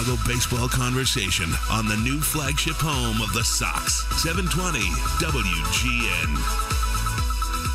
Chicago 0.00 0.22
baseball 0.26 0.68
conversation 0.68 1.50
on 1.70 1.86
the 1.86 1.96
new 1.96 2.18
flagship 2.20 2.76
home 2.76 3.20
of 3.20 3.30
the 3.34 3.44
Sox, 3.44 4.02
720 4.22 4.78
WGN. 5.20 6.36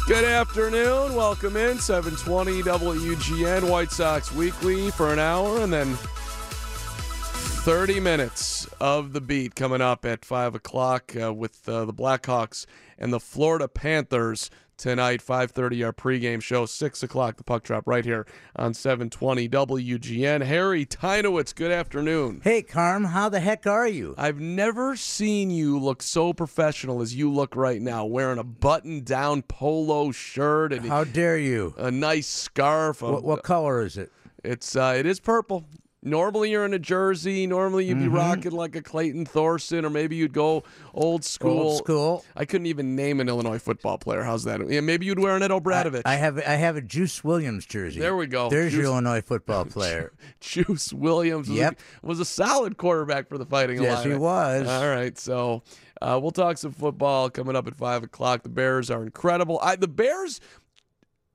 Good 0.08 0.24
afternoon. 0.24 1.14
Welcome 1.14 1.56
in 1.56 1.78
720 1.78 2.64
WGN 2.64 3.70
White 3.70 3.92
Sox 3.92 4.32
Weekly 4.32 4.90
for 4.90 5.14
an 5.14 5.20
hour 5.20 5.62
and 5.62 5.72
then 5.72 5.94
30 5.94 8.00
minutes 8.00 8.66
of 8.80 9.14
the 9.14 9.22
beat 9.22 9.54
coming 9.54 9.82
up 9.82 10.04
at 10.04 10.26
5 10.26 10.56
o'clock 10.56 11.16
uh, 11.16 11.32
with 11.32 11.70
uh, 11.70 11.86
the 11.86 11.94
Blackhawks 11.94 12.66
and 12.98 13.14
the 13.14 13.20
Florida 13.20 13.68
Panthers 13.68 14.50
tonight 14.78 15.22
5.30 15.26 15.86
our 15.86 15.94
pregame 15.94 16.42
show 16.42 16.66
6 16.66 17.04
o'clock 17.04 17.38
the 17.38 17.44
puck 17.44 17.64
drop 17.64 17.88
right 17.88 18.04
here 18.04 18.26
on 18.56 18.74
720 18.74 19.48
wgn 19.48 20.44
harry 20.46 20.86
teinowitz 20.86 21.56
good 21.56 21.72
afternoon 21.72 22.42
Hey, 22.44 22.62
Carm, 22.62 23.06
how 23.06 23.30
the 23.30 23.40
heck 23.40 23.66
are 23.66 23.88
you? 23.88 24.16
I've 24.18 24.40
never 24.40 24.96
seen 24.96 25.50
you 25.50 25.80
look 25.80 26.02
so 26.04 26.34
professional 26.34 27.02
as 27.02 27.16
you 27.16 27.32
look 27.32 27.56
right 27.56 27.82
now, 27.82 28.06
wearing 28.06 28.38
a 28.38 28.44
button-down 28.44 29.44
polo 29.44 30.12
shirt 30.12 30.74
and 30.74 30.86
How 30.88 31.04
dare 31.06 31.38
you? 31.38 31.74
a 31.78 31.90
nice 31.92 32.28
scarf. 32.28 33.02
What, 33.02 33.24
what 33.24 33.44
color 33.44 33.84
is 33.86 33.98
it? 33.98 34.12
It's 34.44 34.76
uh, 34.76 34.94
it 34.98 35.06
is 35.06 35.20
purple. 35.20 35.66
Normally 36.06 36.52
you're 36.52 36.64
in 36.66 36.74
a 36.74 36.80
jersey. 36.80 37.48
Normally 37.48 37.86
you'd 37.86 37.98
be 38.00 38.06
Mm-hmm. 38.06 38.16
rocking 38.16 38.52
like 38.52 38.76
a 38.76 38.82
Clayton 38.82 39.26
Thorson, 39.26 39.84
or 39.86 39.90
maybe 39.90 40.16
you'd 40.16 40.32
go 40.34 40.64
old 40.94 41.26
school. 41.26 41.60
Old 41.60 41.78
school. 41.80 42.24
I 42.36 42.46
couldn't 42.46 42.68
even 42.68 42.96
name 42.96 43.20
an 43.20 43.28
Illinois 43.28 43.58
football 43.60 43.98
player. 43.98 44.22
How's 44.24 44.44
that? 44.44 44.62
Yeah, 44.70 44.82
maybe 44.82 45.06
you'd 45.08 45.20
wear 45.20 45.36
an 45.36 45.42
Ed 45.44 45.52
O'Bradovich. 45.52 46.04
I 46.06 46.16
have 46.16 46.38
I 46.38 46.54
have 46.56 46.76
a 46.78 46.82
Juice 46.82 47.24
Williams 47.24 47.66
jersey. 47.66 48.00
There 48.00 48.16
we 48.16 48.28
go. 48.28 48.50
There's 48.50 48.72
Juice- 48.72 48.78
your 48.84 48.86
Illinois 48.92 49.22
football 49.22 49.66
player. 49.66 50.14
Juice 50.40 50.94
Williams 50.94 51.50
was, 51.50 51.58
Yep. 51.58 51.80
a, 52.04 52.06
was 52.08 52.20
a 52.20 52.26
solid 52.26 52.78
quarterback 52.78 53.28
for 53.28 53.38
the 53.38 53.46
Fighting 53.46 53.82
Yes, 53.82 54.04
he 54.04 54.14
was. 54.14 54.68
All 54.68 54.88
right, 54.88 55.18
so 55.18 55.64
uh, 56.02 56.20
we'll 56.22 56.32
talk 56.32 56.58
some 56.58 56.72
football 56.72 57.30
coming 57.30 57.56
up 57.56 57.66
at 57.68 57.76
five 57.76 58.04
o'clock. 58.04 58.44
The 58.44 58.50
Bears 58.50 58.92
are 58.92 59.02
incredible. 59.02 59.60
I, 59.64 59.76
the 59.76 59.88
Bears, 59.88 60.40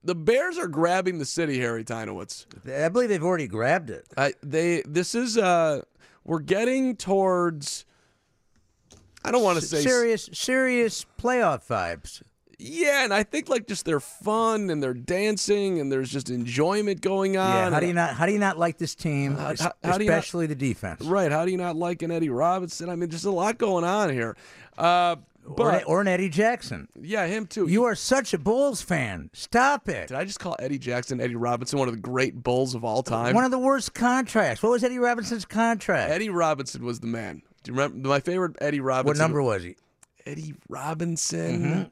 the 0.02 0.14
Bears 0.14 0.58
are 0.58 0.68
grabbing 0.68 1.18
the 1.18 1.24
city. 1.24 1.58
Harry 1.60 1.84
Teinowitz. 1.84 2.46
I 2.68 2.88
believe 2.88 3.08
they've 3.08 3.22
already 3.22 3.46
grabbed 3.48 3.90
it. 3.90 4.06
I, 4.16 4.34
they 4.42 4.82
this 4.86 5.14
is 5.14 5.36
uh, 5.38 5.82
we're 6.24 6.40
getting 6.40 6.96
towards. 6.96 7.84
I 9.24 9.30
don't 9.30 9.42
want 9.42 9.58
to 9.60 9.64
say 9.66 9.82
serious 9.82 10.30
serious 10.32 11.04
playoff 11.20 11.66
vibes. 11.66 12.22
yeah, 12.58 13.04
and 13.04 13.12
I 13.12 13.22
think 13.22 13.50
like 13.50 13.66
just 13.66 13.84
they're 13.84 14.00
fun 14.00 14.70
and 14.70 14.82
they're 14.82 14.94
dancing 14.94 15.78
and 15.78 15.92
there's 15.92 16.10
just 16.10 16.30
enjoyment 16.30 17.02
going 17.02 17.36
on. 17.36 17.54
Yeah. 17.54 17.70
How 17.70 17.80
do 17.80 17.86
you 17.86 17.92
not 17.92 18.14
how 18.14 18.24
do 18.24 18.32
you 18.32 18.38
not 18.38 18.58
like 18.58 18.78
this 18.78 18.94
team? 18.94 19.34
How- 19.36 19.44
how- 19.44 19.52
you 19.52 19.56
not- 19.84 20.00
especially 20.00 20.46
the 20.46 20.54
defense. 20.54 21.02
Right. 21.02 21.30
How 21.30 21.44
do 21.44 21.50
you 21.50 21.58
not 21.58 21.76
like 21.76 22.00
an 22.00 22.10
Eddie 22.10 22.30
Robinson? 22.30 22.88
I 22.88 22.96
mean, 22.96 23.10
just 23.10 23.26
a 23.26 23.30
lot 23.30 23.58
going 23.58 23.84
on 23.84 24.10
here. 24.10 24.36
Uh, 24.78 25.16
but 25.46 25.84
or 25.86 26.00
an 26.00 26.08
Eddie 26.08 26.28
Jackson. 26.28 26.88
yeah, 27.00 27.26
him 27.26 27.46
too. 27.46 27.66
You 27.66 27.84
are 27.84 27.94
such 27.94 28.32
a 28.34 28.38
Bulls 28.38 28.82
fan. 28.82 29.30
Stop 29.32 29.88
it. 29.88 30.08
Did 30.08 30.16
I 30.16 30.24
just 30.24 30.40
call 30.40 30.56
Eddie 30.58 30.78
Jackson 30.78 31.20
Eddie 31.20 31.34
Robinson 31.36 31.78
one 31.78 31.88
of 31.88 31.94
the 31.94 32.00
great 32.00 32.42
bulls 32.42 32.74
of 32.74 32.84
all 32.84 33.02
time? 33.02 33.34
One 33.34 33.44
of 33.44 33.50
the 33.50 33.58
worst 33.58 33.94
contracts. 33.94 34.62
What 34.62 34.70
was 34.70 34.84
Eddie 34.84 34.98
Robinson's 34.98 35.44
contract? 35.44 36.10
Eddie 36.12 36.30
Robinson 36.30 36.84
was 36.84 37.00
the 37.00 37.06
man. 37.06 37.42
Do 37.62 37.72
you 37.72 37.78
remember 37.78 38.08
my 38.08 38.20
favorite 38.20 38.56
Eddie 38.60 38.80
Robinson? 38.80 39.06
what 39.06 39.22
number 39.22 39.42
was 39.42 39.62
he? 39.62 39.76
Eddie 40.26 40.54
Robinson. 40.68 41.90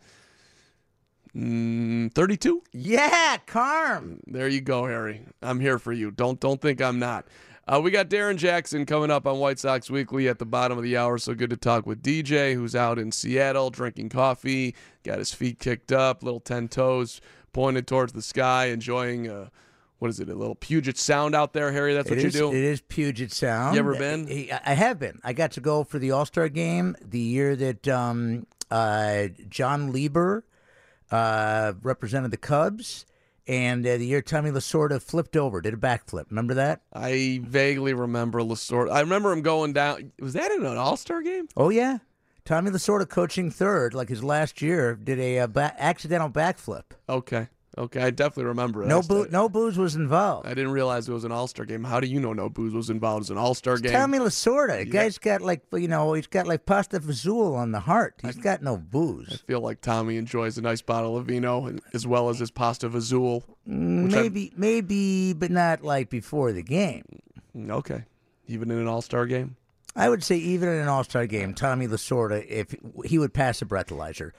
Mm, 1.34 2.12
32. 2.14 2.62
Yeah, 2.72 3.36
Carm. 3.46 4.20
There 4.26 4.48
you 4.48 4.60
go, 4.60 4.86
Harry. 4.86 5.22
I'm 5.42 5.60
here 5.60 5.78
for 5.78 5.92
you. 5.92 6.10
Don't 6.10 6.40
don't 6.40 6.60
think 6.60 6.80
I'm 6.80 6.98
not. 6.98 7.26
Uh, 7.68 7.78
we 7.78 7.90
got 7.90 8.08
Darren 8.08 8.36
Jackson 8.36 8.86
coming 8.86 9.10
up 9.10 9.26
on 9.26 9.38
White 9.38 9.58
Sox 9.58 9.90
Weekly 9.90 10.26
at 10.26 10.38
the 10.38 10.46
bottom 10.46 10.78
of 10.78 10.84
the 10.84 10.96
hour. 10.96 11.18
So 11.18 11.34
good 11.34 11.50
to 11.50 11.56
talk 11.56 11.84
with 11.86 12.02
DJ, 12.02 12.54
who's 12.54 12.74
out 12.74 12.98
in 12.98 13.12
Seattle 13.12 13.68
drinking 13.68 14.08
coffee, 14.08 14.74
got 15.04 15.18
his 15.18 15.34
feet 15.34 15.58
kicked 15.58 15.92
up, 15.92 16.22
little 16.22 16.40
ten 16.40 16.68
toes 16.68 17.20
pointed 17.52 17.86
towards 17.86 18.14
the 18.14 18.22
sky, 18.22 18.66
enjoying 18.66 19.28
uh, 19.28 19.48
what 19.98 20.08
is 20.08 20.18
it, 20.18 20.30
a 20.30 20.34
little 20.34 20.54
Puget 20.54 20.96
Sound 20.96 21.34
out 21.34 21.52
there, 21.52 21.70
Harry? 21.72 21.92
That's 21.92 22.08
what 22.08 22.20
you 22.20 22.30
do. 22.30 22.48
It 22.50 22.64
is 22.64 22.80
Puget 22.80 23.32
Sound. 23.32 23.74
You 23.74 23.80
ever 23.80 23.96
been? 23.96 24.26
I 24.28 24.60
I 24.64 24.72
have 24.74 24.98
been. 24.98 25.20
I 25.22 25.34
got 25.34 25.52
to 25.52 25.60
go 25.60 25.84
for 25.84 25.98
the 25.98 26.12
All 26.12 26.24
Star 26.24 26.48
game 26.48 26.96
the 27.04 27.18
year 27.18 27.54
that 27.54 27.86
um, 27.88 28.46
uh, 28.70 29.28
Jon 29.48 29.92
Lieber 29.92 30.44
uh, 31.10 31.74
represented 31.82 32.30
the 32.30 32.38
Cubs, 32.38 33.04
and 33.48 33.84
uh, 33.86 33.96
the 33.96 34.06
year 34.06 34.22
Tommy 34.22 34.50
Lasorda 34.50 35.00
flipped 35.02 35.36
over, 35.36 35.60
did 35.60 35.74
a 35.74 35.78
backflip. 35.78 36.26
Remember 36.30 36.54
that? 36.54 36.82
I 36.92 37.40
vaguely 37.42 37.94
remember 37.94 38.40
Lasorda. 38.42 38.92
I 38.92 39.00
remember 39.00 39.32
him 39.32 39.42
going 39.42 39.72
down. 39.72 40.12
Was 40.20 40.34
that 40.34 40.52
in 40.52 40.64
an 40.64 40.76
All 40.76 40.96
Star 40.96 41.22
game? 41.22 41.48
Oh 41.56 41.70
yeah, 41.70 41.98
Tommy 42.44 42.70
Lasorda 42.70 43.08
coaching 43.08 43.50
third, 43.50 43.94
like 43.94 44.08
his 44.10 44.22
last 44.22 44.62
year, 44.62 44.94
did 44.94 45.18
a 45.18 45.40
uh, 45.40 45.46
ba- 45.46 45.74
accidental 45.78 46.30
backflip. 46.30 46.84
Okay, 47.08 47.48
okay, 47.78 48.02
I 48.02 48.10
definitely 48.10 48.44
remember 48.44 48.82
it. 48.82 48.86
No 48.88 48.98
I 48.98 49.02
boo- 49.02 49.28
no 49.30 49.48
booze 49.48 49.78
was 49.78 49.94
involved. 49.96 50.46
I 50.46 50.50
didn't 50.54 50.72
realize 50.72 51.08
it 51.08 51.12
was 51.12 51.24
an 51.24 51.32
All 51.32 51.46
Star 51.46 51.64
game. 51.64 51.84
How 51.84 52.00
do 52.00 52.06
you 52.06 52.20
know 52.20 52.32
no 52.32 52.48
booze 52.48 52.74
was 52.74 52.90
involved 52.90 53.22
as 53.24 53.30
an 53.30 53.38
All 53.38 53.54
Star 53.54 53.78
game? 53.78 53.92
Tommy 53.92 54.18
Lasorda, 54.18 54.78
the 54.80 54.84
guy's 54.90 55.16
got 55.18 55.40
like 55.40 55.62
you 55.72 55.88
know 55.88 56.12
he's 56.12 56.26
got 56.26 56.46
like 56.46 56.66
pasta 56.66 57.00
fazool 57.00 57.54
on 57.56 57.72
the 57.72 57.80
heart. 57.80 58.14
He's 58.22 58.36
got 58.36 58.62
no 58.62 58.76
booze. 58.76 59.32
I 59.32 59.36
feel 59.46 59.60
like 59.60 59.80
Tommy 59.80 60.16
enjoys 60.16 60.58
a 60.58 60.62
nice 60.62 60.82
bottle 60.82 61.16
of 61.16 61.26
vino 61.26 61.74
as 61.94 62.06
well 62.06 62.28
as 62.28 62.38
his 62.40 62.50
pasta 62.50 62.88
vazul. 62.90 63.42
which 63.66 64.14
I- 64.14 64.22
Maybe, 64.22 64.52
maybe, 64.56 65.32
but 65.32 65.50
not 65.50 65.82
like 65.82 66.10
before 66.10 66.52
the 66.52 66.62
game. 66.62 67.04
Mm, 67.56 67.70
okay, 67.70 68.04
even 68.46 68.70
in 68.70 68.78
an 68.78 68.88
All 68.88 69.02
Star 69.02 69.26
game. 69.26 69.56
I 69.96 70.08
would 70.08 70.22
say 70.22 70.36
even 70.36 70.68
in 70.68 70.76
an 70.76 70.86
All 70.86 71.02
Star 71.02 71.26
game, 71.26 71.54
Tommy 71.54 71.88
Lasorda, 71.88 72.46
if 72.48 72.72
he 73.04 73.18
would 73.18 73.34
pass 73.34 73.60
a 73.62 73.64
breathalyzer. 73.64 74.30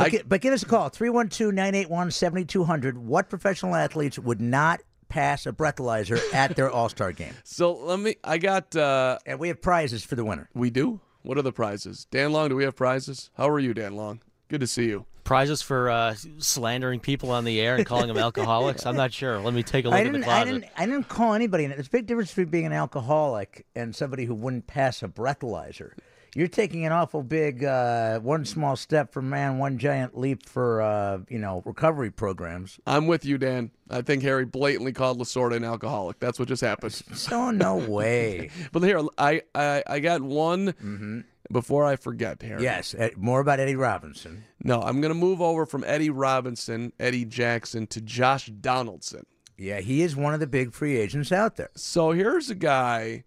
But, 0.00 0.06
I- 0.06 0.10
gi- 0.10 0.22
but 0.26 0.40
give 0.40 0.52
us 0.52 0.62
a 0.62 0.66
call 0.66 0.88
312 0.88 1.52
981 1.54 2.10
7200. 2.10 2.98
What 2.98 3.28
professional 3.28 3.74
athletes 3.74 4.18
would 4.18 4.40
not 4.40 4.80
pass 5.08 5.46
a 5.46 5.52
breathalyzer 5.52 6.20
at 6.34 6.56
their 6.56 6.70
All 6.76 6.88
Star 6.88 7.12
game? 7.12 7.34
So 7.44 7.72
let 7.72 7.98
me. 8.00 8.16
I 8.24 8.38
got. 8.38 8.74
uh 8.76 9.18
And 9.26 9.38
we 9.38 9.48
have 9.48 9.60
prizes 9.62 10.04
for 10.04 10.14
the 10.16 10.24
winner. 10.24 10.48
We 10.54 10.70
do. 10.70 11.00
What 11.22 11.36
are 11.38 11.42
the 11.42 11.52
prizes? 11.52 12.06
Dan 12.10 12.32
Long, 12.32 12.48
do 12.48 12.56
we 12.56 12.64
have 12.64 12.74
prizes? 12.76 13.30
How 13.36 13.48
are 13.50 13.58
you, 13.58 13.74
Dan 13.74 13.94
Long? 13.94 14.20
Good 14.48 14.60
to 14.60 14.66
see 14.66 14.86
you. 14.86 15.04
prizes 15.22 15.60
for 15.62 15.90
uh, 15.90 16.14
slandering 16.38 16.98
people 16.98 17.30
on 17.30 17.44
the 17.44 17.60
air 17.60 17.76
and 17.76 17.84
calling 17.86 18.08
them 18.08 18.16
alcoholics? 18.28 18.84
I'm 18.86 18.96
not 18.96 19.12
sure. 19.12 19.38
Let 19.38 19.52
me 19.54 19.62
take 19.62 19.84
a 19.84 19.88
look 19.90 19.96
I 19.98 20.00
at 20.00 20.04
the 20.06 20.18
didn't, 20.18 20.28
I 20.28 20.44
didn't, 20.44 20.64
I 20.78 20.86
didn't 20.86 21.08
call 21.08 21.34
anybody. 21.34 21.66
There's 21.66 21.86
a 21.86 21.90
big 21.90 22.06
difference 22.06 22.30
between 22.30 22.48
being 22.48 22.66
an 22.66 22.72
alcoholic 22.72 23.64
and 23.76 23.94
somebody 23.94 24.24
who 24.24 24.34
wouldn't 24.34 24.66
pass 24.66 25.02
a 25.02 25.08
breathalyzer. 25.08 25.92
You're 26.34 26.48
taking 26.48 26.86
an 26.86 26.92
awful 26.92 27.22
big 27.22 27.64
uh, 27.64 28.20
one 28.20 28.44
small 28.44 28.76
step 28.76 29.12
for 29.12 29.20
man, 29.20 29.58
one 29.58 29.78
giant 29.78 30.16
leap 30.16 30.46
for 30.46 30.80
uh, 30.80 31.18
you 31.28 31.38
know 31.38 31.62
recovery 31.66 32.10
programs. 32.10 32.78
I'm 32.86 33.06
with 33.06 33.24
you, 33.24 33.36
Dan. 33.36 33.70
I 33.90 34.02
think 34.02 34.22
Harry 34.22 34.44
blatantly 34.44 34.92
called 34.92 35.18
Lasorda 35.18 35.56
an 35.56 35.64
alcoholic. 35.64 36.20
That's 36.20 36.38
what 36.38 36.48
just 36.48 36.62
happened. 36.62 36.92
So 37.14 37.50
no 37.50 37.76
way. 37.76 38.50
But 38.72 38.82
here, 38.82 39.00
I 39.18 39.42
I, 39.54 39.82
I 39.86 39.98
got 40.00 40.22
one 40.22 41.24
before 41.50 41.84
I 41.84 41.96
forget, 41.96 42.40
Harry. 42.42 42.62
yes, 42.62 42.94
uh, 42.94 43.10
more 43.16 43.40
about 43.40 43.58
Eddie 43.58 43.74
Robinson. 43.76 44.44
No, 44.62 44.80
I'm 44.82 45.00
going 45.00 45.12
to 45.12 45.18
move 45.18 45.40
over 45.40 45.66
from 45.66 45.82
Eddie 45.84 46.10
Robinson, 46.10 46.92
Eddie 47.00 47.24
Jackson, 47.24 47.88
to 47.88 48.00
Josh 48.00 48.46
Donaldson. 48.46 49.26
Yeah, 49.58 49.80
he 49.80 50.02
is 50.02 50.14
one 50.14 50.32
of 50.32 50.38
the 50.40 50.46
big 50.46 50.72
free 50.72 50.96
agents 50.96 51.32
out 51.32 51.56
there. 51.56 51.70
So 51.74 52.12
here's 52.12 52.50
a 52.50 52.54
guy 52.54 53.24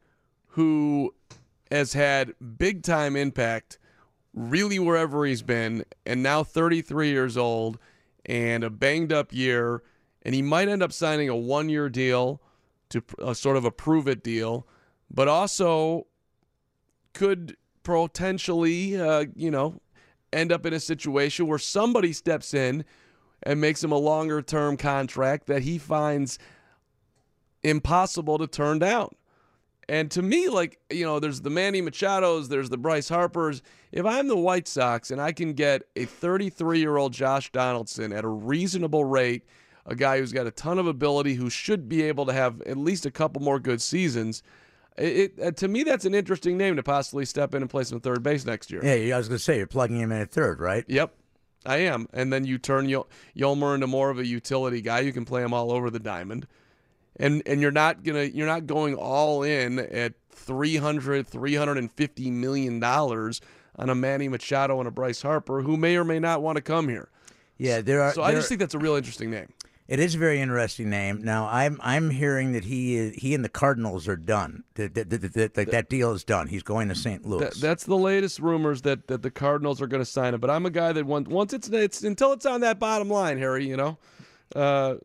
who 0.47 1.13
has 1.71 1.93
had 1.93 2.33
big 2.57 2.83
time 2.83 3.15
impact 3.15 3.79
really 4.33 4.79
wherever 4.79 5.25
he's 5.25 5.41
been, 5.41 5.85
and 6.05 6.23
now 6.23 6.43
33 6.43 7.09
years 7.09 7.37
old 7.37 7.77
and 8.25 8.63
a 8.63 8.69
banged 8.69 9.13
up 9.13 9.33
year, 9.33 9.83
and 10.23 10.33
he 10.33 10.41
might 10.41 10.67
end 10.67 10.81
up 10.81 10.91
signing 10.91 11.29
a 11.29 11.35
one 11.35 11.69
year 11.69 11.89
deal 11.89 12.41
to 12.89 13.03
a 13.19 13.35
sort 13.35 13.57
of 13.57 13.65
a 13.65 13.71
prove 13.71 14.07
it 14.07 14.23
deal, 14.23 14.67
but 15.11 15.27
also 15.27 16.07
could 17.13 17.55
potentially, 17.83 18.99
uh, 18.99 19.25
you 19.35 19.51
know, 19.51 19.79
end 20.31 20.51
up 20.51 20.65
in 20.65 20.73
a 20.73 20.79
situation 20.79 21.47
where 21.47 21.59
somebody 21.59 22.13
steps 22.13 22.53
in 22.53 22.85
and 23.43 23.59
makes 23.59 23.83
him 23.83 23.91
a 23.91 23.97
longer 23.97 24.41
term 24.41 24.77
contract 24.77 25.47
that 25.47 25.61
he 25.61 25.77
finds 25.77 26.39
impossible 27.61 28.37
to 28.37 28.47
turn 28.47 28.79
down. 28.79 29.09
And 29.89 30.09
to 30.11 30.21
me, 30.21 30.49
like, 30.49 30.79
you 30.89 31.05
know, 31.05 31.19
there's 31.19 31.41
the 31.41 31.49
Manny 31.49 31.81
Machados, 31.81 32.47
there's 32.47 32.69
the 32.69 32.77
Bryce 32.77 33.09
Harpers. 33.09 33.61
If 33.91 34.05
I'm 34.05 34.27
the 34.27 34.37
White 34.37 34.67
Sox 34.67 35.11
and 35.11 35.21
I 35.21 35.31
can 35.31 35.53
get 35.53 35.83
a 35.95 36.05
33 36.05 36.79
year 36.79 36.97
old 36.97 37.13
Josh 37.13 37.51
Donaldson 37.51 38.13
at 38.13 38.23
a 38.23 38.29
reasonable 38.29 39.05
rate, 39.05 39.45
a 39.85 39.95
guy 39.95 40.19
who's 40.19 40.31
got 40.31 40.47
a 40.47 40.51
ton 40.51 40.79
of 40.79 40.87
ability, 40.87 41.33
who 41.33 41.49
should 41.49 41.89
be 41.89 42.03
able 42.03 42.25
to 42.25 42.33
have 42.33 42.61
at 42.61 42.77
least 42.77 43.05
a 43.05 43.11
couple 43.11 43.41
more 43.41 43.59
good 43.59 43.81
seasons, 43.81 44.41
it, 44.97 45.33
it 45.37 45.43
uh, 45.43 45.51
to 45.51 45.67
me, 45.67 45.83
that's 45.83 46.05
an 46.05 46.13
interesting 46.13 46.57
name 46.57 46.75
to 46.75 46.83
possibly 46.83 47.25
step 47.25 47.53
in 47.53 47.61
and 47.61 47.69
play 47.69 47.83
some 47.83 47.99
third 47.99 48.23
base 48.23 48.45
next 48.45 48.71
year. 48.71 48.83
Yeah, 48.83 49.15
I 49.15 49.17
was 49.17 49.27
going 49.27 49.37
to 49.37 49.43
say 49.43 49.57
you're 49.57 49.67
plugging 49.67 49.99
him 49.99 50.11
in 50.11 50.21
at 50.21 50.31
third, 50.31 50.59
right? 50.59 50.85
Yep, 50.87 51.13
I 51.65 51.77
am. 51.77 52.07
And 52.13 52.31
then 52.31 52.45
you 52.45 52.57
turn 52.57 52.87
Yolmer 52.87 53.75
into 53.75 53.87
more 53.87 54.09
of 54.09 54.19
a 54.19 54.25
utility 54.25 54.81
guy. 54.81 55.01
You 55.01 55.13
can 55.13 55.25
play 55.25 55.43
him 55.43 55.53
all 55.53 55.71
over 55.71 55.89
the 55.89 55.99
diamond. 55.99 56.47
And 57.17 57.43
and 57.45 57.61
you're 57.61 57.71
not 57.71 58.03
gonna 58.03 58.23
you're 58.23 58.47
not 58.47 58.65
going 58.65 58.95
all 58.95 59.43
in 59.43 59.79
at 59.79 60.13
300 60.31 61.27
350 61.27 62.31
million 62.31 62.79
dollars 62.79 63.41
on 63.75 63.89
a 63.89 63.95
Manny 63.95 64.27
Machado 64.27 64.79
and 64.79 64.87
a 64.87 64.91
Bryce 64.91 65.21
Harper 65.21 65.61
who 65.61 65.77
may 65.77 65.95
or 65.95 66.03
may 66.03 66.19
not 66.19 66.41
want 66.41 66.55
to 66.57 66.61
come 66.61 66.89
here. 66.89 67.09
Yeah, 67.57 67.81
there 67.81 68.01
are. 68.01 68.13
So 68.13 68.23
I 68.23 68.31
there- 68.31 68.39
just 68.39 68.49
think 68.49 68.59
that's 68.59 68.73
a 68.73 68.79
real 68.79 68.95
interesting 68.95 69.29
name. 69.29 69.53
It 69.85 69.99
is 69.99 70.15
a 70.15 70.17
very 70.17 70.39
interesting 70.39 70.89
name. 70.89 71.23
Now, 71.23 71.47
I'm 71.47 71.77
I'm 71.83 72.09
hearing 72.09 72.53
that 72.53 72.63
he 72.63 72.95
is, 72.95 73.15
he 73.15 73.35
and 73.35 73.43
the 73.43 73.49
Cardinals 73.49 74.07
are 74.07 74.15
done. 74.15 74.63
That 74.75 74.95
that, 74.95 75.09
that, 75.09 75.33
that, 75.33 75.53
that, 75.55 75.71
that 75.71 75.89
deal 75.89 76.13
is 76.13 76.23
done. 76.23 76.47
He's 76.47 76.63
going 76.63 76.87
to 76.87 76.95
St. 76.95 77.25
Louis. 77.25 77.41
That, 77.41 77.55
that's 77.55 77.83
the 77.83 77.97
latest 77.97 78.39
rumors 78.39 78.83
that, 78.83 79.07
that 79.07 79.23
the 79.23 79.29
Cardinals 79.29 79.81
are 79.81 79.87
going 79.87 80.01
to 80.01 80.05
sign 80.05 80.33
him. 80.33 80.39
But 80.39 80.49
I'm 80.49 80.65
a 80.65 80.69
guy 80.69 80.93
that 80.93 81.05
once 81.05 81.27
once 81.27 81.51
it's 81.51 81.67
it's 81.67 82.01
until 82.01 82.31
it's 82.31 82.45
on 82.45 82.61
that 82.61 82.79
bottom 82.79 83.09
line, 83.09 83.37
Harry. 83.37 83.67
You 83.67 83.75
know, 83.75 83.97
uh, 84.55 84.95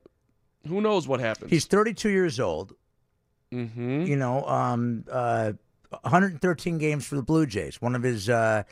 who 0.66 0.80
knows 0.80 1.06
what 1.06 1.20
happens? 1.20 1.50
He's 1.50 1.66
32 1.66 2.08
years 2.08 2.40
old. 2.40 2.74
hmm 3.52 4.02
You 4.02 4.16
know, 4.16 4.44
um, 4.46 5.04
uh, 5.10 5.52
113 6.02 6.78
games 6.78 7.06
for 7.06 7.16
the 7.16 7.22
Blue 7.22 7.46
Jays. 7.46 7.80
One 7.80 7.94
of 7.94 8.02
his, 8.02 8.28
uh, 8.28 8.64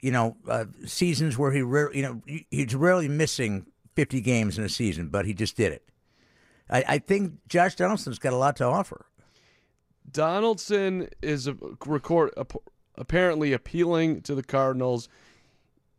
you 0.00 0.10
know, 0.12 0.36
uh, 0.48 0.66
seasons 0.86 1.38
where 1.38 1.52
he, 1.52 1.62
rare, 1.62 1.92
you 1.94 2.02
know, 2.02 2.20
he's 2.50 2.74
rarely 2.74 3.08
missing 3.08 3.66
50 3.96 4.20
games 4.20 4.58
in 4.58 4.64
a 4.64 4.68
season, 4.68 5.08
but 5.08 5.24
he 5.26 5.32
just 5.34 5.56
did 5.56 5.72
it. 5.72 5.88
I, 6.70 6.84
I 6.86 6.98
think 6.98 7.34
Josh 7.48 7.74
Donaldson's 7.76 8.18
got 8.18 8.32
a 8.32 8.36
lot 8.36 8.56
to 8.56 8.64
offer. 8.64 9.06
Donaldson 10.10 11.08
is 11.22 11.46
a 11.46 11.56
record 11.86 12.30
ap- 12.36 12.52
apparently 12.96 13.52
appealing 13.52 14.22
to 14.22 14.34
the 14.34 14.42
Cardinals 14.42 15.08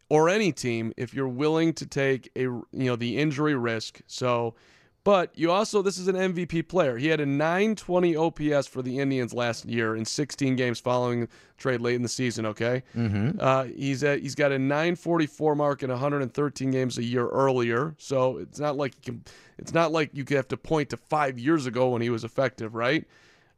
or 0.09 0.29
any 0.29 0.51
team 0.51 0.93
if 0.97 1.13
you're 1.13 1.27
willing 1.27 1.73
to 1.73 1.85
take 1.85 2.31
a 2.35 2.41
you 2.41 2.65
know 2.71 2.95
the 2.95 3.17
injury 3.17 3.55
risk. 3.55 4.01
So, 4.07 4.55
but 5.03 5.31
you 5.37 5.51
also 5.51 5.81
this 5.81 5.97
is 5.97 6.07
an 6.07 6.15
MVP 6.15 6.67
player. 6.67 6.97
He 6.97 7.07
had 7.07 7.19
a 7.19 7.25
920 7.25 8.15
OPS 8.15 8.67
for 8.67 8.81
the 8.81 8.99
Indians 8.99 9.33
last 9.33 9.65
year 9.65 9.95
in 9.95 10.05
16 10.05 10.55
games 10.55 10.79
following 10.79 11.27
trade 11.57 11.81
late 11.81 11.95
in 11.95 12.01
the 12.01 12.09
season. 12.09 12.45
Okay, 12.45 12.83
mm-hmm. 12.95 13.37
uh, 13.39 13.63
he's 13.65 14.03
at, 14.03 14.19
he's 14.19 14.35
got 14.35 14.51
a 14.51 14.59
944 14.59 15.55
mark 15.55 15.83
in 15.83 15.89
113 15.89 16.71
games 16.71 16.97
a 16.97 17.03
year 17.03 17.27
earlier. 17.27 17.95
So 17.97 18.37
it's 18.37 18.59
not 18.59 18.77
like 18.77 18.95
you 18.97 19.13
can, 19.13 19.23
it's 19.57 19.73
not 19.73 19.91
like 19.91 20.11
you 20.13 20.25
have 20.29 20.47
to 20.49 20.57
point 20.57 20.89
to 20.89 20.97
five 20.97 21.39
years 21.39 21.65
ago 21.65 21.89
when 21.89 22.01
he 22.01 22.09
was 22.09 22.23
effective, 22.23 22.75
right? 22.75 23.05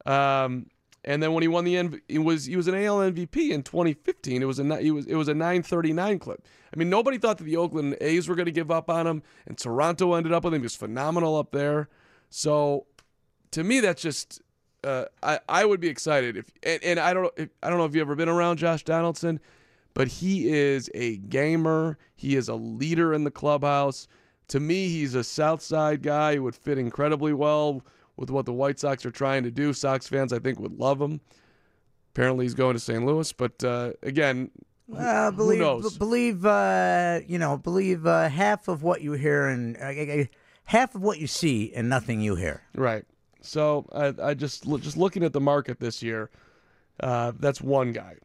Um, 0.06 0.66
and 1.04 1.22
then 1.22 1.32
when 1.32 1.42
he 1.42 1.48
won 1.48 1.64
the 1.64 1.74
MV, 1.74 2.00
it 2.08 2.20
was 2.20 2.44
he 2.44 2.56
was 2.56 2.68
an 2.68 2.74
AL 2.74 2.98
MVP 2.98 3.50
in 3.50 3.62
2015. 3.62 4.40
It 4.40 4.44
was 4.44 4.58
a 4.58 4.76
he 4.78 4.90
was 4.90 5.06
it 5.06 5.16
was 5.16 5.28
a 5.28 5.34
939 5.34 6.18
clip. 6.18 6.46
I 6.72 6.78
mean, 6.78 6.88
nobody 6.88 7.18
thought 7.18 7.38
that 7.38 7.44
the 7.44 7.56
Oakland 7.56 7.96
A's 8.00 8.28
were 8.28 8.36
going 8.36 8.46
to 8.46 8.52
give 8.52 8.70
up 8.70 8.88
on 8.88 9.06
him, 9.06 9.22
and 9.46 9.58
Toronto 9.58 10.14
ended 10.14 10.32
up 10.32 10.44
with 10.44 10.54
him. 10.54 10.60
He 10.60 10.64
was 10.64 10.76
phenomenal 10.76 11.36
up 11.36 11.50
there. 11.50 11.88
So, 12.30 12.86
to 13.50 13.64
me, 13.64 13.80
that's 13.80 14.00
just 14.00 14.40
uh, 14.84 15.06
I 15.22 15.40
I 15.48 15.64
would 15.64 15.80
be 15.80 15.88
excited 15.88 16.36
if 16.36 16.50
and, 16.62 16.82
and 16.84 17.00
I 17.00 17.12
don't 17.14 17.32
if, 17.36 17.48
I 17.62 17.68
don't 17.68 17.78
know 17.78 17.84
if 17.84 17.94
you've 17.94 18.06
ever 18.06 18.14
been 18.14 18.28
around 18.28 18.58
Josh 18.58 18.84
Donaldson, 18.84 19.40
but 19.94 20.06
he 20.06 20.48
is 20.48 20.88
a 20.94 21.16
gamer. 21.16 21.98
He 22.14 22.36
is 22.36 22.48
a 22.48 22.54
leader 22.54 23.12
in 23.12 23.24
the 23.24 23.30
clubhouse. 23.32 24.06
To 24.48 24.60
me, 24.60 24.88
he's 24.88 25.16
a 25.16 25.24
South 25.24 25.62
Side 25.62 26.02
guy 26.02 26.36
who 26.36 26.44
would 26.44 26.54
fit 26.54 26.78
incredibly 26.78 27.32
well 27.32 27.84
with 28.16 28.30
what 28.30 28.46
the 28.46 28.52
White 28.52 28.78
Sox 28.78 29.04
are 29.06 29.10
trying 29.10 29.42
to 29.44 29.50
do. 29.50 29.72
Sox 29.72 30.06
fans, 30.08 30.32
I 30.32 30.38
think, 30.38 30.58
would 30.60 30.78
love 30.78 31.00
him. 31.00 31.20
Apparently, 32.14 32.44
he's 32.44 32.54
going 32.54 32.74
to 32.74 32.80
St. 32.80 33.04
Louis, 33.04 33.32
but 33.32 33.62
uh, 33.64 33.92
again, 34.02 34.50
Uh, 34.94 35.30
believe, 35.30 35.60
knows? 35.60 35.92
b- 35.94 35.98
believe, 35.98 36.44
uh, 36.44 37.20
you 37.26 37.38
know, 37.38 37.56
believe 37.56 38.06
uh, 38.06 38.28
half 38.28 38.68
of 38.68 38.82
what 38.82 39.00
you 39.00 39.12
hear 39.12 39.46
and 39.46 39.76
uh, 39.78 40.24
half 40.64 40.94
of 40.94 41.00
what 41.02 41.18
you 41.18 41.26
see 41.26 41.72
and 41.74 41.88
nothing 41.88 42.20
you 42.20 42.34
hear. 42.36 42.62
Right. 42.74 43.04
So 43.40 43.86
I, 43.92 44.12
I 44.30 44.34
just 44.34 44.64
just 44.82 44.96
looking 44.96 45.24
at 45.24 45.32
the 45.32 45.40
market 45.40 45.80
this 45.80 46.02
year, 46.02 46.30
uh, 47.00 47.32
that's 47.40 47.60
one 47.60 47.92
guy. 47.92 48.16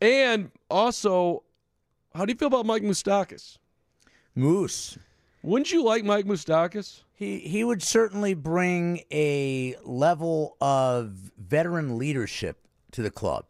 And 0.00 0.50
also, 0.70 1.42
how 2.14 2.24
do 2.24 2.32
you 2.32 2.38
feel 2.38 2.48
about 2.48 2.66
Mike 2.66 2.82
Moustakas? 2.82 3.58
Moose. 4.34 4.98
Wouldn't 5.42 5.72
you 5.72 5.82
like 5.84 6.04
Mike 6.04 6.24
Moustakas? 6.26 7.02
He 7.14 7.38
he 7.40 7.62
would 7.62 7.82
certainly 7.82 8.34
bring 8.34 9.02
a 9.10 9.76
level 9.84 10.56
of 10.60 11.30
veteran 11.38 11.96
leadership 11.96 12.58
to 12.92 13.02
the 13.02 13.10
club. 13.10 13.46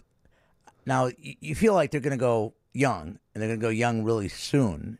Now 0.86 1.06
you, 1.18 1.34
you 1.40 1.54
feel 1.54 1.74
like 1.74 1.90
they're 1.90 2.00
going 2.00 2.10
to 2.10 2.16
go 2.16 2.54
young, 2.72 3.18
and 3.34 3.42
they're 3.42 3.48
going 3.48 3.60
to 3.60 3.66
go 3.66 3.70
young 3.70 4.04
really 4.04 4.28
soon. 4.28 4.98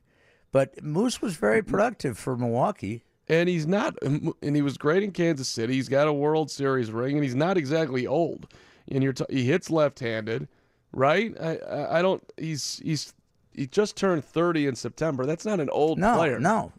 But 0.51 0.83
Moose 0.83 1.21
was 1.21 1.37
very 1.37 1.61
mm-hmm. 1.61 1.71
productive 1.71 2.17
for 2.19 2.37
Milwaukee. 2.37 3.05
And 3.27 3.49
he's 3.49 3.67
not, 3.67 3.97
and 4.03 4.35
he 4.55 4.61
was 4.61 4.77
great 4.77 5.03
in 5.03 5.11
Kansas 5.11 5.49
City. 5.49 5.73
He's 5.73 5.89
got 5.89 6.09
a 6.09 6.13
World 6.13 6.51
Series 6.51 6.91
ring, 6.93 7.15
and 7.15 7.25
he's 7.25 7.35
not 7.35 7.57
exactly 7.57 8.07
old. 8.07 8.47
And 8.87 9.03
you're 9.03 9.15
t- 9.15 9.25
he 9.31 9.45
hits 9.45 9.71
left-handed, 9.71 10.47
right? 10.93 11.35
I, 11.41 11.57
I 11.57 11.99
I 11.99 12.03
don't. 12.03 12.23
He's 12.37 12.83
he's 12.85 13.15
he 13.55 13.67
just 13.67 13.97
turned 13.97 14.27
30 14.27 14.67
in 14.67 14.75
September. 14.75 15.25
That's 15.25 15.47
not 15.47 15.59
an 15.59 15.71
old 15.71 15.99
No, 15.99 16.17
player. 16.17 16.39
no, 16.39 16.73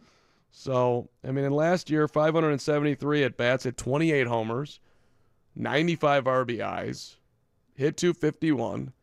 So, 0.57 1.09
I 1.21 1.31
mean, 1.31 1.43
in 1.43 1.51
last 1.51 1.89
year, 1.89 2.07
573 2.07 3.25
at 3.25 3.35
bats, 3.35 3.65
hit 3.65 3.75
28 3.75 4.25
homers, 4.25 4.79
95 5.53 6.23
RBIs, 6.23 7.17
hit 7.75 7.97
251, 7.97 8.93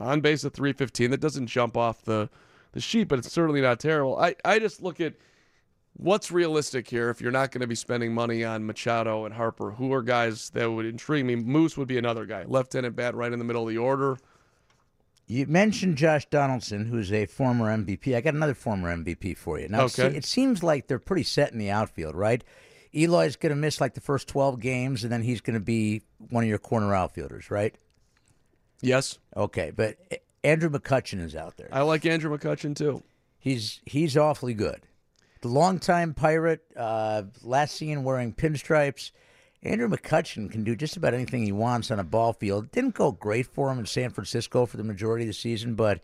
on 0.00 0.20
base 0.22 0.46
at 0.46 0.54
315. 0.54 1.10
That 1.10 1.20
doesn't 1.20 1.46
jump 1.46 1.76
off 1.76 2.02
the, 2.02 2.30
the 2.72 2.80
sheet, 2.80 3.08
but 3.08 3.18
it's 3.18 3.30
certainly 3.30 3.60
not 3.60 3.80
terrible. 3.80 4.18
I, 4.18 4.34
I 4.46 4.58
just 4.58 4.82
look 4.82 4.98
at 4.98 5.12
what's 5.92 6.32
realistic 6.32 6.88
here 6.88 7.10
if 7.10 7.20
you're 7.20 7.30
not 7.30 7.52
going 7.52 7.60
to 7.60 7.66
be 7.66 7.74
spending 7.74 8.14
money 8.14 8.42
on 8.42 8.66
Machado 8.66 9.26
and 9.26 9.34
Harper. 9.34 9.72
Who 9.72 9.92
are 9.92 10.02
guys 10.02 10.48
that 10.50 10.72
would 10.72 10.86
intrigue 10.86 11.26
me? 11.26 11.36
Moose 11.36 11.76
would 11.76 11.86
be 11.86 11.98
another 11.98 12.24
guy. 12.24 12.44
Left-handed 12.44 12.96
bat 12.96 13.14
right 13.14 13.30
in 13.30 13.38
the 13.38 13.44
middle 13.44 13.62
of 13.62 13.68
the 13.68 13.78
order. 13.78 14.16
You 15.26 15.46
mentioned 15.46 15.96
Josh 15.96 16.26
Donaldson, 16.26 16.84
who's 16.86 17.10
a 17.12 17.26
former 17.26 17.66
MVP. 17.74 18.14
I 18.14 18.20
got 18.20 18.34
another 18.34 18.54
former 18.54 18.94
MVP 18.94 19.36
for 19.36 19.58
you. 19.58 19.68
Now, 19.68 19.82
Okay. 19.84 20.08
it 20.14 20.24
seems 20.24 20.62
like 20.62 20.86
they're 20.86 20.98
pretty 20.98 21.22
set 21.22 21.52
in 21.52 21.58
the 21.58 21.70
outfield, 21.70 22.14
right? 22.14 22.44
Eloy's 22.94 23.36
going 23.36 23.50
to 23.50 23.56
miss 23.56 23.80
like 23.80 23.94
the 23.94 24.00
first 24.02 24.28
12 24.28 24.60
games, 24.60 25.02
and 25.02 25.10
then 25.12 25.22
he's 25.22 25.40
going 25.40 25.54
to 25.54 25.60
be 25.64 26.02
one 26.30 26.44
of 26.44 26.48
your 26.48 26.58
corner 26.58 26.94
outfielders, 26.94 27.50
right? 27.50 27.74
Yes, 28.82 29.18
Okay, 29.34 29.72
but 29.74 29.96
Andrew 30.42 30.68
McCutchen 30.68 31.20
is 31.22 31.34
out 31.34 31.56
there. 31.56 31.68
I 31.72 31.80
like 31.82 32.04
Andrew 32.04 32.36
McCutchen 32.36 32.76
too. 32.76 33.02
He's 33.38 33.80
he's 33.86 34.16
awfully 34.16 34.52
good. 34.54 34.82
The 35.40 35.48
longtime 35.48 36.12
pirate, 36.14 36.60
uh, 36.76 37.22
last 37.42 37.76
seen 37.76 38.04
wearing 38.04 38.34
pinstripes. 38.34 39.10
Andrew 39.64 39.88
McCutchen 39.88 40.50
can 40.50 40.62
do 40.62 40.76
just 40.76 40.96
about 40.96 41.14
anything 41.14 41.42
he 41.42 41.52
wants 41.52 41.90
on 41.90 41.98
a 41.98 42.04
ball 42.04 42.34
field. 42.34 42.70
Didn't 42.70 42.94
go 42.94 43.12
great 43.12 43.46
for 43.46 43.70
him 43.72 43.78
in 43.78 43.86
San 43.86 44.10
Francisco 44.10 44.66
for 44.66 44.76
the 44.76 44.84
majority 44.84 45.24
of 45.24 45.28
the 45.28 45.34
season, 45.34 45.74
but 45.74 46.00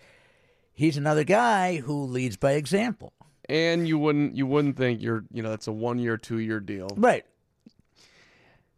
he's 0.73 0.97
another 0.97 1.25
guy 1.25 1.77
who 1.77 2.05
leads 2.05 2.39
by 2.39 2.53
example. 2.53 3.13
And 3.49 3.87
you 3.87 3.99
wouldn't 3.99 4.35
you 4.37 4.47
wouldn't 4.47 4.77
think 4.77 5.03
you're 5.03 5.25
you 5.33 5.43
know 5.43 5.51
that's 5.51 5.67
a 5.67 5.73
one 5.73 5.99
year 5.99 6.17
two 6.17 6.39
year 6.39 6.61
deal. 6.61 6.89
Right. 6.97 7.25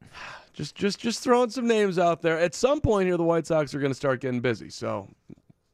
Just 0.52 0.74
just 0.74 0.98
just 0.98 1.22
throwing 1.22 1.48
some 1.48 1.66
names 1.66 1.98
out 1.98 2.20
there. 2.20 2.38
At 2.38 2.54
some 2.54 2.82
point 2.82 3.06
here, 3.06 3.16
the 3.16 3.22
White 3.22 3.46
Sox 3.46 3.74
are 3.74 3.78
going 3.78 3.90
to 3.90 3.96
start 3.96 4.20
getting 4.20 4.40
busy. 4.40 4.68
So 4.68 5.08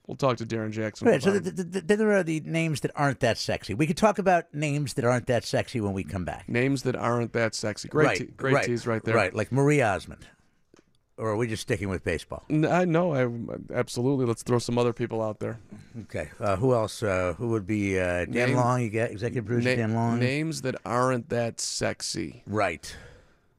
we'll 0.09 0.17
talk 0.17 0.39
to 0.39 0.45
Darren 0.47 0.73
Jackson. 0.73 1.07
Right. 1.07 1.23
So 1.23 1.31
about 1.31 1.45
th- 1.45 1.53
it. 1.53 1.57
th- 1.57 1.73
th- 1.73 1.85
then 1.87 1.99
there 1.99 2.13
are 2.13 2.25
the 2.25 2.41
names 2.41 2.81
that 2.81 2.91
aren't 2.97 3.21
that 3.21 3.39
sexy. 3.39 3.75
We 3.75 3.87
could 3.87 3.97
talk 3.97 4.19
about 4.19 4.53
names 4.53 4.95
that 4.95 5.05
aren't 5.05 5.27
that 5.29 5.45
sexy 5.45 5.81
when 5.81 5.93
we 5.93 6.03
come 6.03 6.25
back. 6.25 6.49
names 6.49 6.83
that 6.83 6.97
aren't 6.97 7.33
that 7.35 7.55
sexy. 7.55 7.89
Great, 7.89 8.07
right. 8.07 8.19
te- 8.19 8.25
great 8.25 8.55
right. 8.55 8.67
tease 8.67 8.87
right 8.87 9.05
there. 9.05 9.15
Right. 9.15 9.33
Like 9.33 9.53
Marie 9.53 9.81
Osmond. 9.81 10.27
Or 11.19 11.31
are 11.31 11.37
we 11.37 11.49
just 11.49 11.63
sticking 11.63 11.89
with 11.89 12.05
baseball? 12.05 12.45
I 12.49 12.85
know. 12.85 13.13
I 13.13 13.75
absolutely. 13.77 14.25
Let's 14.25 14.45
throw 14.45 14.61
some 14.61 14.79
other 14.79 14.93
people 14.93 15.21
out 15.21 15.41
there. 15.41 15.59
Okay. 16.03 16.31
Uh, 16.39 16.55
who 16.55 16.73
else? 16.75 17.03
Uh, 17.03 17.35
who 17.37 17.49
would 17.49 17.67
be 17.67 17.99
uh, 17.99 18.25
Dan 18.25 18.31
Name- 18.31 18.55
Long? 18.57 18.83
You 18.83 18.91
got 18.91 19.11
executive 19.11 19.45
producer 19.45 19.71
Na- 19.71 19.77
Dan 19.77 19.95
Long. 19.95 20.21
Names 20.21 20.63
that 20.63 20.77
aren't 20.87 21.29
that 21.31 21.59
sexy. 21.59 22.45
Right. 22.47 22.95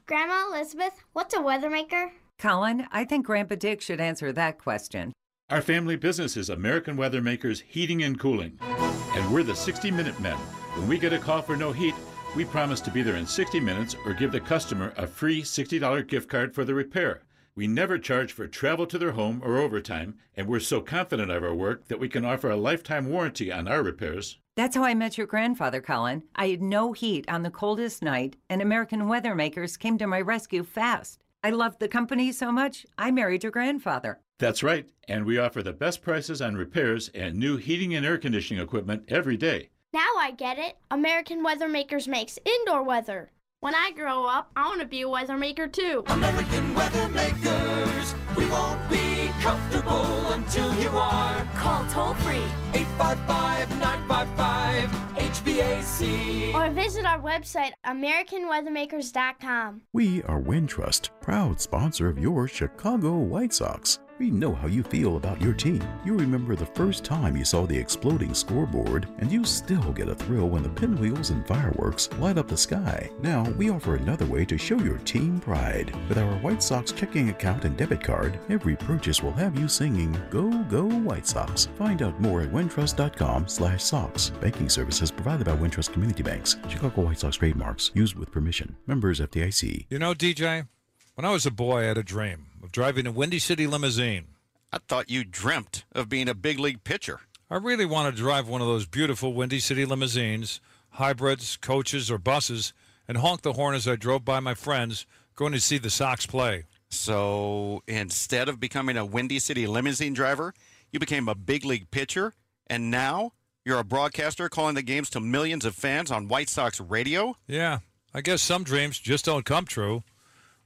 Grandma 0.06 0.46
Elizabeth, 0.50 1.04
what's 1.12 1.36
a 1.36 1.42
weather 1.42 1.70
maker? 1.70 2.14
Colin, 2.40 2.88
I 2.90 3.04
think 3.04 3.26
Grandpa 3.26 3.56
Dick 3.56 3.82
should 3.82 4.00
answer 4.00 4.32
that 4.32 4.60
question. 4.60 5.12
Our 5.50 5.62
family 5.62 5.98
business 5.98 6.38
is 6.38 6.50
American 6.50 6.96
Weather 6.96 7.22
Makers 7.22 7.64
Heating 7.68 8.02
and 8.02 8.18
Cooling, 8.18 8.58
and 8.62 9.34
we're 9.34 9.44
the 9.44 9.58
60 9.58 9.92
Minute 9.92 10.18
Men. 10.22 10.38
When 10.76 10.88
we 10.88 10.98
get 10.98 11.12
a 11.12 11.20
call 11.20 11.42
for 11.42 11.58
no 11.58 11.74
heat, 11.74 11.96
we 12.36 12.46
promise 12.46 12.82
to 12.82 12.92
be 12.92 13.02
there 13.02 13.16
in 13.16 13.26
60 13.26 13.60
minutes 13.60 13.96
or 14.06 14.14
give 14.14 14.32
the 14.32 14.40
customer 14.40 14.94
a 14.98 15.08
free 15.08 15.42
$60 15.42 16.08
gift 16.08 16.30
card 16.30 16.54
for 16.54 16.64
the 16.66 16.74
repair. 16.74 17.24
We 17.56 17.66
never 17.66 17.98
charge 17.98 18.34
for 18.34 18.48
travel 18.48 18.86
to 18.86 19.00
their 19.00 19.14
home 19.14 19.42
or 19.44 19.58
overtime, 19.58 20.20
and 20.36 20.48
we're 20.48 20.60
so 20.60 20.80
confident 20.80 21.32
of 21.32 21.44
our 21.44 21.56
work 21.56 21.88
that 21.88 22.00
we 22.00 22.08
can 22.08 22.24
offer 22.24 22.52
a 22.52 22.56
lifetime 22.56 23.10
warranty 23.10 23.52
on 23.52 23.68
our 23.68 23.82
repairs. 23.82 24.38
That's 24.56 24.76
how 24.76 24.84
I 24.84 24.94
met 24.94 25.18
your 25.18 25.26
grandfather, 25.26 25.82
Colin. 25.82 26.24
I 26.36 26.50
had 26.50 26.62
no 26.62 26.94
heat 26.94 27.26
on 27.28 27.42
the 27.42 27.50
coldest 27.50 28.04
night, 28.04 28.38
and 28.48 28.62
American 28.62 29.08
Weather 29.08 29.34
Makers 29.34 29.76
came 29.76 29.98
to 29.98 30.06
my 30.06 30.22
rescue 30.22 30.64
fast. 30.64 31.24
I 31.44 31.50
loved 31.50 31.80
the 31.80 31.88
company 31.88 32.32
so 32.32 32.52
much, 32.52 32.86
I 32.98 33.10
married 33.10 33.42
your 33.42 33.52
grandfather. 33.52 34.20
That's 34.38 34.62
right, 34.62 34.88
and 35.08 35.26
we 35.26 35.40
offer 35.40 35.64
the 35.64 35.74
best 35.74 36.04
prices 36.04 36.44
on 36.44 36.56
repairs 36.56 37.10
and 37.16 37.36
new 37.36 37.58
heating 37.58 37.96
and 37.96 38.06
air 38.06 38.20
conditioning 38.20 38.62
equipment 38.62 39.06
every 39.08 39.38
day. 39.38 39.70
Now 39.98 40.14
I 40.20 40.30
get 40.30 40.60
it. 40.60 40.78
American 40.92 41.42
Weather 41.42 41.68
Makers 41.68 42.08
makes 42.08 42.38
indoor 42.46 42.84
weather. 42.84 43.32
When 43.62 43.74
I 43.74 43.90
grow 43.96 44.26
up, 44.26 44.52
I 44.56 44.68
want 44.68 44.80
to 44.82 44.86
be 44.86 45.02
a 45.02 45.10
weather 45.10 45.36
maker 45.36 45.68
too. 45.68 46.04
American 46.06 46.76
weather 46.76 47.10
makers. 47.10 48.14
We 48.38 48.46
won't 48.46 48.88
be 48.92 49.32
comfortable 49.42 50.28
until 50.34 50.72
you 50.76 50.90
are. 50.90 51.44
Call 51.56 51.84
toll 51.88 52.14
free 52.14 52.46
855 52.76 53.80
955 53.80 54.90
HVAC. 55.18 56.54
or 56.54 56.70
visit 56.70 57.08
our 57.08 57.20
website, 57.20 57.72
AmericanWeathermakers.com. 57.84 59.82
We 59.94 60.22
are 60.24 60.40
Wintrust, 60.40 61.10
proud 61.22 61.60
sponsor 61.60 62.08
of 62.08 62.20
your 62.20 62.48
Chicago 62.48 63.14
White 63.16 63.52
Sox. 63.52 63.98
We 64.20 64.32
know 64.32 64.56
how 64.56 64.68
you 64.68 64.82
feel 64.82 65.16
about 65.16 65.40
your 65.40 65.54
team. 65.54 65.84
You 66.04 66.16
remember 66.16 66.56
the 66.56 66.66
first 66.66 67.04
time 67.04 67.38
you 67.38 67.46
saw 67.46 67.68
the 67.68 67.78
exploding 67.78 68.34
scoreboard, 68.34 69.08
and 69.20 69.32
you 69.32 69.46
still 69.46 69.92
get 69.92 70.10
a 70.10 70.16
thrill 70.16 70.50
when 70.50 70.64
the 70.64 70.70
pinwheels 70.70 71.30
and 71.30 71.46
fireworks 71.46 72.10
light 72.18 72.40
up 72.40 72.48
the 72.48 72.58
sky. 72.58 73.12
Now, 73.22 73.48
we 73.52 73.70
offer 73.70 73.96
another 73.96 74.26
way 74.26 74.44
to 74.46 74.58
show 74.58 74.80
your 74.80 74.98
team 75.00 75.40
pride. 75.40 75.96
With 76.10 76.18
our 76.18 76.34
White 76.40 76.64
Sox 76.64 76.92
checking 76.92 77.30
account 77.30 77.66
and 77.66 77.78
debit 77.78 78.02
card, 78.02 78.40
every 78.50 78.76
purchase 78.76 79.22
will 79.22 79.34
have 79.34 79.60
you 79.60 79.68
singing 79.68 80.20
Go, 80.32 80.50
Go 80.64 80.86
White 80.86 81.28
Sox. 81.28 81.68
Find 81.78 82.02
out 82.02 82.20
more 82.20 82.42
at 82.42 82.52
wintrust.com 82.52 83.48
slash 83.48 83.84
Sox. 83.84 84.32
Banking 84.42 84.70
services 84.70 85.12
provided 85.12 85.46
by 85.46 85.56
Wintrust 85.56 85.94
Community 85.94 86.24
Banks. 86.24 86.58
Chicago 86.68 87.04
White 87.04 87.20
Sox 87.20 87.36
trademarks 87.36 87.92
used 87.94 88.18
with 88.18 88.32
permission. 88.32 88.78
Members 88.88 89.20
FDIC. 89.20 89.86
You 89.92 90.00
know, 90.00 90.16
DJ, 90.16 90.68
when 91.14 91.26
I 91.26 91.32
was 91.32 91.46
a 91.46 91.52
boy, 91.52 91.82
I 91.82 91.84
had 91.84 92.00
a 92.00 92.04
dream 92.04 92.48
of 92.68 92.74
driving 92.74 93.08
a 93.08 93.12
Windy 93.12 93.40
City 93.40 93.66
limousine. 93.66 94.26
I 94.74 94.80
thought 94.90 95.10
you 95.10 95.24
dreamt 95.24 95.86
of 95.94 96.10
being 96.10 96.28
a 96.28 96.36
big 96.36 96.60
league 96.60 96.84
pitcher. 96.84 97.22
I 97.50 97.56
really 97.56 97.86
want 97.86 98.14
to 98.14 98.22
drive 98.22 98.50
one 98.50 98.60
of 98.60 98.68
those 98.68 98.86
beautiful 98.86 99.34
Windy 99.34 99.60
City 99.60 99.86
limousines, 99.86 100.60
hybrids, 100.90 101.56
coaches, 101.56 102.12
or 102.12 102.18
buses, 102.18 102.74
and 103.08 103.20
honk 103.20 103.42
the 103.44 103.54
horn 103.54 103.74
as 103.74 103.88
I 103.88 103.96
drove 103.96 104.26
by 104.26 104.42
my 104.42 104.54
friends 104.54 105.06
going 105.36 105.54
to 105.54 105.62
see 105.62 105.78
the 105.78 105.90
Sox 105.90 106.26
play. 106.26 106.66
So 106.90 107.84
instead 107.88 108.50
of 108.50 108.60
becoming 108.60 108.98
a 108.98 109.06
Windy 109.06 109.40
City 109.40 109.66
limousine 109.66 110.14
driver, 110.14 110.54
you 110.92 111.00
became 111.00 111.30
a 111.30 111.36
big 111.36 111.64
league 111.64 111.90
pitcher, 111.90 112.34
and 112.70 112.92
now 112.92 113.32
you're 113.64 113.80
a 113.80 113.86
broadcaster 113.86 114.50
calling 114.50 114.76
the 114.76 114.82
games 114.82 115.10
to 115.12 115.22
millions 115.22 115.64
of 115.64 115.74
fans 115.74 116.12
on 116.12 116.28
White 116.28 116.50
Sox 116.50 116.82
radio? 116.82 117.38
Yeah, 117.48 117.80
I 118.14 118.20
guess 118.20 118.42
some 118.42 118.66
dreams 118.66 119.00
just 119.00 119.24
don't 119.24 119.46
come 119.46 119.64
true. 119.64 120.04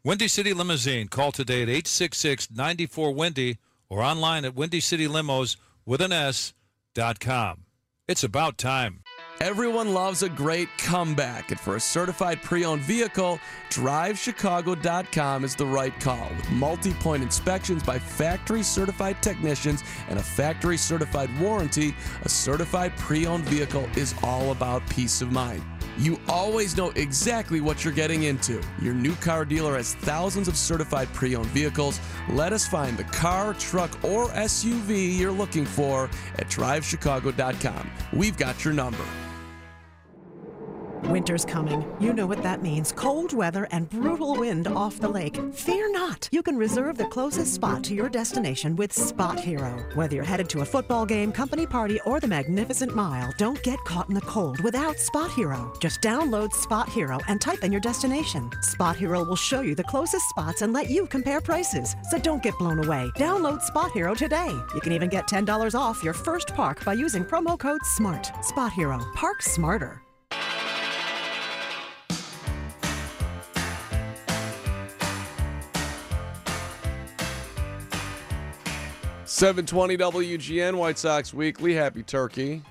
Windy 0.03 0.27
City 0.27 0.51
Limousine. 0.51 1.07
Call 1.07 1.31
today 1.31 1.61
at 1.61 1.69
866 1.69 2.49
94 2.49 3.13
Windy 3.13 3.57
or 3.87 4.01
online 4.01 4.45
at 4.45 4.55
windycitylimos 4.55 5.57
with 5.85 6.01
an 6.01 6.11
S 6.11 6.53
dot 6.95 7.19
com. 7.19 7.65
It's 8.07 8.23
about 8.23 8.57
time. 8.57 9.03
Everyone 9.39 9.93
loves 9.93 10.21
a 10.23 10.29
great 10.29 10.69
comeback, 10.77 11.51
and 11.51 11.59
for 11.59 11.75
a 11.75 11.79
certified 11.79 12.41
pre 12.41 12.65
owned 12.65 12.81
vehicle, 12.81 13.39
DriveChicago.com 13.69 15.43
is 15.43 15.55
the 15.55 15.65
right 15.65 15.97
call. 15.99 16.29
With 16.35 16.49
multi 16.49 16.93
point 16.93 17.21
inspections 17.21 17.83
by 17.83 17.99
factory 17.99 18.63
certified 18.63 19.21
technicians 19.21 19.83
and 20.09 20.17
a 20.17 20.23
factory 20.23 20.77
certified 20.77 21.29
warranty, 21.39 21.95
a 22.23 22.29
certified 22.29 22.97
pre 22.97 23.27
owned 23.27 23.45
vehicle 23.45 23.87
is 23.95 24.15
all 24.23 24.51
about 24.51 24.87
peace 24.89 25.21
of 25.21 25.31
mind. 25.31 25.63
You 25.97 26.19
always 26.27 26.77
know 26.77 26.89
exactly 26.91 27.61
what 27.61 27.83
you're 27.83 27.93
getting 27.93 28.23
into. 28.23 28.61
Your 28.81 28.93
new 28.93 29.15
car 29.15 29.45
dealer 29.45 29.75
has 29.77 29.93
thousands 29.95 30.47
of 30.47 30.57
certified 30.57 31.11
pre 31.13 31.35
owned 31.35 31.47
vehicles. 31.47 31.99
Let 32.29 32.53
us 32.53 32.67
find 32.67 32.97
the 32.97 33.03
car, 33.05 33.53
truck, 33.55 33.91
or 34.03 34.29
SUV 34.29 35.17
you're 35.17 35.31
looking 35.31 35.65
for 35.65 36.09
at 36.37 36.47
DriveChicago.com. 36.47 37.91
We've 38.13 38.37
got 38.37 38.63
your 38.63 38.73
number. 38.73 39.05
Winter's 41.05 41.45
coming. 41.45 41.85
You 41.99 42.13
know 42.13 42.25
what 42.25 42.43
that 42.43 42.61
means 42.61 42.91
cold 42.91 43.33
weather 43.33 43.67
and 43.71 43.89
brutal 43.89 44.35
wind 44.35 44.67
off 44.67 44.99
the 44.99 45.09
lake. 45.09 45.39
Fear 45.53 45.91
not. 45.91 46.29
You 46.31 46.43
can 46.43 46.57
reserve 46.57 46.97
the 46.97 47.05
closest 47.05 47.53
spot 47.53 47.83
to 47.85 47.93
your 47.93 48.09
destination 48.09 48.75
with 48.75 48.93
Spot 48.93 49.39
Hero. 49.39 49.83
Whether 49.95 50.15
you're 50.15 50.25
headed 50.25 50.49
to 50.49 50.61
a 50.61 50.65
football 50.65 51.05
game, 51.05 51.31
company 51.31 51.65
party, 51.65 51.99
or 52.05 52.19
the 52.19 52.27
Magnificent 52.27 52.95
Mile, 52.95 53.33
don't 53.37 53.61
get 53.63 53.83
caught 53.85 54.09
in 54.09 54.15
the 54.15 54.21
cold 54.21 54.59
without 54.61 54.99
Spot 54.99 55.31
Hero. 55.31 55.73
Just 55.79 56.01
download 56.01 56.53
Spot 56.53 56.87
Hero 56.87 57.19
and 57.27 57.41
type 57.41 57.63
in 57.63 57.71
your 57.71 57.81
destination. 57.81 58.49
Spot 58.61 58.95
Hero 58.95 59.23
will 59.23 59.35
show 59.35 59.61
you 59.61 59.75
the 59.75 59.83
closest 59.83 60.29
spots 60.29 60.61
and 60.61 60.73
let 60.73 60.89
you 60.89 61.07
compare 61.07 61.41
prices. 61.41 61.95
So 62.09 62.17
don't 62.17 62.43
get 62.43 62.57
blown 62.57 62.83
away. 62.83 63.09
Download 63.15 63.61
Spot 63.61 63.91
Hero 63.91 64.13
today. 64.13 64.51
You 64.75 64.81
can 64.81 64.93
even 64.93 65.09
get 65.09 65.27
$10 65.27 65.75
off 65.75 66.03
your 66.03 66.13
first 66.13 66.53
park 66.53 66.83
by 66.85 66.93
using 66.93 67.23
promo 67.25 67.57
code 67.57 67.83
SMART. 67.83 68.31
Spot 68.43 68.71
Hero. 68.71 68.99
Park 69.15 69.41
smarter. 69.41 70.01
720 79.31 79.95
WGN 79.97 80.75
White 80.75 80.99
Sox 80.99 81.33
Weekly. 81.33 81.73
Happy 81.73 82.03
Turkey. 82.03 82.61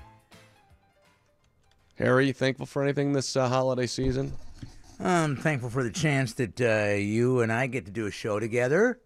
Harry, 1.95 2.27
you 2.27 2.33
thankful 2.33 2.67
for 2.67 2.83
anything 2.83 3.13
this 3.13 3.35
uh, 3.35 3.49
holiday 3.49 3.87
season? 3.87 4.31
I'm 4.99 5.35
thankful 5.35 5.71
for 5.71 5.81
the 5.81 5.89
chance 5.89 6.33
that 6.33 6.61
uh, 6.61 6.93
you 6.93 7.41
and 7.41 7.51
I 7.51 7.65
get 7.65 7.85
to 7.85 7.91
do 7.91 8.05
a 8.05 8.11
show 8.11 8.39
together. 8.39 8.99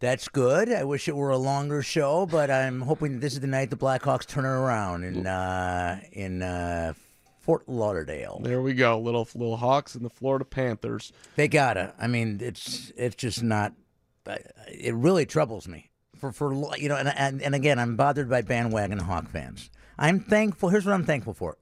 That's 0.00 0.26
good. 0.26 0.72
I 0.72 0.82
wish 0.82 1.06
it 1.06 1.14
were 1.14 1.30
a 1.30 1.38
longer 1.38 1.82
show, 1.82 2.26
but 2.26 2.50
I'm 2.50 2.80
hoping 2.80 3.12
that 3.12 3.20
this 3.20 3.34
is 3.34 3.40
the 3.40 3.46
night 3.46 3.70
the 3.70 3.76
Blackhawks 3.76 4.26
turn 4.26 4.44
it 4.44 4.48
around 4.48 5.04
in 5.04 5.24
uh, 5.24 6.00
in 6.10 6.42
uh, 6.42 6.94
Fort 7.38 7.68
Lauderdale. 7.68 8.40
There 8.42 8.60
we 8.60 8.74
go. 8.74 8.98
Little 8.98 9.26
little 9.36 9.56
Hawks 9.56 9.94
and 9.94 10.04
the 10.04 10.10
Florida 10.10 10.44
Panthers. 10.44 11.12
They 11.36 11.46
gotta. 11.46 11.94
I 11.96 12.08
mean, 12.08 12.40
it's 12.42 12.92
it's 12.96 13.14
just 13.14 13.40
not. 13.44 13.72
It 14.66 14.94
really 14.94 15.24
troubles 15.24 15.68
me 15.68 15.87
for 16.18 16.32
for 16.32 16.52
you 16.76 16.88
know, 16.88 16.96
and 16.96 17.08
and, 17.08 17.42
and 17.42 17.54
again, 17.54 17.78
I'm 17.78 17.96
bothered 17.96 18.28
by 18.28 18.42
bandwagon 18.42 18.98
Hawk 18.98 19.28
fans. 19.28 19.70
I'm 19.98 20.20
thankful. 20.20 20.68
Here's 20.68 20.86
what 20.86 20.94
I'm 20.94 21.04
thankful 21.04 21.34
for. 21.34 21.56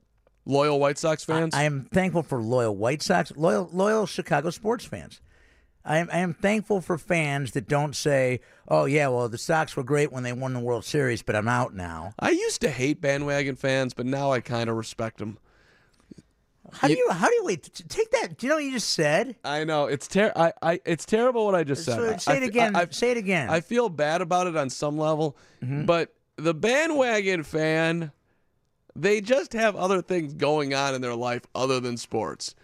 Loyal 0.44 0.78
White 0.78 0.98
Sox 0.98 1.24
fans. 1.24 1.54
I 1.54 1.64
am 1.64 1.88
thankful 1.92 2.22
for 2.22 2.40
loyal 2.40 2.76
White 2.76 3.02
Sox, 3.02 3.32
loyal 3.36 3.68
loyal 3.72 4.06
Chicago 4.06 4.50
sports 4.50 4.84
fans. 4.84 5.20
I 5.84 5.98
am, 5.98 6.08
I 6.12 6.18
am 6.18 6.34
thankful 6.34 6.80
for 6.80 6.98
fans 6.98 7.52
that 7.52 7.68
don't 7.68 7.94
say, 7.94 8.40
"Oh 8.68 8.86
yeah, 8.86 9.08
well 9.08 9.28
the 9.28 9.38
Sox 9.38 9.76
were 9.76 9.84
great 9.84 10.12
when 10.12 10.24
they 10.24 10.32
won 10.32 10.52
the 10.52 10.60
World 10.60 10.84
Series, 10.84 11.22
but 11.22 11.36
I'm 11.36 11.48
out 11.48 11.74
now." 11.74 12.12
I 12.18 12.30
used 12.30 12.60
to 12.62 12.70
hate 12.70 13.00
bandwagon 13.00 13.56
fans, 13.56 13.94
but 13.94 14.06
now 14.06 14.32
I 14.32 14.40
kind 14.40 14.68
of 14.68 14.76
respect 14.76 15.18
them. 15.18 15.38
How 16.72 16.88
do 16.88 16.94
you 16.94 17.08
how 17.10 17.28
do 17.28 17.34
you 17.34 17.44
wait? 17.44 17.70
Take 17.88 18.10
that. 18.12 18.38
Do 18.38 18.46
you 18.46 18.50
know 18.50 18.56
what 18.56 18.64
you 18.64 18.72
just 18.72 18.90
said? 18.90 19.36
I 19.44 19.64
know 19.64 19.86
it's 19.86 20.08
ter- 20.08 20.32
I, 20.34 20.52
I 20.62 20.80
it's 20.84 21.04
terrible 21.04 21.44
what 21.46 21.54
I 21.54 21.64
just 21.64 21.84
said. 21.84 21.96
So 21.96 22.12
I- 22.12 22.16
say 22.16 22.36
it 22.36 22.40
fe- 22.40 22.46
again. 22.46 22.76
I, 22.76 22.82
I- 22.82 22.86
say 22.90 23.10
it 23.10 23.16
again. 23.16 23.50
I 23.50 23.60
feel 23.60 23.88
bad 23.88 24.20
about 24.20 24.46
it 24.46 24.56
on 24.56 24.70
some 24.70 24.98
level, 24.98 25.36
mm-hmm. 25.62 25.84
but 25.84 26.14
the 26.36 26.54
bandwagon 26.54 27.42
fan, 27.42 28.12
they 28.94 29.20
just 29.20 29.52
have 29.52 29.76
other 29.76 30.02
things 30.02 30.34
going 30.34 30.74
on 30.74 30.94
in 30.94 31.00
their 31.00 31.14
life 31.14 31.42
other 31.54 31.80
than 31.80 31.96
sports. 31.96 32.54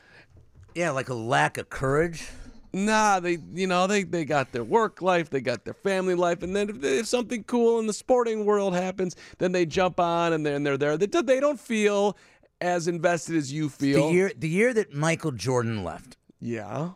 Yeah, 0.75 0.90
like 0.90 1.09
a 1.09 1.14
lack 1.14 1.59
of 1.59 1.68
courage. 1.71 2.26
Nah, 2.75 3.21
they 3.21 3.37
you 3.52 3.66
know 3.66 3.87
they 3.87 4.02
they 4.02 4.25
got 4.25 4.52
their 4.52 4.64
work 4.64 5.02
life, 5.02 5.28
they 5.28 5.42
got 5.42 5.64
their 5.66 5.75
family 5.75 6.14
life, 6.14 6.42
and 6.42 6.56
then 6.56 6.71
if, 6.71 6.82
if 6.82 7.06
something 7.06 7.44
cool 7.44 7.78
in 7.78 7.87
the 7.87 7.92
sporting 7.92 8.47
world 8.47 8.73
happens, 8.75 9.14
then 9.37 9.52
they 9.52 9.66
jump 9.66 10.00
on 10.00 10.32
and 10.32 10.47
they're 10.47 10.56
and 10.56 10.64
they're 10.64 10.78
there. 10.78 10.97
They, 10.97 11.06
they 11.06 11.38
don't 11.38 11.61
feel 11.61 12.16
as 12.62 12.88
invested 12.88 13.37
as 13.37 13.52
you 13.52 13.69
feel. 13.69 14.09
The 14.09 14.14
year 14.14 14.33
the 14.37 14.49
year 14.49 14.73
that 14.75 14.95
Michael 14.95 15.33
Jordan 15.33 15.85
left, 15.85 16.16
yeah, 16.40 16.90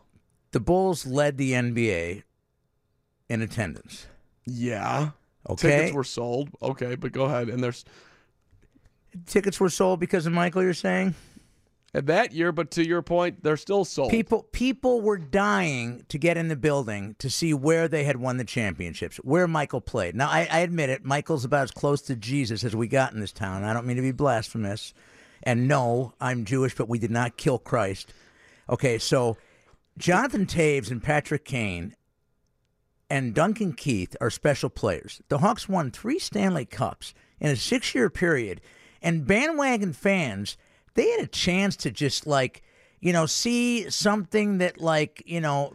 the 0.51 0.59
Bulls 0.59 1.05
led 1.05 1.37
the 1.37 1.51
NBA 1.51 2.23
in 3.29 3.41
attendance. 3.41 4.07
yeah. 4.45 5.11
Okay. 5.49 5.69
Tickets 5.69 5.93
were 5.93 6.03
sold. 6.03 6.49
Okay, 6.61 6.95
but 6.95 7.13
go 7.13 7.23
ahead. 7.23 7.47
And 7.47 7.63
there's 7.63 7.85
Tickets 9.25 9.59
were 9.61 9.69
sold 9.69 9.99
because 9.99 10.25
of 10.25 10.33
Michael. 10.33 10.61
You're 10.61 10.73
saying 10.73 11.15
that 11.93 12.33
year, 12.33 12.51
but 12.51 12.71
to 12.71 12.85
your 12.85 13.01
point, 13.01 13.43
they're 13.43 13.57
still 13.57 13.85
sold. 13.85 14.11
people 14.11 14.43
people 14.51 15.01
were 15.01 15.17
dying 15.17 16.05
to 16.09 16.17
get 16.17 16.37
in 16.37 16.49
the 16.49 16.55
building 16.55 17.15
to 17.19 17.29
see 17.29 17.53
where 17.53 17.87
they 17.87 18.03
had 18.03 18.17
won 18.17 18.35
the 18.37 18.43
championships, 18.43 19.17
where 19.17 19.47
Michael 19.47 19.81
played. 19.81 20.15
Now 20.15 20.27
I, 20.29 20.47
I 20.51 20.59
admit 20.59 20.89
it, 20.89 21.05
Michael's 21.05 21.45
about 21.45 21.63
as 21.63 21.71
close 21.71 22.01
to 22.03 22.15
Jesus 22.15 22.63
as 22.63 22.75
we 22.75 22.87
got 22.87 23.13
in 23.13 23.21
this 23.21 23.31
town. 23.31 23.63
I 23.63 23.73
don't 23.73 23.85
mean 23.87 23.95
to 23.95 24.01
be 24.01 24.11
blasphemous, 24.11 24.93
and 25.43 25.67
no, 25.67 26.13
I'm 26.19 26.45
Jewish, 26.45 26.75
but 26.75 26.89
we 26.89 26.99
did 26.99 27.11
not 27.11 27.37
kill 27.37 27.59
Christ. 27.59 28.13
Okay, 28.69 28.97
so 28.97 29.37
Jonathan 29.97 30.45
Toews 30.45 30.91
and 30.91 31.01
Patrick 31.01 31.45
Kane 31.45 31.95
and 33.09 33.33
Duncan 33.33 33.73
Keith 33.73 34.15
are 34.19 34.29
special 34.29 34.69
players. 34.69 35.21
The 35.29 35.39
Hawks 35.39 35.69
won 35.69 35.91
three 35.91 36.19
Stanley 36.19 36.65
Cups 36.65 37.13
in 37.39 37.49
a 37.49 37.55
six 37.55 37.95
year 37.95 38.09
period, 38.09 38.61
and 39.01 39.25
bandwagon 39.25 39.93
fans, 39.93 40.57
they 40.95 41.09
had 41.11 41.21
a 41.21 41.27
chance 41.27 41.75
to 41.77 41.91
just 41.91 42.27
like, 42.27 42.63
you 42.99 43.13
know, 43.13 43.25
see 43.25 43.89
something 43.89 44.57
that 44.57 44.81
like, 44.81 45.23
you 45.25 45.39
know, 45.39 45.73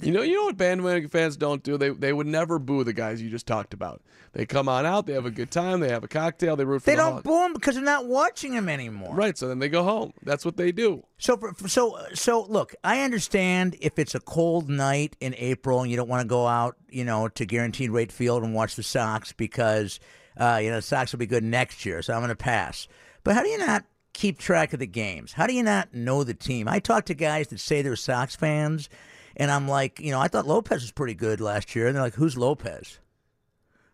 You 0.00 0.10
know, 0.10 0.22
you 0.22 0.36
know 0.36 0.44
what 0.44 0.56
bandwagon 0.56 1.08
fans 1.10 1.36
don't 1.36 1.62
do? 1.62 1.76
They 1.76 1.90
they 1.90 2.12
would 2.12 2.26
never 2.26 2.58
boo 2.58 2.82
the 2.84 2.92
guys 2.92 3.20
you 3.20 3.28
just 3.28 3.46
talked 3.46 3.74
about. 3.74 4.00
They 4.32 4.46
come 4.46 4.66
on 4.66 4.86
out, 4.86 5.04
they 5.06 5.12
have 5.12 5.26
a 5.26 5.30
good 5.30 5.50
time, 5.50 5.80
they 5.80 5.90
have 5.90 6.02
a 6.04 6.08
cocktail, 6.08 6.56
they 6.56 6.64
root 6.64 6.80
for 6.80 6.86
they 6.86 6.96
the 6.96 7.02
don't 7.02 7.22
boo 7.22 7.38
them 7.42 7.52
because 7.52 7.74
they're 7.74 7.84
not 7.84 8.06
watching 8.06 8.52
them 8.52 8.70
anymore. 8.70 9.14
Right, 9.14 9.36
so 9.36 9.46
then 9.48 9.58
they 9.58 9.68
go 9.68 9.82
home. 9.82 10.14
That's 10.22 10.46
what 10.46 10.56
they 10.56 10.72
do. 10.72 11.04
So, 11.18 11.36
for- 11.36 11.52
for- 11.52 11.68
so, 11.68 11.98
so, 12.14 12.42
look. 12.48 12.74
I 12.82 13.02
understand 13.02 13.76
if 13.80 13.98
it's 13.98 14.14
a 14.14 14.20
cold 14.20 14.70
night 14.70 15.16
in 15.20 15.34
April 15.36 15.82
and 15.82 15.90
you 15.90 15.98
don't 15.98 16.08
want 16.08 16.22
to 16.22 16.28
go 16.28 16.46
out, 16.46 16.76
you 16.88 17.04
know, 17.04 17.28
to 17.28 17.44
Guaranteed 17.44 17.90
Rate 17.90 18.10
Field 18.10 18.42
and 18.42 18.54
watch 18.54 18.74
the 18.76 18.82
Sox 18.82 19.32
because, 19.34 20.00
uh, 20.38 20.58
you 20.62 20.70
know, 20.70 20.76
the 20.76 20.82
Sox 20.82 21.12
will 21.12 21.18
be 21.18 21.26
good 21.26 21.44
next 21.44 21.84
year. 21.84 22.00
So 22.00 22.14
I'm 22.14 22.20
going 22.20 22.30
to 22.30 22.34
pass. 22.36 22.88
But 23.24 23.34
how 23.34 23.42
do 23.42 23.50
you 23.50 23.58
not 23.58 23.84
keep 24.14 24.38
track 24.38 24.72
of 24.72 24.78
the 24.78 24.86
games? 24.86 25.34
How 25.34 25.46
do 25.46 25.52
you 25.52 25.62
not 25.62 25.92
know 25.92 26.24
the 26.24 26.32
team? 26.34 26.68
I 26.68 26.78
talk 26.78 27.04
to 27.06 27.14
guys 27.14 27.48
that 27.48 27.60
say 27.60 27.82
they're 27.82 27.96
Sox 27.96 28.34
fans, 28.34 28.88
and 29.36 29.50
I'm 29.50 29.68
like, 29.68 30.00
you 30.00 30.10
know, 30.10 30.20
I 30.20 30.28
thought 30.28 30.46
Lopez 30.46 30.82
was 30.82 30.92
pretty 30.92 31.14
good 31.14 31.40
last 31.40 31.74
year, 31.74 31.86
and 31.86 31.96
they're 31.96 32.02
like, 32.02 32.14
who's 32.14 32.36
Lopez? 32.36 32.98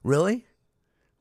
Really? 0.03 0.47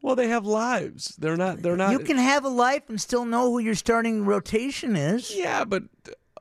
Well, 0.01 0.15
they 0.15 0.27
have 0.29 0.45
lives. 0.45 1.15
They're 1.17 1.37
not. 1.37 1.61
They're 1.61 1.75
not. 1.75 1.91
You 1.91 1.99
can 1.99 2.17
have 2.17 2.45
a 2.45 2.49
life 2.49 2.83
and 2.87 3.01
still 3.01 3.25
know 3.25 3.51
who 3.51 3.59
your 3.59 3.75
starting 3.75 4.25
rotation 4.25 4.95
is. 4.95 5.35
Yeah, 5.35 5.65
but 5.65 5.83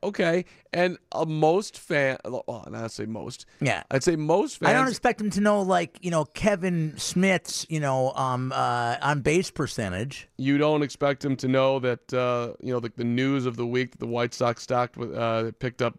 okay. 0.02 0.44
And 0.72 0.98
uh, 1.10 1.24
most 1.24 1.78
fan, 1.78 2.18
well, 2.24 2.68
not 2.70 2.92
say 2.92 3.06
most. 3.06 3.46
Yeah. 3.60 3.82
I'd 3.90 4.04
say 4.04 4.14
most 4.14 4.58
fans. 4.58 4.70
I 4.70 4.72
don't 4.74 4.88
expect 4.88 5.18
them 5.18 5.30
to 5.30 5.40
know 5.40 5.62
like 5.62 5.98
you 6.02 6.10
know 6.10 6.26
Kevan 6.26 6.98
Smith's 6.98 7.66
you 7.70 7.80
know 7.80 8.12
um 8.12 8.52
uh, 8.54 8.96
on 9.00 9.22
base 9.22 9.50
percentage. 9.50 10.28
you 10.36 10.58
don't 10.58 10.82
expect 10.82 11.22
them 11.22 11.34
to 11.36 11.48
know 11.48 11.78
that 11.80 12.12
uh, 12.12 12.52
you 12.60 12.72
know 12.72 12.80
the, 12.80 12.92
the 12.94 13.04
news 13.04 13.46
of 13.46 13.56
the 13.56 13.66
week 13.66 13.92
that 13.92 14.00
the 14.00 14.06
White 14.06 14.34
Sox 14.34 14.62
stocked 14.62 14.96
with 14.98 15.14
uh, 15.14 15.50
picked 15.58 15.80
up 15.80 15.98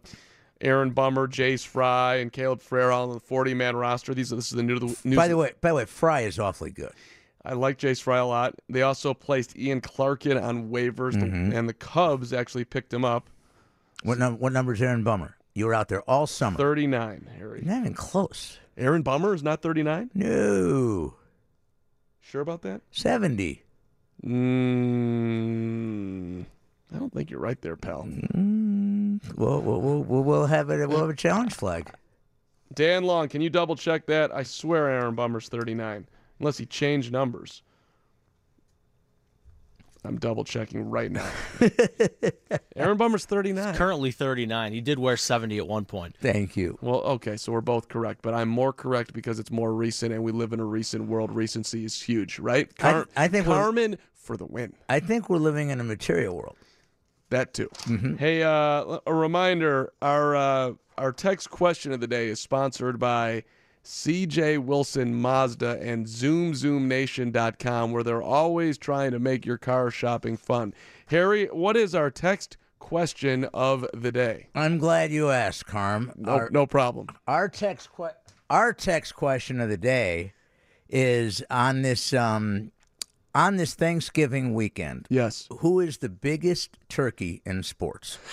Aaron 0.61 0.91
Bummer, 0.91 1.27
Jace 1.27 1.65
Fry, 1.65 2.15
and 2.15 2.31
Caleb 2.31 2.61
Farrell 2.61 3.03
on 3.09 3.13
the 3.13 3.19
40 3.19 3.53
man 3.53 3.75
roster. 3.75 4.13
These 4.13 4.29
this 4.31 4.45
is 4.47 4.51
the 4.57 4.63
new 4.63 4.79
news. 5.03 5.15
By 5.15 5.27
the 5.27 5.37
way, 5.37 5.53
by 5.61 5.69
the 5.69 5.75
way, 5.75 5.85
Fry 5.85 6.21
is 6.21 6.39
awfully 6.39 6.71
good. 6.71 6.91
I 7.45 7.53
like 7.53 7.77
Jace 7.77 8.01
Fry 8.01 8.17
a 8.17 8.25
lot. 8.25 8.55
They 8.69 8.81
also 8.81 9.13
placed 9.13 9.57
Ian 9.57 9.81
Clarkin 9.81 10.41
on 10.41 10.69
waivers, 10.69 11.13
Mhm. 11.13 11.53
and 11.55 11.69
the 11.69 11.73
Cubs 11.73 12.33
actually 12.33 12.65
picked 12.65 12.93
him 12.93 13.05
up. 13.05 13.29
What 14.03 14.17
num- 14.17 14.39
what 14.39 14.51
number 14.53 14.73
is 14.73 14.81
Aaron 14.81 15.03
Bummer? 15.03 15.37
You 15.53 15.65
were 15.67 15.73
out 15.73 15.87
there 15.87 16.01
all 16.01 16.27
summer. 16.27 16.57
39, 16.57 17.29
Harry. 17.37 17.61
Not 17.63 17.79
even 17.79 17.93
close. 17.93 18.59
Aaron 18.77 19.01
Bummer 19.01 19.33
is 19.33 19.41
not 19.41 19.61
39? 19.61 20.11
No. 20.13 21.15
Sure 22.21 22.41
about 22.41 22.61
that? 22.63 22.81
Seventy. 22.91 23.63
Mm, 24.77 26.45
I 26.93 26.97
don't 26.99 27.13
think 27.13 27.29
you're 27.31 27.39
right 27.39 27.59
there, 27.61 27.75
pal. 27.77 28.03
Mm, 28.03 28.29
we'll, 29.35 29.61
we'll, 29.61 29.81
we'll, 30.03 30.23
we'll 30.23 30.45
have 30.45 30.69
it. 30.69 30.87
We'll 30.87 30.99
have 30.99 31.09
a 31.09 31.15
challenge 31.15 31.53
flag. 31.53 31.91
Dan 32.73 33.03
Long, 33.03 33.29
can 33.29 33.41
you 33.41 33.49
double 33.49 33.75
check 33.75 34.05
that? 34.07 34.33
I 34.35 34.43
swear 34.43 34.89
Aaron 34.89 35.15
Bummer's 35.15 35.47
39, 35.49 36.05
unless 36.39 36.57
he 36.57 36.65
changed 36.65 37.11
numbers. 37.11 37.61
I'm 40.03 40.17
double 40.17 40.43
checking 40.45 40.89
right 40.89 41.11
now. 41.11 41.29
Aaron 42.77 42.97
Bummer's 42.97 43.25
39. 43.25 43.75
Currently 43.75 44.11
39. 44.11 44.71
He 44.71 44.79
did 44.79 44.99
wear 44.99 45.17
70 45.17 45.57
at 45.57 45.67
one 45.67 45.83
point. 45.85 46.15
Thank 46.21 46.55
you. 46.55 46.77
Well, 46.81 47.01
okay, 47.01 47.35
so 47.35 47.51
we're 47.51 47.61
both 47.61 47.89
correct, 47.89 48.21
but 48.21 48.33
I'm 48.33 48.47
more 48.47 48.71
correct 48.71 49.11
because 49.11 49.37
it's 49.39 49.51
more 49.51 49.73
recent 49.73 50.13
and 50.13 50.23
we 50.23 50.31
live 50.31 50.53
in 50.53 50.59
a 50.61 50.65
recent 50.65 51.07
world. 51.07 51.31
Recency 51.35 51.83
is 51.83 52.01
huge, 52.01 52.39
right? 52.39 52.69
I- 52.79 52.81
Car- 52.81 53.07
I 53.17 53.27
think 53.27 53.47
we're- 53.47 53.59
Carmen 53.59 53.97
for 54.13 54.37
the 54.37 54.45
win. 54.45 54.73
I 54.87 54.99
think 55.01 55.29
we're 55.29 55.37
living 55.37 55.71
in 55.71 55.79
a 55.81 55.83
material 55.83 56.35
world. 56.37 56.55
That 57.29 57.53
too. 57.53 57.69
Mm-hmm. 57.83 58.15
Hey, 58.15 58.43
uh, 58.43 58.99
a 59.05 59.13
reminder: 59.13 59.91
our 60.01 60.35
uh, 60.35 60.73
our 60.97 61.11
text 61.11 61.49
question 61.49 61.91
of 61.91 61.99
the 61.99 62.07
day 62.07 62.27
is 62.27 62.39
sponsored 62.39 62.99
by 62.99 63.43
CJ 63.83 64.59
Wilson 64.59 65.13
Mazda 65.15 65.79
and 65.81 66.05
ZoomZoomNation.com, 66.05 67.91
where 67.91 68.03
they're 68.03 68.21
always 68.21 68.77
trying 68.77 69.11
to 69.11 69.19
make 69.19 69.45
your 69.45 69.57
car 69.57 69.91
shopping 69.91 70.37
fun. 70.37 70.73
Harry, 71.07 71.45
what 71.47 71.77
is 71.77 71.93
our 71.95 72.09
text 72.09 72.57
question 72.79 73.45
of 73.53 73.85
the 73.93 74.11
day? 74.11 74.47
I'm 74.55 74.77
glad 74.77 75.11
you 75.11 75.29
asked, 75.29 75.65
Carm. 75.65 76.11
No, 76.15 76.31
Our- 76.31 76.49
no 76.51 76.65
problem. 76.65 77.07
Our 77.27 77.49
text 77.49 77.89
que- 77.95 78.09
our 78.49 78.71
text 78.73 79.15
question 79.15 79.59
of 79.59 79.69
the 79.69 79.77
day 79.77 80.33
is 80.89 81.43
on 81.49 81.81
this 81.81 82.13
um 82.13 82.71
on 83.37 83.57
this 83.57 83.75
Thanksgiving 83.75 84.53
weekend. 84.55 85.05
Yes. 85.09 85.47
Who 85.59 85.79
is 85.79 85.99
the 85.99 86.09
biggest 86.09 86.77
turkey 86.89 87.41
in 87.45 87.61
sports? 87.63 88.17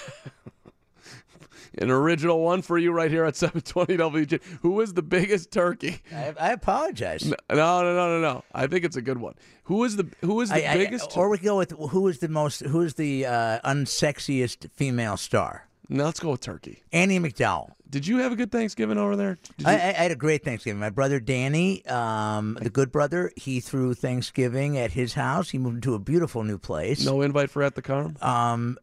An 1.78 1.90
original 1.90 2.40
one 2.40 2.62
for 2.62 2.78
you 2.78 2.92
right 2.92 3.10
here 3.10 3.24
at 3.24 3.34
720 3.36 3.96
WJ. 3.96 4.40
Who 4.62 4.80
is 4.80 4.94
the 4.94 5.02
biggest 5.02 5.50
turkey? 5.50 6.00
I, 6.14 6.32
I 6.38 6.52
apologize. 6.52 7.24
No, 7.26 7.34
no, 7.50 7.82
no, 7.82 7.94
no, 7.94 8.20
no. 8.20 8.44
I 8.54 8.68
think 8.68 8.84
it's 8.84 8.94
a 8.96 9.02
good 9.02 9.18
one. 9.18 9.34
Who 9.64 9.82
is 9.84 9.96
the 9.96 10.06
who 10.20 10.40
is 10.40 10.50
the 10.50 10.66
I- 10.68 10.72
I- 10.72 10.76
biggest? 10.76 11.16
or 11.16 11.28
we 11.28 11.38
go 11.38 11.58
with 11.58 11.72
who 11.72 12.06
is 12.08 12.20
the 12.20 12.28
most 12.28 12.60
who 12.60 12.80
is 12.82 12.94
the 12.94 13.26
uh, 13.26 13.58
unsexiest 13.64 14.70
female 14.72 15.16
star? 15.16 15.66
No, 15.88 16.04
let's 16.04 16.20
go 16.20 16.30
with 16.30 16.40
turkey. 16.40 16.82
Annie 16.92 17.18
McDowell. 17.20 17.70
Did 17.90 18.06
you 18.06 18.18
have 18.18 18.32
a 18.32 18.36
good 18.36 18.50
Thanksgiving 18.50 18.98
over 18.98 19.14
there? 19.16 19.38
Did 19.58 19.66
I, 19.66 19.72
you- 19.72 19.78
I, 19.78 19.82
I 19.88 19.92
had 19.92 20.10
a 20.10 20.16
great 20.16 20.42
Thanksgiving. 20.44 20.80
My 20.80 20.90
brother 20.90 21.20
Danny, 21.20 21.84
um, 21.86 22.58
the 22.60 22.70
good 22.70 22.90
brother, 22.90 23.30
he 23.36 23.60
threw 23.60 23.94
Thanksgiving 23.94 24.78
at 24.78 24.92
his 24.92 25.14
house. 25.14 25.50
He 25.50 25.58
moved 25.58 25.76
into 25.76 25.94
a 25.94 25.98
beautiful 25.98 26.42
new 26.42 26.58
place. 26.58 27.04
no 27.04 27.20
invite 27.22 27.50
for 27.50 27.62
at 27.62 27.74
the 27.74 27.82
Carm. 27.82 28.16
Um, 28.20 28.78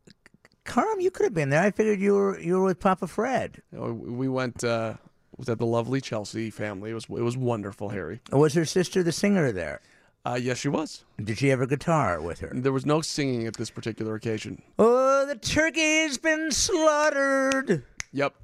Carm, 0.63 0.99
you 1.01 1.09
could 1.11 1.23
have 1.25 1.33
been 1.33 1.49
there. 1.49 1.61
I 1.63 1.71
figured 1.71 1.99
you 1.99 2.13
were 2.13 2.39
you 2.39 2.53
were 2.59 2.63
with 2.65 2.79
Papa 2.79 3.07
Fred. 3.07 3.61
We 3.71 4.27
went. 4.29 4.63
Uh, 4.63 4.93
was 5.37 5.49
at 5.49 5.57
the 5.57 5.65
lovely 5.65 6.01
Chelsea 6.01 6.51
family. 6.51 6.91
It 6.91 6.93
was 6.93 7.05
it 7.05 7.21
was 7.23 7.35
wonderful, 7.35 7.89
Harry. 7.89 8.19
Was 8.31 8.53
her 8.53 8.65
sister 8.65 9.01
the 9.01 9.11
singer 9.11 9.51
there? 9.51 9.81
Uh, 10.23 10.37
yes, 10.39 10.59
she 10.59 10.69
was. 10.69 11.03
Did 11.23 11.39
she 11.39 11.47
have 11.47 11.61
a 11.61 11.67
guitar 11.67 12.21
with 12.21 12.39
her? 12.39 12.51
There 12.53 12.71
was 12.71 12.85
no 12.85 13.01
singing 13.01 13.47
at 13.47 13.55
this 13.55 13.71
particular 13.71 14.13
occasion. 14.15 14.61
Oh, 14.77 15.25
the 15.25 15.35
turkey's 15.35 16.17
been 16.19 16.51
slaughtered. 16.51 17.83
Yep. 18.13 18.35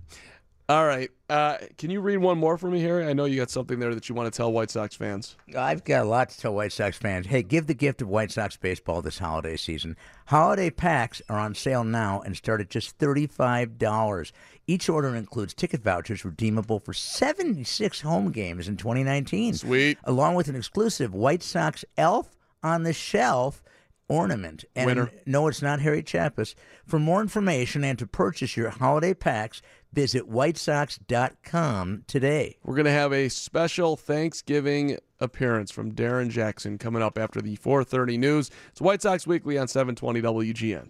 All 0.69 0.85
right. 0.85 1.09
Uh, 1.29 1.57
can 1.77 1.89
you 1.89 2.01
read 2.01 2.17
one 2.17 2.37
more 2.37 2.57
for 2.57 2.69
me 2.69 2.79
here? 2.79 3.01
I 3.01 3.13
know 3.13 3.23
you 3.23 3.37
got 3.37 3.49
something 3.49 3.79
there 3.79 3.95
that 3.95 4.09
you 4.09 4.15
want 4.15 4.31
to 4.31 4.35
tell 4.35 4.51
White 4.51 4.69
Sox 4.69 4.95
fans. 4.95 5.37
I've 5.57 5.85
got 5.85 6.03
a 6.05 6.09
lot 6.09 6.29
to 6.29 6.37
tell 6.37 6.53
White 6.53 6.73
Sox 6.73 6.97
fans. 6.97 7.27
Hey, 7.27 7.41
give 7.41 7.67
the 7.67 7.73
gift 7.73 8.01
of 8.01 8.09
White 8.09 8.31
Sox 8.31 8.57
baseball 8.57 9.01
this 9.01 9.19
holiday 9.19 9.55
season. 9.55 9.95
Holiday 10.25 10.69
packs 10.69 11.21
are 11.29 11.39
on 11.39 11.55
sale 11.55 11.85
now 11.85 12.21
and 12.21 12.35
start 12.35 12.59
at 12.59 12.69
just 12.69 12.97
$35. 12.97 14.31
Each 14.67 14.89
order 14.89 15.15
includes 15.15 15.53
ticket 15.53 15.81
vouchers 15.83 16.25
redeemable 16.25 16.79
for 16.79 16.91
76 16.91 18.01
home 18.01 18.31
games 18.33 18.67
in 18.67 18.75
2019. 18.75 19.53
Sweet. 19.53 19.97
Along 20.03 20.35
with 20.35 20.49
an 20.49 20.57
exclusive 20.57 21.13
White 21.13 21.43
Sox 21.43 21.85
elf 21.97 22.35
on 22.61 22.83
the 22.83 22.91
shelf 22.91 23.63
ornament. 24.09 24.65
And 24.75 24.87
Winner. 24.87 25.11
no, 25.25 25.47
it's 25.47 25.61
not 25.61 25.81
Harry 25.81 26.03
Chappas. 26.03 26.55
For 26.85 26.99
more 26.99 27.21
information 27.21 27.83
and 27.83 27.99
to 27.99 28.07
purchase 28.07 28.55
your 28.55 28.69
holiday 28.69 29.13
packs, 29.13 29.61
visit 29.93 30.29
whitesox.com 30.29 32.03
today. 32.07 32.57
We're 32.63 32.75
going 32.75 32.85
to 32.85 32.91
have 32.91 33.13
a 33.13 33.29
special 33.29 33.95
Thanksgiving 33.95 34.97
appearance 35.19 35.71
from 35.71 35.93
Darren 35.93 36.29
Jackson 36.29 36.77
coming 36.77 37.01
up 37.01 37.17
after 37.17 37.41
the 37.41 37.57
4:30 37.57 38.17
news. 38.17 38.51
It's 38.71 38.81
White 38.81 39.01
Sox 39.01 39.25
Weekly 39.25 39.57
on 39.57 39.67
720 39.67 40.21
WGN. 40.21 40.89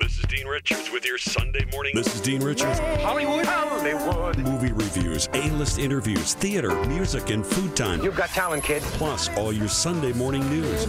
This 0.00 0.18
is 0.18 0.24
Dean 0.24 0.48
Richards 0.48 0.90
with 0.90 1.06
your 1.06 1.18
Sunday 1.18 1.64
morning. 1.70 1.92
This 1.94 2.12
is 2.12 2.20
Dean 2.20 2.42
Richards. 2.42 2.80
Hollywood. 3.00 3.46
Hollywood. 3.46 4.36
Movie 4.38 4.72
reviews, 4.72 5.28
A-list 5.34 5.78
interviews, 5.78 6.34
theater, 6.34 6.74
music, 6.86 7.30
and 7.30 7.46
food 7.46 7.76
time. 7.76 8.02
You've 8.02 8.16
got 8.16 8.30
talent, 8.30 8.64
kid. 8.64 8.82
Plus, 8.82 9.28
all 9.36 9.52
your 9.52 9.68
Sunday 9.68 10.12
morning 10.12 10.48
news. 10.50 10.86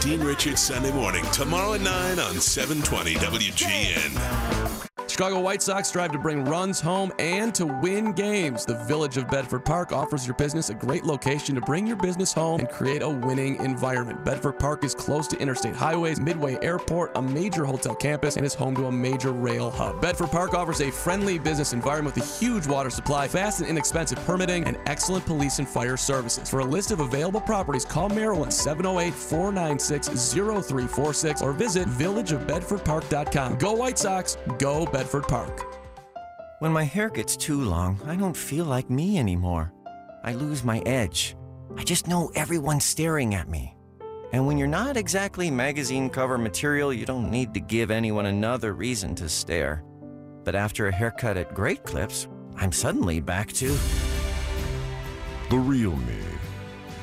Dean 0.00 0.20
Richards 0.20 0.60
Sunday 0.60 0.90
morning, 0.90 1.24
tomorrow 1.26 1.74
at 1.74 1.80
9 1.80 2.18
on 2.18 2.40
720 2.40 3.14
WGN. 3.14 4.81
Chicago 5.12 5.40
White 5.40 5.60
Sox 5.60 5.88
strive 5.88 6.10
to 6.12 6.18
bring 6.18 6.42
runs 6.46 6.80
home 6.80 7.12
and 7.18 7.54
to 7.54 7.66
win 7.66 8.12
games. 8.12 8.64
The 8.64 8.76
Village 8.76 9.18
of 9.18 9.28
Bedford 9.28 9.62
Park 9.62 9.92
offers 9.92 10.26
your 10.26 10.34
business 10.36 10.70
a 10.70 10.74
great 10.74 11.04
location 11.04 11.54
to 11.54 11.60
bring 11.60 11.86
your 11.86 11.98
business 11.98 12.32
home 12.32 12.60
and 12.60 12.68
create 12.70 13.02
a 13.02 13.10
winning 13.10 13.56
environment. 13.56 14.24
Bedford 14.24 14.58
Park 14.58 14.84
is 14.84 14.94
close 14.94 15.28
to 15.28 15.36
interstate 15.38 15.76
highways, 15.76 16.18
Midway 16.18 16.56
Airport, 16.62 17.12
a 17.14 17.20
major 17.20 17.66
hotel 17.66 17.94
campus, 17.94 18.38
and 18.38 18.46
is 18.46 18.54
home 18.54 18.74
to 18.74 18.86
a 18.86 18.92
major 18.92 19.32
rail 19.32 19.70
hub. 19.70 20.00
Bedford 20.00 20.30
Park 20.30 20.54
offers 20.54 20.80
a 20.80 20.90
friendly 20.90 21.38
business 21.38 21.74
environment 21.74 22.16
with 22.16 22.24
a 22.24 22.38
huge 22.38 22.66
water 22.66 22.88
supply, 22.88 23.28
fast 23.28 23.60
and 23.60 23.68
inexpensive 23.68 24.18
permitting, 24.24 24.64
and 24.64 24.78
excellent 24.86 25.26
police 25.26 25.58
and 25.58 25.68
fire 25.68 25.98
services. 25.98 26.48
For 26.48 26.60
a 26.60 26.64
list 26.64 26.90
of 26.90 27.00
available 27.00 27.42
properties, 27.42 27.84
call 27.84 28.08
Maryland 28.08 28.50
708 28.50 29.12
496 29.12 30.08
0346 30.32 31.42
or 31.42 31.52
visit 31.52 31.86
villageofbedfordpark.com. 31.86 33.58
Go 33.58 33.72
White 33.72 33.98
Sox, 33.98 34.38
go 34.58 34.86
Bedford 34.86 35.01
Park. 35.10 35.66
When 36.60 36.72
my 36.72 36.84
hair 36.84 37.10
gets 37.10 37.36
too 37.36 37.60
long, 37.60 38.00
I 38.06 38.14
don't 38.14 38.36
feel 38.36 38.64
like 38.64 38.88
me 38.88 39.18
anymore. 39.18 39.72
I 40.22 40.32
lose 40.34 40.62
my 40.62 40.78
edge. 40.86 41.36
I 41.76 41.82
just 41.82 42.06
know 42.06 42.30
everyone's 42.36 42.84
staring 42.84 43.34
at 43.34 43.48
me. 43.48 43.74
And 44.32 44.46
when 44.46 44.58
you're 44.58 44.68
not 44.68 44.96
exactly 44.96 45.50
magazine 45.50 46.08
cover 46.08 46.38
material, 46.38 46.92
you 46.92 47.04
don't 47.04 47.30
need 47.30 47.52
to 47.54 47.60
give 47.60 47.90
anyone 47.90 48.26
another 48.26 48.74
reason 48.74 49.14
to 49.16 49.28
stare. 49.28 49.82
But 50.44 50.54
after 50.54 50.86
a 50.86 50.92
haircut 50.92 51.36
at 51.36 51.52
Great 51.54 51.82
Clips, 51.82 52.28
I'm 52.56 52.70
suddenly 52.70 53.20
back 53.20 53.52
to 53.54 53.76
The 55.50 55.58
real 55.58 55.96
me. 55.96 56.22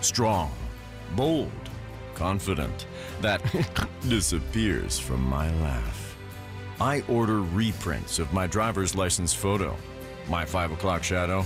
Strong, 0.02 0.52
bold, 1.18 1.52
confident. 2.16 2.88
That 3.20 3.42
disappears 4.08 4.98
from 4.98 5.22
my 5.22 5.54
laugh. 5.60 5.99
I 6.82 7.02
order 7.10 7.42
reprints 7.42 8.20
of 8.20 8.32
my 8.32 8.48
driver's 8.48 8.96
license 8.96 9.34
photo. 9.34 9.76
My 10.30 10.46
5 10.46 10.72
o'clock 10.72 11.04
shadow, 11.04 11.44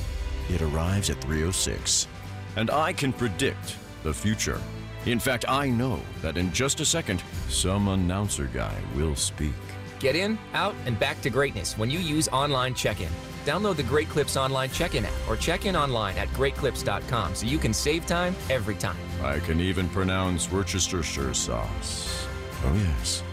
it 0.50 0.62
arrives 0.62 1.10
at 1.10 1.20
306. 1.22 2.08
And 2.56 2.70
I 2.70 2.94
can 2.94 3.12
predict 3.12 3.78
the 4.04 4.14
future. 4.14 4.62
In 5.06 5.20
fact, 5.20 5.46
I 5.48 5.70
know 5.70 6.00
that 6.22 6.38
in 6.38 6.52
just 6.54 6.82
a 6.82 6.86
second, 6.86 7.24
some 7.50 7.88
announcer 7.88 8.46
guy 8.54 8.76
will 8.96 9.16
speak. 9.16 9.54
Get 10.00 10.16
in, 10.16 10.38
out, 10.54 10.76
and 10.86 11.00
back 11.00 11.20
to 11.22 11.30
greatness 11.30 11.78
when 11.78 11.90
you 11.90 12.00
use 12.00 12.28
online 12.28 12.76
check-in. 12.76 13.10
Download 13.44 13.76
the 13.76 13.84
Great 13.84 14.10
Clips 14.10 14.38
online 14.38 14.70
check-in 14.70 15.04
app 15.04 15.14
or 15.28 15.36
check 15.36 15.66
in 15.66 15.76
online 15.76 16.18
at 16.18 16.28
greatclips.com 16.30 17.36
so 17.36 17.48
you 17.48 17.58
can 17.58 17.74
save 17.74 18.06
time 18.06 18.36
every 18.50 18.76
time. 18.76 18.98
I 19.24 19.40
can 19.40 19.60
even 19.60 19.90
pronounce 19.90 20.52
Worcestershire 20.52 21.34
sauce. 21.34 22.28
Oh, 22.66 22.74
yes. 22.76 23.24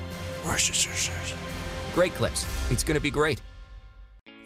Worcestershire. 0.47 1.37
Great 2.01 2.15
Clips. 2.15 2.47
It's 2.71 2.83
going 2.83 2.95
to 2.95 3.03
be 3.03 3.11
great. 3.11 3.43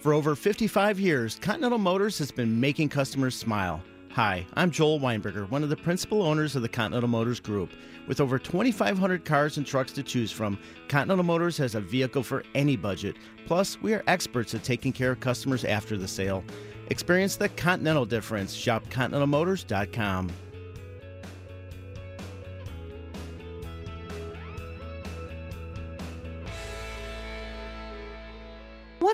For 0.00 0.12
over 0.12 0.34
55 0.34 0.98
years, 0.98 1.38
Continental 1.40 1.78
Motors 1.78 2.18
has 2.18 2.32
been 2.32 2.58
making 2.58 2.88
customers 2.88 3.36
smile. 3.36 3.80
Hi, 4.10 4.44
I'm 4.54 4.72
Joel 4.72 4.98
Weinberger, 4.98 5.48
one 5.48 5.62
of 5.62 5.68
the 5.68 5.76
principal 5.76 6.24
owners 6.24 6.56
of 6.56 6.62
the 6.62 6.68
Continental 6.68 7.08
Motors 7.08 7.38
Group. 7.38 7.70
With 8.08 8.20
over 8.20 8.40
2,500 8.40 9.24
cars 9.24 9.56
and 9.56 9.64
trucks 9.64 9.92
to 9.92 10.02
choose 10.02 10.32
from, 10.32 10.58
Continental 10.88 11.24
Motors 11.24 11.56
has 11.58 11.76
a 11.76 11.80
vehicle 11.80 12.24
for 12.24 12.42
any 12.56 12.74
budget. 12.74 13.14
Plus, 13.46 13.80
we 13.80 13.94
are 13.94 14.02
experts 14.08 14.52
at 14.56 14.64
taking 14.64 14.92
care 14.92 15.12
of 15.12 15.20
customers 15.20 15.64
after 15.64 15.96
the 15.96 16.08
sale. 16.08 16.42
Experience 16.90 17.36
the 17.36 17.50
Continental 17.50 18.04
difference. 18.04 18.52
Shop 18.52 18.84
ContinentalMotors.com. 18.88 20.28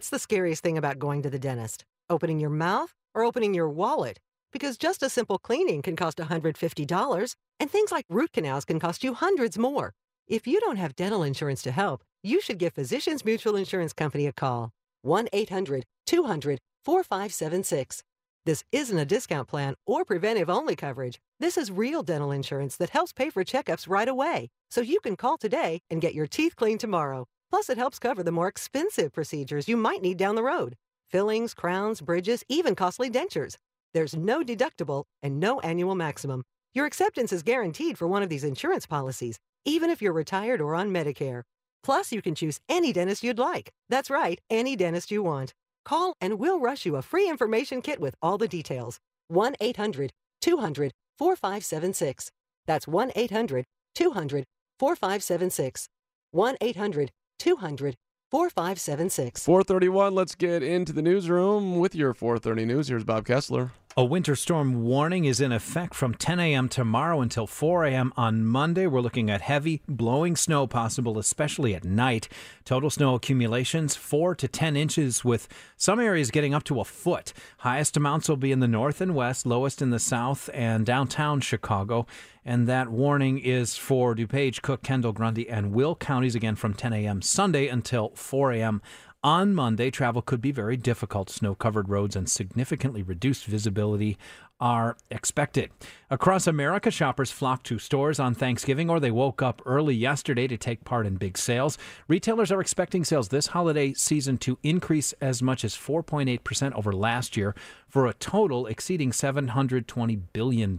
What's 0.01 0.09
the 0.09 0.19
scariest 0.19 0.63
thing 0.63 0.79
about 0.79 0.99
going 0.99 1.21
to 1.25 1.29
the 1.29 1.39
dentist? 1.39 1.85
Opening 2.09 2.41
your 2.41 2.49
mouth 2.49 2.95
or 3.15 3.23
opening 3.23 3.53
your 3.53 3.69
wallet? 3.69 4.19
Because 4.51 4.79
just 4.79 5.03
a 5.03 5.11
simple 5.11 5.37
cleaning 5.37 5.83
can 5.83 5.95
cost 5.95 6.17
$150, 6.17 7.35
and 7.61 7.71
things 7.71 7.93
like 7.93 8.07
root 8.09 8.33
canals 8.33 8.65
can 8.65 8.81
cost 8.81 9.05
you 9.05 9.13
hundreds 9.13 9.59
more. 9.59 9.93
If 10.27 10.47
you 10.47 10.59
don't 10.59 10.79
have 10.79 10.97
dental 10.97 11.23
insurance 11.23 11.61
to 11.65 11.71
help, 11.71 12.03
you 12.23 12.41
should 12.41 12.57
give 12.57 12.73
Physicians 12.73 13.27
Mutual 13.27 13.57
Insurance 13.57 13.93
Company 13.93 14.27
a 14.27 14.33
call. 14.33 14.71
1 15.03 15.29
800 15.35 15.85
200 16.07 16.61
4576. 16.83 18.03
This 18.47 18.65
isn't 18.73 18.97
a 18.97 19.05
discount 19.05 19.49
plan 19.49 19.75
or 19.87 20.07
preventive 20.07 20.49
only 20.49 20.77
coverage. 20.77 21.21
This 21.41 21.59
is 21.59 21.71
real 21.71 22.03
dental 22.03 22.31
insurance 22.31 22.75
that 22.79 22.89
helps 22.89 23.13
pay 23.13 23.29
for 23.29 23.45
checkups 23.45 23.87
right 23.87 24.09
away. 24.09 24.49
So 24.71 24.81
you 24.81 24.99
can 25.01 25.17
call 25.17 25.37
today 25.37 25.83
and 25.91 26.01
get 26.01 26.15
your 26.15 26.27
teeth 26.27 26.57
cleaned 26.57 26.81
tomorrow. 26.81 27.27
Plus, 27.51 27.69
it 27.69 27.79
helps 27.79 27.99
cover 27.99 28.23
the 28.23 28.33
more 28.33 28.49
expensive 28.49 29.13
procedures 29.13 29.69
you 29.69 29.77
might 29.77 30.03
need 30.03 30.17
down 30.17 30.37
the 30.37 30.43
road 30.43 30.77
fillings, 31.11 31.55
crowns, 31.55 32.01
bridges, 32.01 32.45
even 32.49 32.77
costly 32.77 33.11
dentures. 33.11 33.57
There's 33.93 34.15
no 34.15 34.45
deductible 34.45 35.05
and 35.23 35.41
no 35.41 35.59
annual 35.61 35.97
maximum. 35.97 36.45
Your 36.73 36.87
acceptance 36.87 37.33
is 37.33 37.43
guaranteed 37.43 37.99
for 37.99 38.07
one 38.07 38.23
of 38.23 38.29
these 38.29 38.45
insurance 38.45 38.87
policies, 38.87 39.41
even 39.65 39.91
if 39.91 40.01
you're 40.01 40.13
retired 40.13 40.61
or 40.61 40.77
on 40.77 40.91
Medicare. 40.91 41.43
Plus, 41.83 42.13
you 42.13 42.23
can 42.23 42.37
choose 42.37 42.61
any 42.69 42.93
dentist 42.93 43.25
you'd 43.25 43.41
like. 43.41 43.71
That's 43.89 44.09
right, 44.09 44.39
any 44.49 44.77
dentist 44.77 45.11
you 45.11 45.25
want. 45.25 45.53
Call 45.85 46.15
and 46.21 46.39
we'll 46.39 46.61
rush 46.61 46.87
you 46.87 46.95
a 46.95 47.03
free 47.03 47.29
information 47.29 47.83
kit 47.83 48.01
with 48.01 48.15
all 48.23 48.39
the 48.39 48.47
details. 48.47 49.01
1 49.29 49.57
800 49.61 50.13
200 50.41 50.93
4576. 51.19 52.31
That's 52.67 52.87
1 52.87 53.13
800 53.17 53.65
200 53.95 54.45
4576. 54.79 55.89
1 56.31 56.57
800 56.61 57.11
200 57.41 57.97
4576. 58.31 59.45
431, 59.45 60.15
let's 60.15 60.37
get 60.37 60.63
into 60.63 60.93
the 60.93 61.03
newsroom 61.03 61.79
with 61.81 61.97
your 61.97 62.15
430 62.15 62.65
news. 62.65 62.87
Here's 62.87 63.03
Bob 63.03 63.27
Kessler. 63.27 63.73
A 63.97 64.05
winter 64.05 64.37
storm 64.37 64.85
warning 64.85 65.25
is 65.25 65.41
in 65.41 65.51
effect 65.51 65.97
from 65.97 66.15
10 66.15 66.39
a.m. 66.39 66.69
tomorrow 66.69 67.21
until 67.21 67.49
4 67.49 67.87
a.m. 67.87 68.13
on 68.17 68.45
Monday. 68.45 68.87
We're 68.87 69.01
looking 69.01 69.29
at 69.29 69.41
heavy 69.41 69.83
blowing 69.89 70.37
snow 70.37 70.69
possible, 70.69 71.19
especially 71.19 71.75
at 71.75 71.83
night. 71.83 72.29
Total 72.65 72.89
snow 72.89 73.17
accumulations 73.17 73.97
4 73.97 74.37
to 74.37 74.47
10 74.47 74.77
inches, 74.77 75.25
with 75.25 75.49
some 75.77 75.99
areas 75.99 76.31
getting 76.31 76.55
up 76.55 76.63
to 76.65 76.79
a 76.79 76.85
foot. 76.85 77.33
Highest 77.59 77.97
amounts 77.97 78.29
will 78.29 78.37
be 78.37 78.53
in 78.53 78.61
the 78.61 78.69
north 78.69 79.01
and 79.01 79.13
west, 79.13 79.45
lowest 79.45 79.83
in 79.83 79.91
the 79.91 79.99
south 79.99 80.49
and 80.55 80.87
downtown 80.87 81.41
Chicago. 81.41 82.07
And 82.45 82.69
that 82.69 82.91
warning 82.91 83.39
is 83.39 83.77
for 83.77 84.15
DuPage, 84.15 84.63
Cook, 84.63 84.85
Kendall, 84.85 85.13
Grundy, 85.13 85.49
and 85.49 85.73
Will 85.73 85.97
counties 85.97 86.37
again 86.37 86.55
from 86.55 86.75
10 86.75 86.93
a.m. 86.93 87.23
Sunday 87.23 87.67
until 87.67 88.13
4 88.15 88.53
a.m. 88.53 88.83
On 89.23 89.53
Monday, 89.55 89.91
travel 89.91 90.23
could 90.23 90.41
be 90.41 90.51
very 90.51 90.79
difficult. 90.79 91.29
Snow 91.29 91.55
covered 91.55 91.91
roads 91.91 92.17
and 92.17 92.27
significantly 92.27 93.03
reduced 93.03 93.45
visibility 93.45 94.17
are 94.59 94.97
expected. 95.11 95.71
Across 96.09 96.47
America, 96.47 96.91
shoppers 96.91 97.31
flocked 97.31 97.67
to 97.67 97.79
stores 97.79 98.19
on 98.19 98.35
Thanksgiving 98.35 98.89
or 98.89 98.99
they 98.99 99.11
woke 99.11 99.43
up 99.43 99.61
early 99.67 99.95
yesterday 99.95 100.47
to 100.47 100.57
take 100.57 100.87
part 100.87 101.07
in 101.07 101.17
big 101.17 101.37
sales. 101.37 101.77
Retailers 102.09 102.51
are 102.51 102.63
expecting 102.63 103.05
sales 103.05 103.29
this 103.29 103.49
holiday 103.49 103.93
season 103.93 104.39
to 104.39 104.59
increase 104.63 105.13
as 105.21 105.43
much 105.43 105.67
as 105.67 105.77
4.8% 105.77 106.73
over 106.73 106.91
last 106.91 107.37
year 107.37 107.55
for 107.89 108.07
a 108.07 108.15
total 108.15 108.67
exceeding 108.67 109.11
$720 109.11 110.19
billion. 110.33 110.79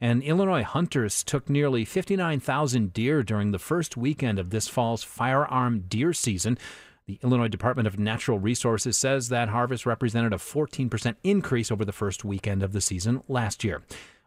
And 0.00 0.22
Illinois 0.22 0.62
hunters 0.62 1.24
took 1.24 1.50
nearly 1.50 1.84
59,000 1.84 2.92
deer 2.92 3.24
during 3.24 3.50
the 3.50 3.58
first 3.58 3.96
weekend 3.96 4.38
of 4.38 4.50
this 4.50 4.68
fall's 4.68 5.02
firearm 5.02 5.86
deer 5.88 6.12
season. 6.12 6.56
The 7.08 7.18
Illinois 7.24 7.48
Department 7.48 7.88
of 7.88 7.98
Natural 7.98 8.38
Resources 8.38 8.96
says 8.96 9.28
that 9.28 9.48
harvest 9.48 9.86
represented 9.86 10.32
a 10.32 10.36
14% 10.36 11.16
increase 11.24 11.72
over 11.72 11.84
the 11.84 11.92
first 11.92 12.24
weekend 12.24 12.62
of 12.62 12.72
the 12.72 12.80
season 12.80 13.22
last 13.26 13.64
year. 13.64 13.82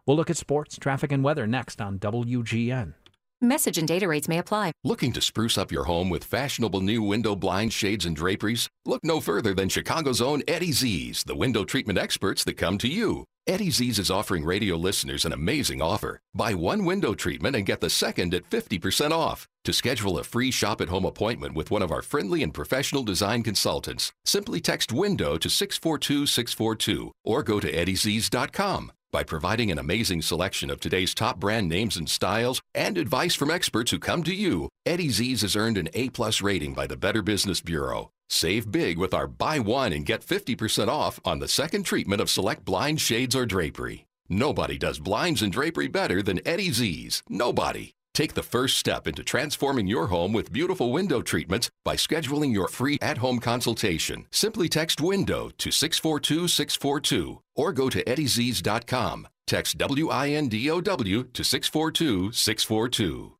We'll 0.05 0.17
look 0.17 0.29
at 0.29 0.35
sports, 0.35 0.77
traffic, 0.77 1.11
and 1.11 1.23
weather 1.23 1.47
next 1.47 1.79
on 1.79 1.99
WGN. 1.99 2.93
Message 3.41 3.77
and 3.77 3.87
data 3.87 4.07
rates 4.07 4.27
may 4.27 4.39
apply. 4.39 4.73
Looking 4.83 5.13
to 5.13 5.21
spruce 5.21 5.57
up 5.57 5.71
your 5.71 5.85
home 5.85 6.09
with 6.09 6.25
fashionable 6.25 6.81
new 6.81 7.01
window 7.01 7.35
blinds, 7.35 7.73
shades, 7.73 8.05
and 8.05 8.15
draperies? 8.15 8.67
Look 8.85 9.03
no 9.03 9.21
further 9.21 9.53
than 9.53 9.69
Chicago's 9.69 10.21
own 10.21 10.43
Eddie 10.47 10.73
Z's, 10.73 11.23
the 11.23 11.35
window 11.35 11.63
treatment 11.63 11.97
experts 11.97 12.43
that 12.43 12.57
come 12.57 12.77
to 12.79 12.89
you. 12.89 13.25
Eddie 13.47 13.69
Z's 13.69 13.99
is 13.99 14.09
offering 14.09 14.43
radio 14.43 14.75
listeners 14.75 15.23
an 15.23 15.31
amazing 15.31 15.79
offer. 15.79 16.19
Buy 16.33 16.55
one 16.55 16.83
window 16.83 17.13
treatment 17.13 17.55
and 17.55 17.63
get 17.63 17.79
the 17.79 17.91
second 17.91 18.33
at 18.33 18.49
50% 18.49 19.11
off. 19.11 19.47
To 19.65 19.71
schedule 19.73 20.17
a 20.17 20.23
free 20.23 20.49
shop 20.49 20.81
at 20.81 20.89
home 20.89 21.05
appointment 21.05 21.53
with 21.53 21.69
one 21.69 21.83
of 21.83 21.91
our 21.91 22.01
friendly 22.01 22.41
and 22.41 22.51
professional 22.51 23.03
design 23.03 23.43
consultants, 23.43 24.11
simply 24.25 24.59
text 24.59 24.91
window 24.91 25.37
to 25.37 25.47
642 25.47 26.25
642 26.25 27.11
or 27.23 27.43
go 27.43 27.59
to 27.59 27.71
eddiez's.com. 27.71 28.91
By 29.11 29.23
providing 29.23 29.71
an 29.71 29.77
amazing 29.77 30.23
selection 30.23 30.71
of 30.71 30.79
today's 30.79 31.13
top 31.13 31.39
brand 31.39 31.69
names 31.69 31.97
and 31.97 32.09
styles 32.09 32.61
and 32.73 32.97
advice 32.97 33.35
from 33.35 33.51
experts 33.51 33.91
who 33.91 33.99
come 33.99 34.23
to 34.23 34.33
you, 34.33 34.69
Eddie 34.87 35.11
Z's 35.11 35.43
has 35.43 35.55
earned 35.55 35.77
an 35.77 35.89
A-plus 35.93 36.41
rating 36.41 36.73
by 36.73 36.87
the 36.87 36.97
Better 36.97 37.21
Business 37.21 37.61
Bureau. 37.61 38.09
Save 38.29 38.71
big 38.71 38.97
with 38.97 39.13
our 39.13 39.27
buy 39.27 39.59
one 39.59 39.93
and 39.93 40.05
get 40.05 40.25
50% 40.25 40.87
off 40.87 41.19
on 41.23 41.39
the 41.39 41.47
second 41.47 41.83
treatment 41.83 42.21
of 42.21 42.29
select 42.29 42.65
blind 42.65 43.01
shades, 43.01 43.35
or 43.35 43.45
drapery. 43.45 44.05
Nobody 44.29 44.77
does 44.77 44.99
blinds 44.99 45.41
and 45.41 45.51
drapery 45.51 45.87
better 45.87 46.21
than 46.21 46.45
Eddie 46.45 46.71
Z's. 46.71 47.21
Nobody. 47.29 47.93
Take 48.15 48.33
the 48.33 48.43
first 48.43 48.77
step 48.77 49.07
into 49.07 49.23
transforming 49.23 49.87
your 49.87 50.07
home 50.07 50.31
with 50.31 50.53
beautiful 50.53 50.91
window 50.91 51.21
treatments 51.21 51.69
by 51.83 51.97
scheduling 51.97 52.53
your 52.53 52.69
free 52.69 52.97
at 53.01 53.17
home 53.17 53.39
consultation. 53.39 54.25
Simply 54.31 54.69
text 54.69 55.01
window 55.01 55.51
to 55.57 55.69
642 55.69 56.47
642 56.47 57.41
or 57.55 57.73
go 57.73 57.89
to 57.89 58.07
eddiez's.com. 58.09 59.27
Text 59.45 59.77
W 59.77 60.09
I 60.09 60.29
N 60.29 60.47
D 60.47 60.71
O 60.71 60.81
W 60.81 61.23
to 61.23 61.43
642 61.43 62.31
642. 62.31 63.34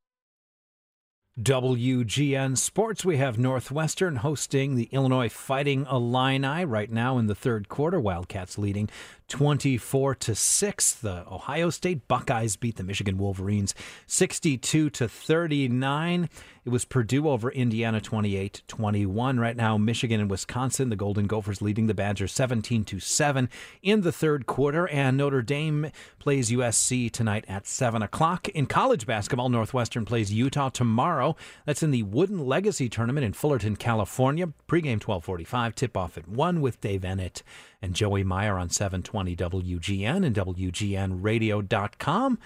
WGN 1.42 2.58
Sports. 2.58 3.04
We 3.04 3.18
have 3.18 3.38
Northwestern 3.38 4.16
hosting 4.16 4.76
the 4.76 4.88
Illinois 4.94 5.28
Fighting 5.28 5.86
Illini 5.92 6.64
right 6.64 6.90
now 6.90 7.18
in 7.18 7.28
the 7.28 7.36
third 7.36 7.68
quarter. 7.68 8.00
Wildcats 8.00 8.58
leading 8.58 8.88
24 9.28 10.16
to 10.16 10.36
6. 10.36 10.94
The 10.96 11.26
Ohio 11.28 11.70
State 11.70 12.08
Buckeyes 12.08 12.56
beat 12.56 12.76
the 12.76 12.84
Michigan 12.84 13.18
Wolverines 13.18 13.74
62 14.08 14.90
to 14.92 15.08
39. 15.08 16.30
It 16.66 16.70
was 16.70 16.84
Purdue 16.84 17.30
over 17.30 17.52
Indiana 17.52 18.02
28 18.02 18.64
21. 18.68 19.40
Right 19.40 19.56
now, 19.56 19.78
Michigan 19.78 20.20
and 20.20 20.32
Wisconsin, 20.32 20.90
the 20.90 20.96
Golden 20.96 21.28
Gophers 21.28 21.62
leading 21.62 21.86
the 21.86 21.94
Badgers 21.94 22.32
17 22.34 22.84
to 22.86 23.00
7 23.00 23.50
in 23.84 24.02
the 24.02 24.12
third 24.12 24.46
quarter. 24.48 24.88
And 24.88 25.18
Notre 25.18 25.44
Dame 25.44 25.92
plays 26.18 26.50
USC 26.50 27.12
tonight 27.12 27.46
at 27.48 27.68
7 27.68 28.02
o'clock. 28.02 28.50
In 28.50 28.66
college 28.66 29.06
basketball, 29.06 29.50
Northwestern 29.50 30.06
plays 30.06 30.34
Utah 30.34 30.70
tomorrow. 30.70 31.36
That's 31.66 31.84
in 31.84 31.92
the 31.92 32.04
Wooden 32.04 32.40
Legacy 32.40 32.90
Tournament 32.90 33.26
in 33.26 33.34
Fullerton, 33.34 33.76
California. 33.76 34.48
Pregame 34.68 35.02
1245, 35.02 35.76
tip 35.76 35.96
off 35.96 36.18
at 36.18 36.28
1 36.28 36.62
with 36.62 36.82
Dave 36.82 37.02
Eanet 37.02 37.44
and 37.86 37.94
Joey 37.94 38.24
Meyer 38.24 38.58
on 38.58 38.70
720 38.70 39.36
WGN 39.36 40.26
and 40.26 40.36
WGNradio.com. 40.36 42.40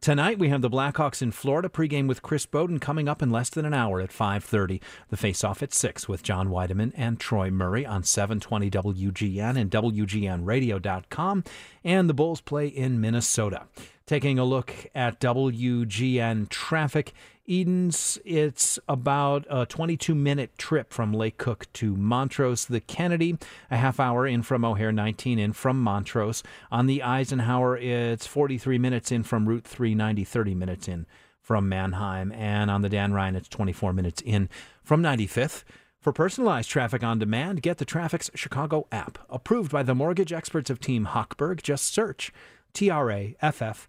Tonight 0.00 0.38
we 0.38 0.50
have 0.50 0.62
the 0.62 0.70
Blackhawks 0.70 1.20
in 1.20 1.32
Florida 1.32 1.68
pregame 1.68 2.06
with 2.06 2.22
Chris 2.22 2.46
Boden 2.46 2.78
coming 2.78 3.08
up 3.08 3.20
in 3.20 3.32
less 3.32 3.50
than 3.50 3.64
an 3.64 3.74
hour 3.74 4.00
at 4.00 4.12
5:30. 4.12 4.80
The 5.08 5.16
face-off 5.16 5.64
at 5.64 5.74
6 5.74 6.08
with 6.08 6.22
John 6.22 6.48
Wiedeman 6.48 6.92
and 6.94 7.18
Troy 7.18 7.50
Murray 7.50 7.84
on 7.84 8.04
720 8.04 8.70
WGN 8.70 9.56
and 9.56 9.70
WGNradio.com 9.70 11.44
and 11.82 12.08
the 12.08 12.14
Bulls 12.14 12.40
play 12.40 12.68
in 12.68 13.00
Minnesota. 13.00 13.62
Taking 14.06 14.38
a 14.38 14.44
look 14.44 14.86
at 14.94 15.18
WGN 15.18 16.48
traffic, 16.50 17.14
Edens, 17.46 18.18
it's 18.24 18.78
about 18.88 19.46
a 19.50 19.66
22 19.66 20.14
minute 20.14 20.56
trip 20.56 20.92
from 20.92 21.12
Lake 21.12 21.36
Cook 21.36 21.70
to 21.74 21.94
Montrose. 21.94 22.64
The 22.64 22.80
Kennedy, 22.80 23.36
a 23.70 23.76
half 23.76 24.00
hour 24.00 24.26
in 24.26 24.42
from 24.42 24.64
O'Hare, 24.64 24.92
19 24.92 25.38
in 25.38 25.52
from 25.52 25.82
Montrose. 25.82 26.42
On 26.72 26.86
the 26.86 27.02
Eisenhower, 27.02 27.76
it's 27.76 28.26
43 28.26 28.78
minutes 28.78 29.12
in 29.12 29.22
from 29.22 29.46
Route 29.46 29.64
390, 29.64 30.24
30 30.24 30.54
minutes 30.54 30.88
in 30.88 31.06
from 31.38 31.68
Mannheim. 31.68 32.32
And 32.32 32.70
on 32.70 32.80
the 32.80 32.88
Dan 32.88 33.12
Ryan, 33.12 33.36
it's 33.36 33.48
24 33.48 33.92
minutes 33.92 34.22
in 34.24 34.48
from 34.82 35.02
95th. 35.02 35.64
For 36.00 36.12
personalized 36.12 36.70
traffic 36.70 37.02
on 37.02 37.18
demand, 37.18 37.62
get 37.62 37.76
the 37.78 37.86
Traffix 37.86 38.30
Chicago 38.34 38.86
app. 38.90 39.18
Approved 39.28 39.70
by 39.70 39.82
the 39.82 39.94
mortgage 39.94 40.32
experts 40.32 40.70
of 40.70 40.80
Team 40.80 41.08
Hochberg. 41.12 41.62
Just 41.62 41.92
search 41.92 42.32
TRAFFIX 42.72 43.88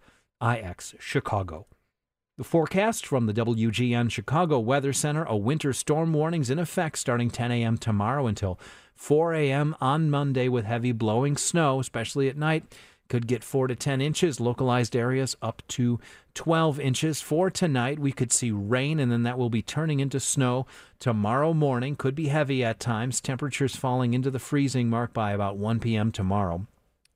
Chicago. 0.99 1.67
The 2.37 2.43
forecast 2.43 3.07
from 3.07 3.27
the 3.27 3.33
WGN 3.33 4.11
Chicago 4.11 4.59
Weather 4.59 4.91
Center 4.91 5.23
a 5.23 5.37
winter 5.37 5.71
storm 5.71 6.11
warnings 6.11 6.49
in 6.49 6.59
effect 6.59 6.97
starting 6.97 7.29
10 7.29 7.49
a.m. 7.49 7.77
tomorrow 7.77 8.27
until 8.27 8.59
4 8.93 9.33
a.m. 9.35 9.73
on 9.79 10.09
Monday 10.09 10.49
with 10.49 10.65
heavy 10.65 10.91
blowing 10.91 11.37
snow, 11.37 11.79
especially 11.79 12.27
at 12.27 12.35
night. 12.35 12.65
Could 13.07 13.27
get 13.27 13.41
4 13.41 13.67
to 13.67 13.75
10 13.75 14.01
inches, 14.01 14.41
localized 14.41 14.97
areas 14.97 15.37
up 15.41 15.63
to 15.69 15.97
12 16.33 16.77
inches. 16.77 17.21
For 17.21 17.49
tonight, 17.49 17.99
we 17.99 18.11
could 18.11 18.33
see 18.33 18.51
rain, 18.51 18.99
and 18.99 19.09
then 19.09 19.23
that 19.23 19.37
will 19.37 19.49
be 19.49 19.61
turning 19.61 20.01
into 20.01 20.19
snow 20.19 20.65
tomorrow 20.99 21.53
morning. 21.53 21.95
Could 21.95 22.15
be 22.15 22.27
heavy 22.27 22.65
at 22.65 22.81
times. 22.81 23.21
Temperatures 23.21 23.77
falling 23.77 24.13
into 24.13 24.29
the 24.29 24.39
freezing 24.39 24.89
mark 24.89 25.13
by 25.13 25.31
about 25.31 25.55
1 25.55 25.79
p.m. 25.79 26.11
tomorrow. 26.11 26.67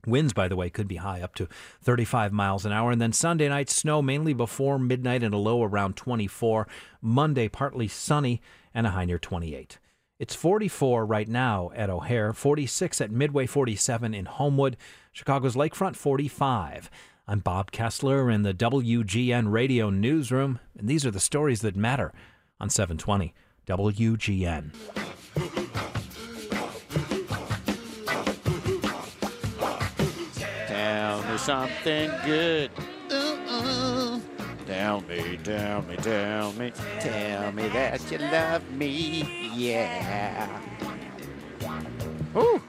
Winds, 0.10 0.34
by 0.34 0.48
the 0.48 0.56
way, 0.56 0.70
could 0.70 0.88
be 0.88 0.98
high 0.98 1.22
up 1.22 1.36
to 1.36 1.48
35 1.82 2.34
miles 2.34 2.66
an 2.66 2.72
hour. 2.72 2.92
And 2.92 3.02
then 3.02 3.14
Sunday 3.14 3.50
night, 3.50 3.70
snow 3.70 4.02
mainly 4.02 4.34
before 4.34 4.80
midnight 4.80 5.24
and 5.24 5.34
a 5.34 5.38
low 5.38 5.64
around 5.64 5.96
24. 5.96 6.68
Monday, 7.02 7.48
partly 7.48 7.88
sunny 7.88 8.42
and 8.74 8.88
a 8.88 8.92
high 8.92 9.06
near 9.06 9.20
28. 9.20 9.78
It's 10.20 10.36
44 10.36 11.06
right 11.06 11.30
now 11.30 11.72
at 11.74 11.90
O'Hare, 11.90 12.34
46 12.34 13.00
at 13.00 13.10
Midway, 13.10 13.46
47 13.46 14.14
in 14.14 14.26
Homewood, 14.26 14.76
Chicago's 15.14 15.56
Lakefront, 15.56 15.96
45. 15.96 16.90
I'm 17.26 17.40
Bob 17.40 17.72
Kessler 17.72 18.30
in 18.30 18.44
the 18.44 18.54
WGN 18.54 19.52
Radio 19.52 19.90
Newsroom, 19.90 20.60
and 20.78 20.90
these 20.90 21.06
are 21.06 21.12
the 21.12 21.20
stories 21.20 21.62
that 21.62 21.76
matter 21.76 22.12
on 22.60 22.70
720 22.70 23.34
WGN. 23.66 25.69
Something 31.40 32.12
good. 32.26 32.72
Ooh, 33.12 34.22
Tell 34.66 35.02
me, 35.02 35.40
tell 35.44 35.82
me, 35.82 35.96
tell 35.98 36.54
me, 36.54 36.72
tell 37.00 37.52
me 37.54 37.68
that 37.70 38.12
you 38.12 38.20
love 38.20 38.70
me, 38.72 39.52
yeah. 39.56 40.48
Ooh. 42.36 42.62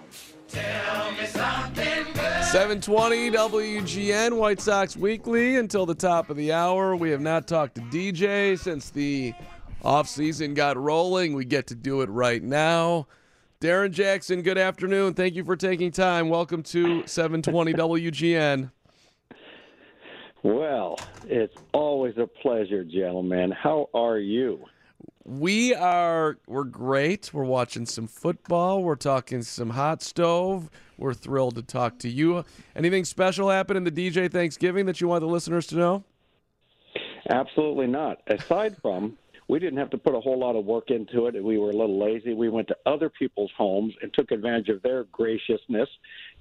Tell 0.49 1.13
me 1.13 1.27
something 1.27 2.05
good. 2.15 2.45
720 2.45 3.31
WGN 3.31 4.37
White 4.39 4.61
Sox 4.61 4.97
Weekly 4.97 5.57
until 5.57 5.85
the 5.85 5.95
top 5.95 6.31
of 6.31 6.37
the 6.37 6.53
hour. 6.53 6.97
We 6.97 7.11
have 7.11 7.21
not 7.21 7.47
talked 7.47 7.75
to 7.75 7.83
DJ 7.83 8.59
since 8.59 8.91
the 8.91 9.35
offseason 9.85 10.55
got 10.55 10.77
rolling. 10.77 11.35
We 11.35 11.45
get 11.45 11.67
to 11.69 11.75
do 11.75 12.01
it 12.01 12.09
right 12.09 12.43
now. 12.43 13.07
Darren 13.61 13.91
Jackson, 13.91 14.41
good 14.41 14.57
afternoon. 14.57 15.13
Thank 15.13 15.35
you 15.35 15.45
for 15.45 15.55
taking 15.55 15.91
time. 15.91 16.31
Welcome 16.31 16.63
to 16.63 17.07
720 17.07 17.75
WGN. 17.75 18.71
Well, 20.43 20.99
it's 21.27 21.55
always 21.75 22.17
a 22.17 22.27
pleasure, 22.27 22.85
gentlemen. 22.85 23.51
How 23.51 23.91
are 23.93 24.17
you? 24.17 24.65
We 25.27 25.75
are 25.75 26.39
we're 26.47 26.65
great. 26.65 27.35
We're 27.35 27.45
watching 27.45 27.85
some 27.85 28.07
football. 28.07 28.83
We're 28.83 28.97
talking 28.97 29.43
some 29.43 29.69
hot 29.69 30.01
stove. 30.01 30.71
We're 30.97 31.13
thrilled 31.13 31.57
to 31.57 31.63
talk 31.63 31.99
to 31.99 32.09
you. 32.09 32.47
Anything 32.75 33.05
special 33.05 33.51
happen 33.51 33.77
in 33.77 33.85
the 33.85 33.93
DJ 33.93 34.33
Thanksgiving 34.33 34.87
that 34.87 35.03
you 35.03 35.09
want 35.09 35.21
the 35.21 35.27
listeners 35.27 35.67
to 35.67 35.77
know? 35.77 36.05
Absolutely 37.29 37.89
not. 37.89 38.23
Aside 38.27 38.79
from, 38.81 39.19
we 39.51 39.59
didn't 39.59 39.79
have 39.79 39.91
to 39.91 39.99
put 39.99 40.15
a 40.15 40.21
whole 40.21 40.39
lot 40.39 40.55
of 40.55 40.65
work 40.65 40.91
into 40.91 41.27
it. 41.27 41.43
We 41.43 41.59
were 41.59 41.71
a 41.71 41.77
little 41.77 41.99
lazy. 42.01 42.35
We 42.35 42.49
went 42.49 42.69
to 42.69 42.77
other 42.87 43.11
people's 43.11 43.51
homes 43.59 43.93
and 44.01 44.15
took 44.15 44.31
advantage 44.31 44.69
of 44.69 44.81
their 44.83 45.05
graciousness 45.05 45.89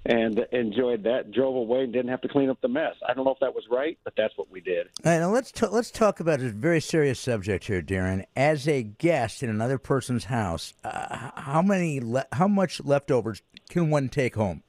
and 0.06 0.40
enjoyed 0.52 1.04
that. 1.04 1.32
Drove 1.32 1.56
away 1.56 1.86
and 1.86 1.92
didn't 1.92 2.12
have 2.12 2.22
to 2.22 2.28
clean 2.28 2.52
up 2.52 2.62
the 2.62 2.68
mess. 2.68 2.94
I 3.08 3.16
don't 3.16 3.26
know 3.26 3.32
if 3.32 3.40
that 3.40 3.56
was 3.56 3.64
right, 3.72 3.98
but 4.04 4.14
that's 4.16 4.38
what 4.38 4.52
we 4.52 4.62
did. 4.62 4.90
All 5.04 5.12
right, 5.12 5.20
now 5.20 5.32
let's 5.32 5.52
t- 5.52 5.66
let's 5.66 5.90
talk 5.90 6.20
about 6.20 6.40
a 6.40 6.50
very 6.50 6.80
serious 6.80 7.20
subject 7.20 7.66
here, 7.66 7.82
Darren. 7.82 8.26
As 8.36 8.68
a 8.68 8.84
guest 8.84 9.42
in 9.42 9.50
another 9.50 9.80
person's 9.80 10.26
house, 10.26 10.76
uh, 10.84 11.32
how 11.36 11.64
many 11.64 12.00
le- 12.00 12.28
how 12.34 12.48
much 12.48 12.80
leftovers 12.84 13.42
can 13.70 13.90
one 13.90 14.10
take 14.10 14.36
home? 14.36 14.62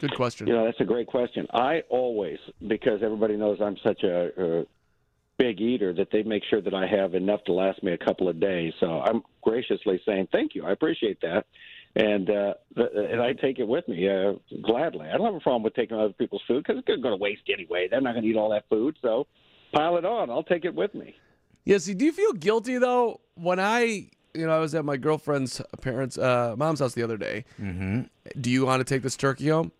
Good 0.00 0.14
question. 0.14 0.46
You 0.46 0.52
know, 0.52 0.64
that's 0.64 0.80
a 0.80 0.84
great 0.84 1.08
question. 1.08 1.48
I 1.52 1.82
always, 1.90 2.38
because 2.68 3.02
everybody 3.02 3.36
knows 3.36 3.58
I'm 3.60 3.76
such 3.84 4.04
a, 4.04 4.30
a 4.60 4.66
big 5.38 5.60
eater 5.60 5.92
that 5.94 6.08
they 6.10 6.22
make 6.22 6.42
sure 6.50 6.60
that 6.60 6.74
I 6.74 6.86
have 6.86 7.14
enough 7.14 7.42
to 7.44 7.52
last 7.52 7.82
me 7.82 7.92
a 7.92 7.98
couple 7.98 8.28
of 8.28 8.40
days. 8.40 8.72
So 8.80 9.00
I'm 9.00 9.22
graciously 9.42 10.00
saying 10.04 10.28
thank 10.32 10.54
you. 10.54 10.64
I 10.66 10.72
appreciate 10.72 11.20
that. 11.22 11.46
And 11.96 12.28
uh, 12.28 12.54
th- 12.76 12.90
and 12.94 13.22
I 13.22 13.32
take 13.32 13.58
it 13.58 13.66
with 13.66 13.88
me 13.88 14.08
uh, 14.08 14.34
gladly. 14.62 15.06
I 15.08 15.16
don't 15.16 15.26
have 15.26 15.34
a 15.34 15.40
problem 15.40 15.62
with 15.62 15.74
taking 15.74 15.96
other 15.96 16.12
people's 16.12 16.42
food 16.46 16.64
because 16.64 16.78
it's 16.78 16.86
going 16.86 16.98
to 16.98 17.02
go 17.02 17.10
to 17.10 17.16
waste 17.16 17.42
anyway. 17.52 17.88
They're 17.90 18.00
not 18.00 18.12
going 18.12 18.24
to 18.24 18.28
eat 18.28 18.36
all 18.36 18.50
that 18.50 18.68
food, 18.68 18.96
so 19.00 19.26
pile 19.72 19.96
it 19.96 20.04
on. 20.04 20.30
I'll 20.30 20.42
take 20.42 20.64
it 20.64 20.74
with 20.74 20.94
me. 20.94 21.16
Yeah, 21.64 21.78
see, 21.78 21.94
do 21.94 22.04
you 22.04 22.12
feel 22.12 22.32
guilty 22.32 22.78
though 22.78 23.20
when 23.34 23.58
I, 23.58 24.10
you 24.34 24.46
know, 24.46 24.50
I 24.50 24.58
was 24.58 24.74
at 24.74 24.84
my 24.84 24.96
girlfriend's 24.96 25.60
parents' 25.80 26.18
uh, 26.18 26.54
mom's 26.56 26.80
house 26.80 26.94
the 26.94 27.02
other 27.02 27.16
day. 27.16 27.44
Mm-hmm. 27.60 28.02
Do 28.40 28.50
you 28.50 28.66
want 28.66 28.80
to 28.80 28.84
take 28.84 29.02
this 29.02 29.16
turkey 29.16 29.48
home? 29.48 29.72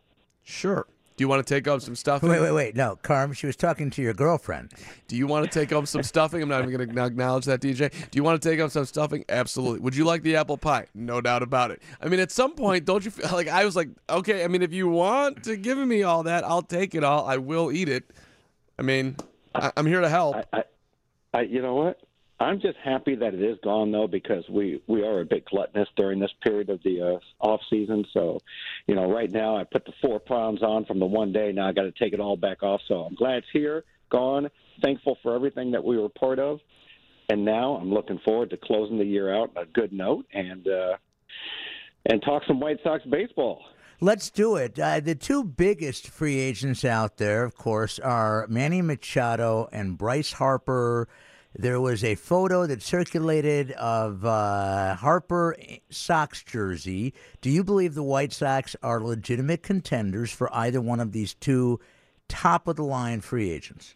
Sure. 0.43 0.87
Do 1.19 1.25
you 1.25 1.29
want 1.29 1.45
to 1.45 1.53
take 1.55 1.67
home 1.67 1.81
some 1.81 1.97
stuffing? 1.97 2.29
Wait, 2.29 2.41
wait, 2.41 2.53
wait. 2.53 2.77
No, 2.77 2.95
Carm, 3.03 3.33
she 3.33 3.47
was 3.47 3.57
talking 3.57 3.91
to 3.91 4.01
your 4.01 4.15
girlfriend. 4.15 4.73
Do 5.09 5.17
you 5.17 5.27
want 5.27 5.51
to 5.51 5.51
take 5.51 5.71
home 5.71 5.85
some 5.85 6.05
stuffing? 6.05 6.41
I'm 6.41 6.49
not 6.49 6.63
even 6.63 6.77
going 6.77 6.89
to 6.95 7.05
acknowledge 7.05 7.45
that, 7.47 7.61
DJ. 7.61 7.91
Do 7.91 8.17
you 8.17 8.23
want 8.23 8.41
to 8.41 8.49
take 8.49 8.61
home 8.61 8.71
some 8.71 8.85
stuffing? 8.85 9.25
Absolutely. 9.29 9.81
Would 9.81 9.97
you 9.97 10.05
like 10.05 10.23
the 10.23 10.37
apple 10.37 10.57
pie? 10.57 10.87
No 10.95 11.21
doubt 11.21 11.43
about 11.43 11.73
it. 11.73 11.83
I 12.01 12.07
mean, 12.07 12.21
at 12.21 12.31
some 12.31 12.55
point, 12.55 12.85
don't 12.85 13.05
you 13.05 13.11
feel 13.11 13.31
like 13.33 13.49
I 13.49 13.65
was 13.65 13.75
like, 13.75 13.89
okay, 14.09 14.45
I 14.45 14.49
mean, 14.49 14.63
if 14.63 14.73
you 14.73 14.89
want 14.89 15.43
to 15.43 15.57
give 15.57 15.77
me 15.77 16.05
all 16.05 16.23
that, 16.23 16.45
I'll 16.45 16.63
take 16.63 16.95
it 16.95 17.03
all. 17.03 17.27
I 17.27 17.37
will 17.39 17.73
eat 17.73 17.89
it. 17.89 18.05
I 18.79 18.83
mean, 18.83 19.17
I, 19.57 19.73
I'm 19.77 19.87
here 19.87 20.01
to 20.01 20.09
help. 20.09 20.37
I, 20.53 20.63
I, 21.35 21.41
you 21.41 21.61
know 21.61 21.75
what? 21.75 22.01
I'm 22.41 22.61
just 22.61 22.77
happy 22.85 23.17
that 23.17 23.35
it 23.35 23.43
is 23.43 23.59
gone 23.65 23.91
though, 23.91 24.07
because 24.07 24.45
we 24.49 24.81
we 24.87 25.03
are 25.03 25.21
a 25.21 25.25
bit 25.25 25.45
gluttonous 25.47 25.89
during 25.97 26.21
this 26.21 26.31
period 26.43 26.71
of 26.71 26.81
the 26.85 27.03
uh, 27.03 27.45
off 27.45 27.61
season. 27.69 28.05
So, 28.13 28.39
you 28.87 28.95
know, 28.95 29.11
right 29.11 29.31
now 29.31 29.57
I 29.57 29.65
put 29.65 29.85
the 29.85 29.93
four 30.01 30.21
pounds 30.21 30.63
on 30.63 30.85
from 30.85 31.01
the 31.01 31.07
one 31.07 31.33
day. 31.33 31.51
Now 31.51 31.69
I 31.69 31.73
got 31.73 31.83
to 31.83 31.93
take 31.93 32.13
it 32.13 32.21
all 32.21 32.37
back 32.37 32.63
off. 32.63 32.81
So 32.87 33.03
I'm 33.03 33.15
glad 33.15 33.39
it's 33.39 33.47
here, 33.53 33.85
gone. 34.11 34.49
Thankful 34.83 35.19
for 35.23 35.35
everything 35.35 35.73
that 35.73 35.83
we 35.83 35.99
were 35.99 36.09
part 36.09 36.39
of, 36.39 36.61
and 37.29 37.45
now 37.45 37.75
I'm 37.75 37.93
looking 37.93 38.21
forward 38.25 38.51
to 38.51 38.57
closing 38.57 38.99
the 38.99 39.05
year 39.05 39.35
out 39.35 39.51
on 39.57 39.65
a 39.65 39.67
good 39.67 39.93
note 39.93 40.27
and 40.33 40.69
uh, 40.69 40.97
and 42.07 42.23
talk 42.23 42.45
some 42.47 42.61
White 42.61 42.79
Sox 42.85 43.05
baseball. 43.11 43.65
Let's 44.01 44.31
do 44.31 44.55
it. 44.55 44.79
Uh, 44.79 45.01
the 45.01 45.17
two 45.17 45.43
biggest 45.43 46.09
free 46.09 46.39
agents 46.39 46.85
out 46.85 47.17
there, 47.17 47.43
of 47.43 47.57
course, 47.57 47.99
are 47.99 48.47
Manny 48.49 48.81
Machado 48.81 49.69
and 49.73 49.99
Bryce 49.99 50.35
Harper. 50.35 51.09
There 51.55 51.81
was 51.81 52.05
a 52.05 52.15
photo 52.15 52.67
that 52.67 52.83
circulated 52.83 53.73
of 53.73 54.25
uh, 54.25 54.95
Harper 54.97 55.57
Sox 55.91 56.43
jersey. 56.43 57.15
Do 57.41 57.51
you 57.51 57.65
believe 57.65 57.95
the 57.95 58.03
White 58.03 58.33
Sox 58.33 58.77
are 58.83 59.01
legitimate 59.01 59.63
contenders 59.63 60.31
for 60.31 60.55
either 60.55 60.81
one 60.81 61.01
of 61.01 61.13
these 61.13 61.35
two 61.35 61.81
top 62.29 62.69
of 62.69 62.77
the 62.77 62.85
line 62.85 63.21
free 63.21 63.51
agents? 63.51 63.95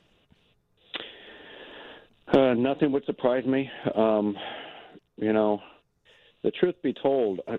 Uh, 2.33 2.55
nothing 2.55 2.91
would 2.93 3.05
surprise 3.05 3.45
me. 3.45 3.71
Um, 3.95 4.35
you 5.17 5.33
know, 5.33 5.61
the 6.43 6.51
truth 6.51 6.77
be 6.83 6.95
told, 6.95 7.41
I, 7.47 7.59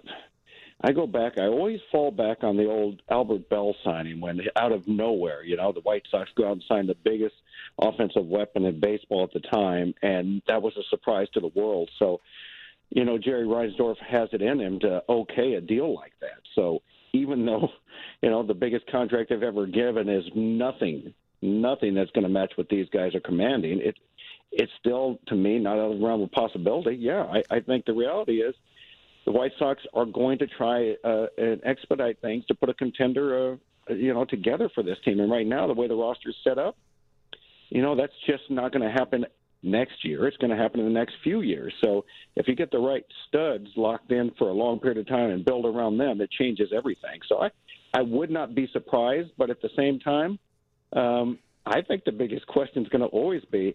I 0.83 0.91
go 0.91 1.07
back. 1.07 1.37
I 1.37 1.45
always 1.45 1.79
fall 1.91 2.11
back 2.11 2.43
on 2.43 2.57
the 2.57 2.69
old 2.69 3.01
Albert 3.09 3.47
Belle 3.49 3.73
signing 3.85 4.19
when, 4.19 4.41
out 4.57 4.73
of 4.73 4.85
nowhere, 4.85 5.41
you 5.43 5.55
know, 5.55 5.71
the 5.71 5.79
White 5.79 6.03
Sox 6.11 6.29
go 6.35 6.45
out 6.45 6.53
and 6.53 6.63
sign 6.67 6.87
the 6.87 6.95
biggest 7.05 7.35
offensive 7.79 8.25
weapon 8.25 8.65
in 8.65 8.81
baseball 8.81 9.23
at 9.23 9.31
the 9.31 9.39
time, 9.39 9.93
and 10.01 10.41
that 10.47 10.61
was 10.61 10.75
a 10.75 10.83
surprise 10.89 11.27
to 11.33 11.39
the 11.39 11.51
world. 11.55 11.89
So, 11.99 12.19
you 12.89 13.05
know, 13.05 13.17
Jerry 13.17 13.45
Reinsdorf 13.45 13.97
has 13.99 14.27
it 14.33 14.41
in 14.41 14.59
him 14.59 14.79
to 14.81 15.01
okay 15.07 15.53
a 15.53 15.61
deal 15.61 15.95
like 15.95 16.13
that. 16.19 16.41
So, 16.53 16.81
even 17.13 17.45
though, 17.45 17.69
you 18.21 18.29
know, 18.29 18.43
the 18.43 18.53
biggest 18.53 18.85
contract 18.87 19.29
they've 19.29 19.41
ever 19.41 19.65
given 19.65 20.09
is 20.09 20.25
nothing, 20.35 21.13
nothing 21.41 21.93
that's 21.93 22.11
going 22.11 22.23
to 22.23 22.29
match 22.29 22.51
what 22.55 22.67
these 22.67 22.89
guys 22.89 23.15
are 23.15 23.21
commanding, 23.21 23.79
it 23.79 23.95
it's 24.51 24.71
still 24.79 25.19
to 25.27 25.35
me 25.35 25.57
not 25.59 25.79
out 25.79 25.93
of 25.93 25.99
the 25.99 26.05
realm 26.05 26.21
of 26.21 26.31
possibility. 26.31 26.95
Yeah, 26.95 27.23
I, 27.23 27.43
I 27.49 27.59
think 27.61 27.85
the 27.85 27.93
reality 27.93 28.41
is 28.41 28.53
the 29.25 29.31
White 29.31 29.51
Sox 29.57 29.81
are 29.93 30.05
going 30.05 30.37
to 30.39 30.47
try 30.47 30.95
uh, 31.03 31.27
and 31.37 31.61
expedite 31.63 32.19
things 32.21 32.45
to 32.47 32.55
put 32.55 32.69
a 32.69 32.73
contender, 32.73 33.57
uh, 33.89 33.93
you 33.93 34.13
know, 34.13 34.25
together 34.25 34.69
for 34.73 34.83
this 34.83 34.97
team. 35.05 35.19
And 35.19 35.31
right 35.31 35.47
now, 35.47 35.67
the 35.67 35.73
way 35.73 35.87
the 35.87 35.95
roster 35.95 36.29
is 36.29 36.35
set 36.43 36.57
up, 36.57 36.75
you 37.69 37.81
know, 37.81 37.95
that's 37.95 38.13
just 38.27 38.43
not 38.49 38.71
going 38.71 38.83
to 38.87 38.91
happen 38.91 39.25
next 39.63 40.03
year. 40.03 40.27
It's 40.27 40.37
going 40.37 40.51
to 40.51 40.57
happen 40.57 40.81
in 40.81 40.85
the 40.85 40.91
next 40.91 41.15
few 41.23 41.41
years. 41.41 41.73
So 41.83 42.05
if 42.35 42.47
you 42.47 42.55
get 42.55 42.69
the 42.69 42.79
right 42.79 43.05
studs 43.27 43.67
locked 43.77 44.11
in 44.11 44.31
for 44.37 44.49
a 44.49 44.53
long 44.53 44.79
period 44.79 44.97
of 44.97 45.07
time 45.07 45.29
and 45.31 45.45
build 45.45 45.65
around 45.65 45.97
them, 45.97 46.19
it 46.19 46.29
changes 46.31 46.71
everything. 46.75 47.19
So 47.29 47.41
I, 47.41 47.49
I 47.93 48.01
would 48.01 48.29
not 48.29 48.53
be 48.53 48.67
surprised, 48.73 49.29
but 49.37 49.49
at 49.49 49.61
the 49.61 49.69
same 49.77 49.99
time, 49.99 50.37
um, 50.93 51.39
I 51.65 51.81
think 51.81 52.03
the 52.03 52.11
biggest 52.11 52.45
question 52.47 52.83
is 52.83 52.89
going 52.89 53.01
to 53.01 53.07
always 53.07 53.43
be 53.45 53.73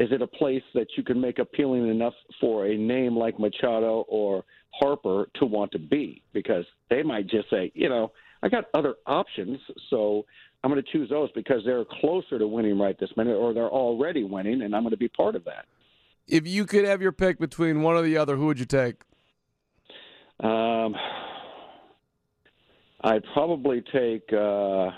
is 0.00 0.08
it 0.10 0.22
a 0.22 0.26
place 0.26 0.62
that 0.74 0.86
you 0.96 1.04
can 1.04 1.20
make 1.20 1.38
appealing 1.38 1.86
enough 1.86 2.14
for 2.40 2.66
a 2.66 2.76
name 2.76 3.14
like 3.14 3.38
Machado 3.38 4.06
or 4.08 4.42
Harper 4.72 5.28
to 5.34 5.44
want 5.44 5.70
to 5.72 5.78
be? 5.78 6.22
Because 6.32 6.64
they 6.88 7.02
might 7.02 7.26
just 7.28 7.50
say, 7.50 7.70
you 7.74 7.90
know, 7.90 8.10
I 8.42 8.48
got 8.48 8.64
other 8.72 8.94
options, 9.06 9.58
so 9.90 10.24
I'm 10.64 10.70
going 10.70 10.82
to 10.82 10.90
choose 10.90 11.10
those 11.10 11.28
because 11.34 11.60
they're 11.66 11.84
closer 12.00 12.38
to 12.38 12.48
winning 12.48 12.78
right 12.78 12.98
this 12.98 13.10
minute, 13.14 13.34
or 13.36 13.52
they're 13.52 13.68
already 13.68 14.24
winning, 14.24 14.62
and 14.62 14.74
I'm 14.74 14.82
going 14.82 14.92
to 14.92 14.96
be 14.96 15.08
part 15.08 15.36
of 15.36 15.44
that. 15.44 15.66
If 16.26 16.46
you 16.46 16.64
could 16.64 16.86
have 16.86 17.02
your 17.02 17.12
pick 17.12 17.38
between 17.38 17.82
one 17.82 17.94
or 17.94 18.02
the 18.02 18.16
other, 18.16 18.36
who 18.36 18.46
would 18.46 18.58
you 18.58 18.64
take? 18.64 19.02
Um, 20.42 20.94
I'd 23.02 23.24
probably 23.34 23.82
take 23.92 24.32
uh, 24.32 24.88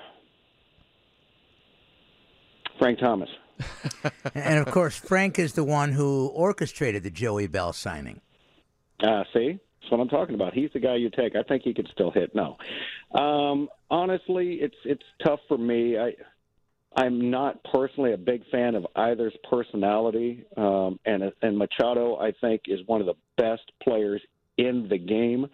Frank 2.78 3.00
Thomas. 3.00 3.28
and 4.34 4.58
of 4.58 4.72
course, 4.72 4.96
Frank 4.96 5.38
is 5.38 5.54
the 5.54 5.64
one 5.64 5.92
who 5.92 6.28
orchestrated 6.28 7.02
the 7.02 7.10
Joey 7.10 7.46
Belle 7.46 7.72
signing. 7.72 8.20
Uh, 9.02 9.24
see, 9.32 9.58
that's 9.80 9.90
what 9.90 10.00
I'm 10.00 10.08
talking 10.08 10.34
about. 10.34 10.54
He's 10.54 10.70
the 10.72 10.80
guy 10.80 10.96
you 10.96 11.10
take. 11.10 11.34
I 11.36 11.42
think 11.42 11.62
he 11.62 11.74
could 11.74 11.88
still 11.92 12.10
hit. 12.10 12.34
No, 12.34 12.56
um, 13.18 13.68
honestly, 13.90 14.54
it's 14.60 14.76
it's 14.84 15.02
tough 15.24 15.40
for 15.48 15.58
me. 15.58 15.98
I 15.98 16.12
I'm 16.94 17.30
not 17.30 17.62
personally 17.64 18.12
a 18.12 18.18
big 18.18 18.42
fan 18.50 18.74
of 18.74 18.86
either's 18.96 19.34
personality, 19.48 20.44
um, 20.56 21.00
and 21.06 21.32
and 21.42 21.58
Machado 21.58 22.16
I 22.16 22.32
think 22.40 22.62
is 22.66 22.80
one 22.86 23.00
of 23.00 23.06
the 23.06 23.14
best 23.36 23.72
players 23.82 24.20
in 24.58 24.86
the 24.88 24.98
game, 24.98 25.46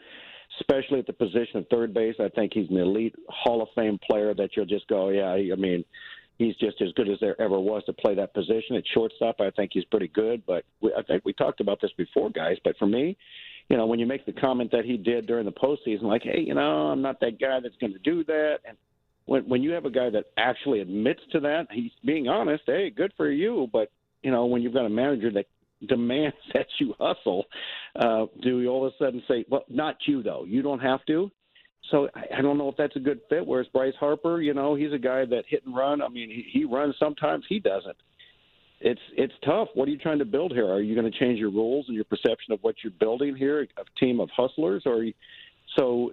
especially 0.61 0.99
at 0.99 1.07
the 1.07 1.13
position 1.13 1.59
of 1.59 1.67
third 1.71 1.95
base. 1.95 2.17
I 2.19 2.29
think 2.29 2.53
he's 2.55 2.69
an 2.71 2.77
elite 2.77 3.15
Hall 3.29 3.63
of 3.63 3.69
Fame 3.75 3.99
player 4.11 4.35
that 4.35 4.51
you'll 4.57 4.67
just 4.67 4.89
go, 4.89 5.11
yeah. 5.11 5.31
I 5.31 5.57
mean, 5.57 5.85
he's 6.39 6.57
just 6.57 6.81
as 6.81 6.93
good 6.93 7.09
as 7.09 7.19
there 7.21 7.41
ever 7.41 7.61
was 7.61 7.83
to 7.85 7.93
play 7.93 8.15
that 8.15 8.33
position. 8.33 8.77
At 8.77 8.85
shortstop, 8.95 9.41
I 9.41 9.51
think 9.51 9.73
he's 9.75 9.85
pretty 9.85 10.09
good. 10.09 10.43
But 10.47 10.65
we, 10.81 10.93
I 10.97 11.03
think 11.03 11.25
we 11.25 11.33
talked 11.33 11.61
about 11.61 11.81
this 11.83 11.91
before, 11.97 12.31
guys. 12.31 12.57
But 12.65 12.77
for 12.79 12.87
me, 12.87 13.17
you 13.69 13.77
know, 13.77 13.87
when 13.87 13.99
you 13.99 14.07
make 14.07 14.25
the 14.25 14.33
comment 14.33 14.71
that 14.73 14.85
he 14.85 14.97
did 14.97 15.27
during 15.27 15.45
the 15.45 15.53
postseason, 15.53 16.05
like, 16.05 16.23
hey, 16.23 16.41
you 16.41 16.55
know, 16.55 16.89
I'm 16.89 17.03
not 17.03 17.21
that 17.21 17.39
guy 17.41 17.59
that's 17.63 17.77
going 17.81 17.93
to 17.93 17.99
do 17.99 18.25
that, 18.25 18.61
and 18.67 18.77
when 19.27 19.43
when 19.43 19.63
you 19.63 19.73
have 19.73 19.85
a 19.85 19.91
guy 19.91 20.09
that 20.11 20.27
actually 20.39 20.81
admits 20.81 21.21
to 21.33 21.41
that, 21.41 21.67
he's 21.71 21.93
being 22.05 22.29
honest. 22.29 22.63
Hey, 22.67 22.91
good 22.91 23.13
for 23.17 23.31
you. 23.31 23.69
But 23.73 23.91
you 24.23 24.31
know, 24.31 24.47
when 24.47 24.63
you've 24.63 24.75
got 24.75 24.87
a 24.87 24.91
manager 24.91 25.31
that 25.33 25.47
demands 25.87 26.37
that 26.55 26.67
you 26.81 26.95
hustle, 26.99 27.45
uh, 27.97 28.27
do 28.43 28.61
you 28.61 28.69
all 28.69 28.87
of 28.87 28.93
a 28.93 29.05
sudden 29.05 29.23
say, 29.29 29.45
well, 29.51 29.65
not 29.69 29.97
you 30.07 30.23
though. 30.23 30.45
You 30.45 30.63
don't 30.63 30.81
have 30.81 31.05
to. 31.07 31.31
So 31.91 32.09
I, 32.15 32.39
I 32.39 32.43
don't 32.43 32.59
know 32.59 32.69
if 32.69 32.77
that's 32.77 32.97
a 32.97 33.01
good 33.01 33.21
fit. 33.29 33.47
Whereas 33.47 33.67
Bryce 33.69 33.95
Harper, 33.99 34.41
you 34.41 34.55
know, 34.55 34.75
he's 34.75 34.93
a 34.93 34.99
guy 34.99 35.25
that 35.27 35.45
hit 35.49 35.65
and 35.67 35.75
run. 35.75 36.03
I 36.03 36.09
mean, 36.09 36.29
he, 36.29 36.45
he 36.53 36.65
runs 36.65 36.95
sometimes, 36.99 37.45
he 37.49 37.59
doesn't. 37.61 37.97
It's 38.81 39.01
it's 39.17 39.33
tough. 39.45 39.69
What 39.75 39.89
are 39.89 39.91
you 39.91 39.99
trying 39.99 40.21
to 40.21 40.25
build 40.25 40.53
here? 40.53 40.71
Are 40.71 40.81
you 40.81 40.95
going 40.95 41.11
to 41.11 41.19
change 41.19 41.41
your 41.41 41.51
rules 41.51 41.87
and 41.89 41.97
your 41.97 42.05
perception 42.05 42.53
of 42.53 42.61
what 42.63 42.77
you're 42.85 42.93
building 42.93 43.35
here? 43.35 43.63
A 43.63 43.99
team 43.99 44.21
of 44.21 44.31
hustlers, 44.37 44.83
or 44.87 45.03
you, 45.03 45.15
so? 45.77 46.13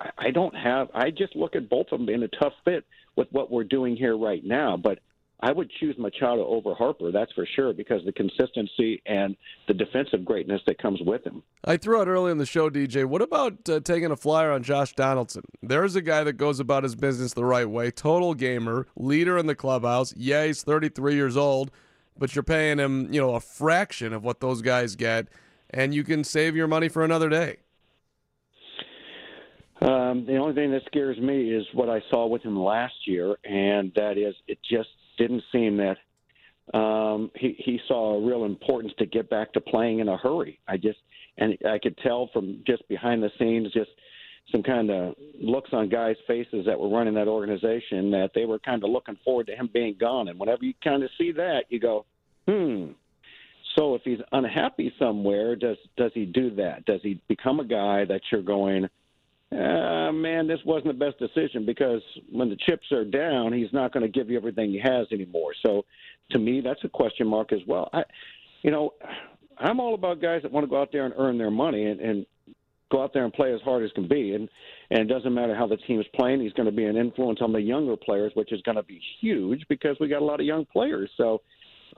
I- 0.00 0.10
I 0.18 0.30
don't 0.30 0.54
have. 0.54 0.88
I 0.94 1.10
just 1.10 1.34
look 1.34 1.56
at 1.56 1.68
both 1.68 1.86
of 1.92 1.98
them 1.98 2.08
in 2.08 2.22
a 2.22 2.28
tough 2.28 2.52
fit 2.64 2.84
with 3.16 3.26
what 3.32 3.50
we're 3.50 3.64
doing 3.64 3.96
here 3.96 4.16
right 4.16 4.44
now. 4.44 4.76
But 4.76 5.00
I 5.40 5.52
would 5.52 5.70
choose 5.78 5.96
Machado 5.98 6.44
over 6.46 6.74
Harper. 6.74 7.12
That's 7.12 7.32
for 7.32 7.46
sure 7.54 7.72
because 7.72 8.04
the 8.04 8.12
consistency 8.12 9.00
and 9.06 9.36
the 9.68 9.74
defensive 9.74 10.24
greatness 10.24 10.60
that 10.66 10.78
comes 10.78 11.00
with 11.04 11.24
him. 11.24 11.42
I 11.64 11.76
threw 11.76 12.00
out 12.00 12.08
early 12.08 12.32
in 12.32 12.38
the 12.38 12.46
show, 12.46 12.68
DJ. 12.70 13.04
What 13.04 13.22
about 13.22 13.68
uh, 13.68 13.80
taking 13.80 14.10
a 14.10 14.16
flyer 14.16 14.50
on 14.50 14.64
Josh 14.64 14.94
Donaldson? 14.94 15.44
There's 15.62 15.94
a 15.94 16.02
guy 16.02 16.24
that 16.24 16.34
goes 16.34 16.58
about 16.58 16.82
his 16.82 16.96
business 16.96 17.34
the 17.34 17.44
right 17.44 17.68
way. 17.68 17.92
Total 17.92 18.34
gamer, 18.34 18.88
leader 18.96 19.38
in 19.38 19.46
the 19.46 19.54
clubhouse. 19.54 20.12
Yeah, 20.16 20.44
he's 20.44 20.64
33 20.64 21.14
years 21.14 21.36
old, 21.36 21.70
but 22.18 22.34
you're 22.34 22.42
paying 22.42 22.78
him, 22.78 23.12
you 23.12 23.20
know, 23.20 23.36
a 23.36 23.40
fraction 23.40 24.12
of 24.12 24.24
what 24.24 24.40
those 24.40 24.60
guys 24.60 24.96
get, 24.96 25.28
and 25.70 25.94
you 25.94 26.02
can 26.02 26.24
save 26.24 26.56
your 26.56 26.66
money 26.66 26.88
for 26.88 27.04
another 27.04 27.28
day. 27.28 27.58
Um, 29.80 30.26
the 30.26 30.36
only 30.38 30.54
thing 30.54 30.72
that 30.72 30.82
scares 30.86 31.18
me 31.18 31.52
is 31.52 31.64
what 31.72 31.88
I 31.88 32.02
saw 32.10 32.26
with 32.26 32.42
him 32.42 32.58
last 32.58 33.06
year, 33.06 33.36
and 33.44 33.92
that 33.94 34.18
is 34.18 34.34
it 34.48 34.58
just 34.68 34.88
didn't 35.18 35.42
seem 35.52 35.78
that 35.78 35.96
um, 36.76 37.30
he 37.34 37.56
he 37.58 37.80
saw 37.88 38.16
a 38.16 38.26
real 38.26 38.44
importance 38.44 38.92
to 38.98 39.06
get 39.06 39.30
back 39.30 39.52
to 39.54 39.60
playing 39.60 40.00
in 40.00 40.08
a 40.08 40.16
hurry. 40.16 40.58
I 40.68 40.76
just 40.76 40.98
and 41.38 41.56
I 41.68 41.78
could 41.78 41.96
tell 41.98 42.28
from 42.32 42.62
just 42.66 42.86
behind 42.88 43.22
the 43.22 43.30
scenes, 43.38 43.72
just 43.72 43.90
some 44.52 44.62
kind 44.62 44.90
of 44.90 45.14
looks 45.40 45.70
on 45.72 45.88
guys' 45.88 46.16
faces 46.26 46.64
that 46.66 46.78
were 46.78 46.88
running 46.88 47.14
that 47.14 47.28
organization 47.28 48.10
that 48.10 48.30
they 48.34 48.44
were 48.44 48.58
kind 48.58 48.82
of 48.82 48.90
looking 48.90 49.16
forward 49.24 49.46
to 49.46 49.56
him 49.56 49.68
being 49.72 49.96
gone. 49.98 50.28
And 50.28 50.38
whenever 50.38 50.64
you 50.64 50.74
kind 50.82 51.02
of 51.02 51.10
see 51.18 51.32
that, 51.32 51.64
you 51.68 51.80
go, 51.80 52.06
hmm. 52.46 52.92
So 53.76 53.94
if 53.94 54.02
he's 54.02 54.18
unhappy 54.32 54.92
somewhere, 54.98 55.54
does 55.54 55.76
does 55.96 56.10
he 56.14 56.24
do 56.24 56.54
that? 56.56 56.84
Does 56.86 57.00
he 57.02 57.20
become 57.28 57.60
a 57.60 57.64
guy 57.64 58.04
that 58.06 58.22
you're 58.32 58.42
going, 58.42 58.88
uh, 59.50 60.12
man, 60.12 60.46
this 60.46 60.60
wasn't 60.66 60.98
the 60.98 61.04
best 61.04 61.18
decision 61.18 61.64
because 61.64 62.02
when 62.30 62.50
the 62.50 62.56
chips 62.68 62.92
are 62.92 63.04
down, 63.04 63.52
he's 63.52 63.72
not 63.72 63.92
going 63.92 64.02
to 64.02 64.08
give 64.08 64.28
you 64.28 64.36
everything 64.36 64.70
he 64.70 64.78
has 64.78 65.06
anymore. 65.10 65.52
So 65.64 65.84
to 66.32 66.38
me, 66.38 66.60
that's 66.60 66.84
a 66.84 66.88
question 66.88 67.26
mark 67.26 67.52
as 67.52 67.60
well. 67.66 67.88
I, 67.92 68.02
you 68.62 68.70
know, 68.70 68.92
I'm 69.58 69.80
all 69.80 69.94
about 69.94 70.20
guys 70.20 70.42
that 70.42 70.52
want 70.52 70.64
to 70.64 70.70
go 70.70 70.80
out 70.80 70.90
there 70.92 71.06
and 71.06 71.14
earn 71.16 71.38
their 71.38 71.50
money 71.50 71.86
and, 71.86 72.00
and 72.00 72.26
go 72.90 73.02
out 73.02 73.12
there 73.12 73.24
and 73.24 73.32
play 73.32 73.52
as 73.52 73.60
hard 73.62 73.84
as 73.84 73.90
can 73.92 74.06
be. 74.06 74.34
And 74.34 74.48
and 74.90 75.00
it 75.00 75.12
doesn't 75.12 75.34
matter 75.34 75.54
how 75.54 75.66
the 75.66 75.76
team 75.76 76.00
is 76.00 76.06
playing. 76.14 76.40
He's 76.40 76.52
going 76.52 76.68
to 76.68 76.74
be 76.74 76.84
an 76.84 76.96
influence 76.96 77.40
on 77.42 77.52
the 77.52 77.60
younger 77.60 77.96
players, 77.96 78.32
which 78.34 78.52
is 78.52 78.62
going 78.62 78.76
to 78.76 78.82
be 78.82 79.00
huge 79.20 79.64
because 79.68 79.96
we 80.00 80.08
got 80.08 80.22
a 80.22 80.24
lot 80.24 80.40
of 80.40 80.46
young 80.46 80.64
players. 80.66 81.10
So 81.16 81.42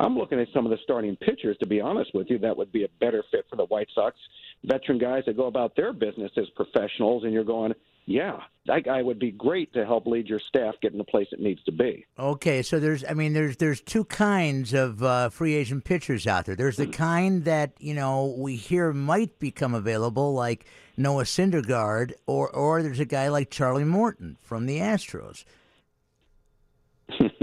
I'm 0.01 0.17
looking 0.17 0.41
at 0.41 0.49
some 0.55 0.65
of 0.65 0.71
the 0.71 0.79
starting 0.83 1.15
pitchers. 1.17 1.59
To 1.59 1.67
be 1.67 1.81
honest 1.81 2.15
with 2.15 2.31
you, 2.31 2.39
that 2.39 2.57
would 2.57 2.73
be 2.73 2.85
a 2.85 2.89
better 3.01 3.23
fit 3.31 3.45
for 3.51 3.57
the 3.57 3.67
White 3.67 3.89
Sox. 3.95 4.17
Veteran 4.65 4.99
guys 4.99 5.25
that 5.27 5.37
go 5.37 5.47
about 5.47 5.77
their 5.77 5.93
business 5.93 6.33
as 6.37 6.49
professionals, 6.51 7.25
and 7.25 7.33
you're 7.33 7.45
going, 7.45 7.75
yeah, 8.07 8.41
that 8.67 8.85
guy 8.85 9.03
would 9.03 9.19
be 9.19 9.31
great 9.31 9.73
to 9.75 9.85
help 9.85 10.07
lead 10.07 10.27
your 10.27 10.41
staff 10.41 10.75
get 10.81 10.93
in 10.93 10.99
the 10.99 11.05
place 11.05 11.29
it 11.33 11.41
needs 11.41 11.63
to 11.65 11.73
be. 11.73 12.07
Okay, 12.19 12.63
so 12.63 12.81
there's, 12.81 13.05
I 13.09 13.13
mean, 13.13 13.35
there's 13.35 13.59
there's 13.59 13.81
two 13.81 14.05
kinds 14.05 14.73
of 14.73 15.03
uh, 15.03 15.29
free 15.29 15.55
agent 15.55 15.85
pitchers 15.85 16.27
out 16.27 16.47
there. 16.47 16.57
There's 16.57 16.77
the 16.77 16.87
kind 16.87 17.45
that 17.45 17.73
you 17.79 17.95
know 17.95 18.35
we 18.37 18.57
hear 18.57 18.93
might 18.93 19.39
become 19.39 19.75
available, 19.75 20.33
like 20.33 20.65
Noah 20.97 21.25
Syndergaard, 21.25 22.13
or 22.27 22.49
or 22.49 22.83
there's 22.83 23.01
a 23.01 23.05
guy 23.05 23.29
like 23.29 23.51
Charlie 23.51 23.85
Morton 23.85 24.39
from 24.43 24.67
the 24.67 24.79
Astros. 24.79 25.45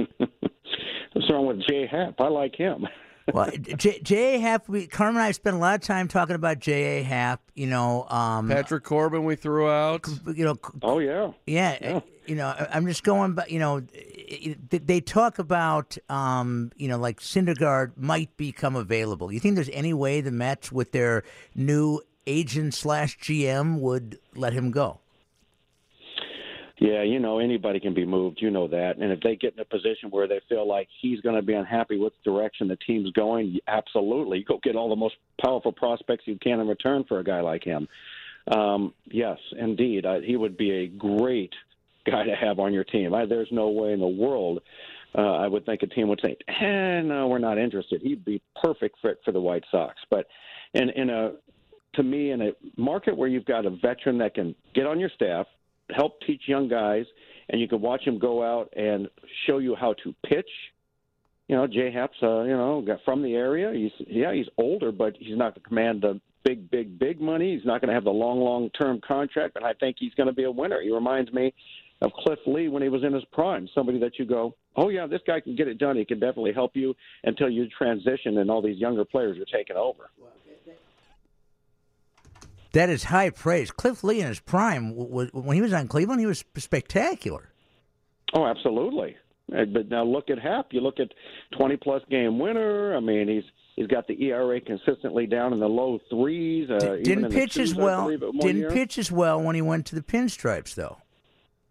What's 1.37 1.47
wrong 1.49 1.57
with 1.57 1.67
Jay 1.67 1.85
Happ? 1.87 2.19
I 2.19 2.27
like 2.29 2.55
him. 2.55 2.87
Well, 3.33 3.51
J- 3.51 3.99
J.A. 3.99 4.39
Happ, 4.39 4.69
we, 4.69 4.87
Carmen 4.87 5.17
and 5.17 5.25
I 5.25 5.31
spent 5.33 5.57
a 5.57 5.59
lot 5.59 5.75
of 5.75 5.81
time 5.81 6.07
talking 6.07 6.37
about 6.37 6.59
J.A. 6.59 7.03
Happ. 7.03 7.41
You 7.55 7.67
know, 7.67 8.05
um, 8.07 8.47
Patrick 8.47 8.85
Corbin 8.85 9.25
we 9.25 9.35
threw 9.35 9.69
out. 9.69 10.07
You 10.33 10.45
know, 10.45 10.55
oh 10.81 10.99
yeah, 10.99 11.33
yeah. 11.45 11.99
You 12.25 12.35
know, 12.35 12.47
I- 12.47 12.69
I'm 12.71 12.87
just 12.87 13.03
going, 13.03 13.33
but 13.33 13.51
you 13.51 13.59
know, 13.59 13.81
they- 13.81 14.55
they 14.77 15.01
talk 15.01 15.39
about, 15.39 15.97
um, 16.07 16.71
you 16.77 16.87
know, 16.87 16.97
like 16.97 17.19
Syndergaard 17.19 17.97
might 17.97 18.37
become 18.37 18.77
available. 18.77 19.29
You 19.29 19.41
think 19.41 19.55
there's 19.55 19.67
any 19.73 19.93
way 19.93 20.21
the 20.21 20.31
Mets, 20.31 20.71
with 20.71 20.93
their 20.93 21.25
new 21.53 21.99
agent 22.27 22.75
slash 22.75 23.19
GM, 23.19 23.81
would 23.81 24.19
let 24.35 24.53
him 24.53 24.71
go? 24.71 25.01
Yeah, 26.79 27.01
you 27.01 27.19
know, 27.19 27.39
anybody 27.39 27.79
can 27.79 27.95
be 27.95 28.05
moved. 28.05 28.39
You 28.39 28.51
know 28.51 28.67
that. 28.67 28.97
And 28.97 29.11
if 29.11 29.19
they 29.21 29.35
get 29.35 29.53
in 29.53 29.59
a 29.59 29.65
position 29.65 30.11
where 30.11 30.27
they 30.27 30.41
feel 30.47 30.67
like 30.67 30.87
he's 31.01 31.19
going 31.21 31.35
to 31.35 31.41
be 31.41 31.53
unhappy 31.53 31.97
with 31.97 32.13
the 32.23 32.31
direction 32.31 32.67
the 32.67 32.75
team's 32.75 33.11
going, 33.11 33.57
absolutely. 33.67 34.45
Go 34.47 34.59
get 34.61 34.75
all 34.75 34.89
the 34.89 34.95
most 34.95 35.15
powerful 35.43 35.71
prospects 35.71 36.25
you 36.27 36.37
can 36.39 36.59
in 36.59 36.67
return 36.67 37.03
for 37.07 37.19
a 37.19 37.23
guy 37.23 37.41
like 37.41 37.63
him. 37.63 37.87
Um, 38.55 38.93
yes, 39.05 39.39
indeed. 39.57 40.05
I, 40.05 40.21
he 40.21 40.37
would 40.37 40.55
be 40.55 40.71
a 40.71 40.87
great 40.87 41.53
guy 42.05 42.23
to 42.23 42.35
have 42.35 42.59
on 42.59 42.73
your 42.73 42.83
team. 42.83 43.13
I, 43.13 43.25
there's 43.25 43.49
no 43.51 43.69
way 43.69 43.93
in 43.93 43.99
the 43.99 44.07
world 44.07 44.61
uh, 45.17 45.21
I 45.21 45.47
would 45.47 45.65
think 45.65 45.81
a 45.81 45.87
team 45.87 46.07
would 46.09 46.21
say, 46.23 46.37
eh, 46.47 47.01
no, 47.01 47.27
we're 47.27 47.39
not 47.39 47.57
interested. 47.57 48.01
He'd 48.01 48.23
be 48.23 48.41
perfect 48.61 48.97
fit 49.01 49.19
for 49.25 49.31
the 49.31 49.41
White 49.41 49.63
Sox. 49.71 49.95
But 50.09 50.27
in, 50.73 50.89
in 50.91 51.09
a, 51.09 51.31
to 51.95 52.03
me, 52.03 52.31
in 52.31 52.41
a 52.41 52.51
market 52.75 53.17
where 53.17 53.27
you've 53.27 53.45
got 53.45 53.65
a 53.65 53.71
veteran 53.71 54.17
that 54.19 54.35
can 54.35 54.53
get 54.75 54.85
on 54.85 54.99
your 54.99 55.09
staff, 55.15 55.47
help 55.95 56.19
teach 56.25 56.41
young 56.47 56.67
guys, 56.67 57.05
and 57.49 57.61
you 57.61 57.67
can 57.67 57.81
watch 57.81 58.01
him 58.01 58.19
go 58.19 58.43
out 58.43 58.71
and 58.75 59.07
show 59.45 59.59
you 59.59 59.75
how 59.75 59.93
to 60.03 60.13
pitch. 60.25 60.49
You 61.47 61.55
know, 61.55 61.65
Jay 61.65 61.91
Happ's, 61.91 62.17
uh, 62.21 62.43
you 62.43 62.57
know, 62.57 62.81
got 62.85 62.99
from 63.05 63.23
the 63.23 63.33
area. 63.33 63.71
He's 63.73 64.07
yeah, 64.07 64.33
he's 64.33 64.47
older, 64.57 64.91
but 64.91 65.15
he's 65.17 65.37
not 65.37 65.53
going 65.53 65.63
to 65.63 65.69
command 65.69 66.01
the 66.01 66.19
big, 66.43 66.69
big, 66.69 66.99
big 66.99 67.21
money. 67.21 67.55
He's 67.55 67.65
not 67.65 67.81
going 67.81 67.89
to 67.89 67.93
have 67.93 68.03
the 68.03 68.09
long, 68.09 68.39
long 68.39 68.69
term 68.71 69.01
contract, 69.05 69.53
but 69.53 69.63
I 69.63 69.73
think 69.73 69.97
he's 69.99 70.13
going 70.15 70.27
to 70.27 70.33
be 70.33 70.43
a 70.43 70.51
winner. 70.51 70.81
He 70.81 70.91
reminds 70.93 71.31
me 71.31 71.53
of 72.01 72.11
Cliff 72.13 72.39
Lee 72.45 72.67
when 72.67 72.83
he 72.83 72.89
was 72.89 73.03
in 73.03 73.13
his 73.13 73.23
prime. 73.31 73.67
Somebody 73.73 73.99
that 73.99 74.19
you 74.19 74.25
go, 74.25 74.55
oh 74.75 74.89
yeah, 74.89 75.07
this 75.07 75.21
guy 75.25 75.39
can 75.39 75.55
get 75.55 75.67
it 75.67 75.77
done. 75.77 75.97
He 75.97 76.05
can 76.05 76.19
definitely 76.19 76.53
help 76.53 76.75
you 76.75 76.93
until 77.23 77.49
you 77.49 77.67
transition 77.77 78.37
and 78.37 78.51
all 78.51 78.61
these 78.61 78.77
younger 78.77 79.03
players 79.03 79.37
are 79.37 79.57
taking 79.57 79.75
over. 79.75 80.09
That 82.73 82.89
is 82.89 83.05
high 83.05 83.29
praise. 83.29 83.71
Cliff 83.71 84.03
Lee 84.03 84.21
in 84.21 84.27
his 84.27 84.39
prime, 84.39 84.93
when 84.95 85.55
he 85.55 85.61
was 85.61 85.73
on 85.73 85.87
Cleveland, 85.87 86.19
he 86.19 86.25
was 86.25 86.43
spectacular. 86.57 87.49
Oh, 88.33 88.45
absolutely. 88.45 89.15
Uh, 89.55 89.65
But 89.65 89.89
now 89.89 90.03
look 90.03 90.29
at 90.29 90.39
Happ. 90.39 90.67
You 90.71 90.81
look 90.81 90.99
at 90.99 91.09
20 91.57 91.77
plus 91.77 92.01
game 92.09 92.39
winner. 92.39 92.95
I 92.95 92.99
mean, 92.99 93.27
he's 93.29 93.43
he's 93.77 93.87
got 93.87 94.07
the 94.07 94.21
ERA 94.25 94.59
consistently 94.59 95.25
down 95.27 95.53
in 95.53 95.59
the 95.59 95.67
low 95.69 95.99
threes. 96.09 96.69
Uh, 96.69 96.97
Didn't 97.03 97.31
pitch 97.31 97.57
as 97.57 97.69
twos, 97.71 97.79
I 97.79 97.83
well. 97.83 98.03
believe, 98.17 98.41
Didn't 98.41 98.57
year. 98.61 98.71
pitch 98.71 98.97
as 98.97 99.11
well 99.11 99.41
when 99.41 99.55
he 99.55 99.61
went 99.61 99.85
to 99.87 99.95
the 99.95 100.01
Pinstripes, 100.01 100.75
though. 100.75 100.97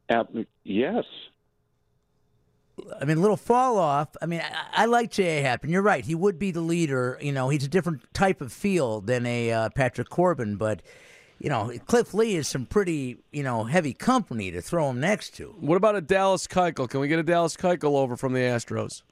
Ap- 0.09 0.31
yes. 0.65 1.05
I 3.01 3.05
mean, 3.05 3.19
a 3.19 3.21
little 3.21 3.37
fall 3.37 3.79
off. 3.79 4.09
I 4.21 4.27
mean, 4.27 4.41
I, 4.41 4.83
I 4.83 4.87
like 4.87 5.11
J.A. 5.11 5.43
Happ, 5.43 5.63
and 5.63 5.73
you're 5.73 5.83
right. 5.83 6.05
He 6.05 6.15
would 6.15 6.39
be 6.39 6.51
the 6.51 6.61
leader. 6.61 7.19
You 7.21 7.33
know, 7.33 7.49
he's 7.49 7.65
a 7.65 7.69
different 7.69 8.03
type 8.13 8.41
of 8.41 8.53
feel 8.53 9.01
than 9.01 9.25
a 9.27 9.51
uh, 9.51 9.69
Patrick 9.71 10.11
Corbin, 10.11 10.57
but 10.57 10.83
you 11.39 11.49
know, 11.49 11.73
Cliff 11.87 12.15
Lee 12.15 12.37
is 12.37 12.49
some 12.49 12.67
pretty 12.67 13.19
you 13.33 13.43
know 13.43 13.65
heavy 13.65 13.93
company 13.93 14.51
to 14.51 14.61
throw 14.61 14.91
him 14.91 15.01
next 15.01 15.31
to. 15.37 15.55
What 15.59 15.77
about 15.77 15.97
a 15.97 16.01
Dallas 16.01 16.47
Keuchel? 16.47 16.89
Can 16.89 17.01
we 17.01 17.09
get 17.09 17.19
a 17.19 17.23
Dallas 17.23 17.57
Keuchel 17.57 17.97
over 17.97 18.17
from 18.17 18.33
the 18.33 18.41
Astros? 18.41 19.03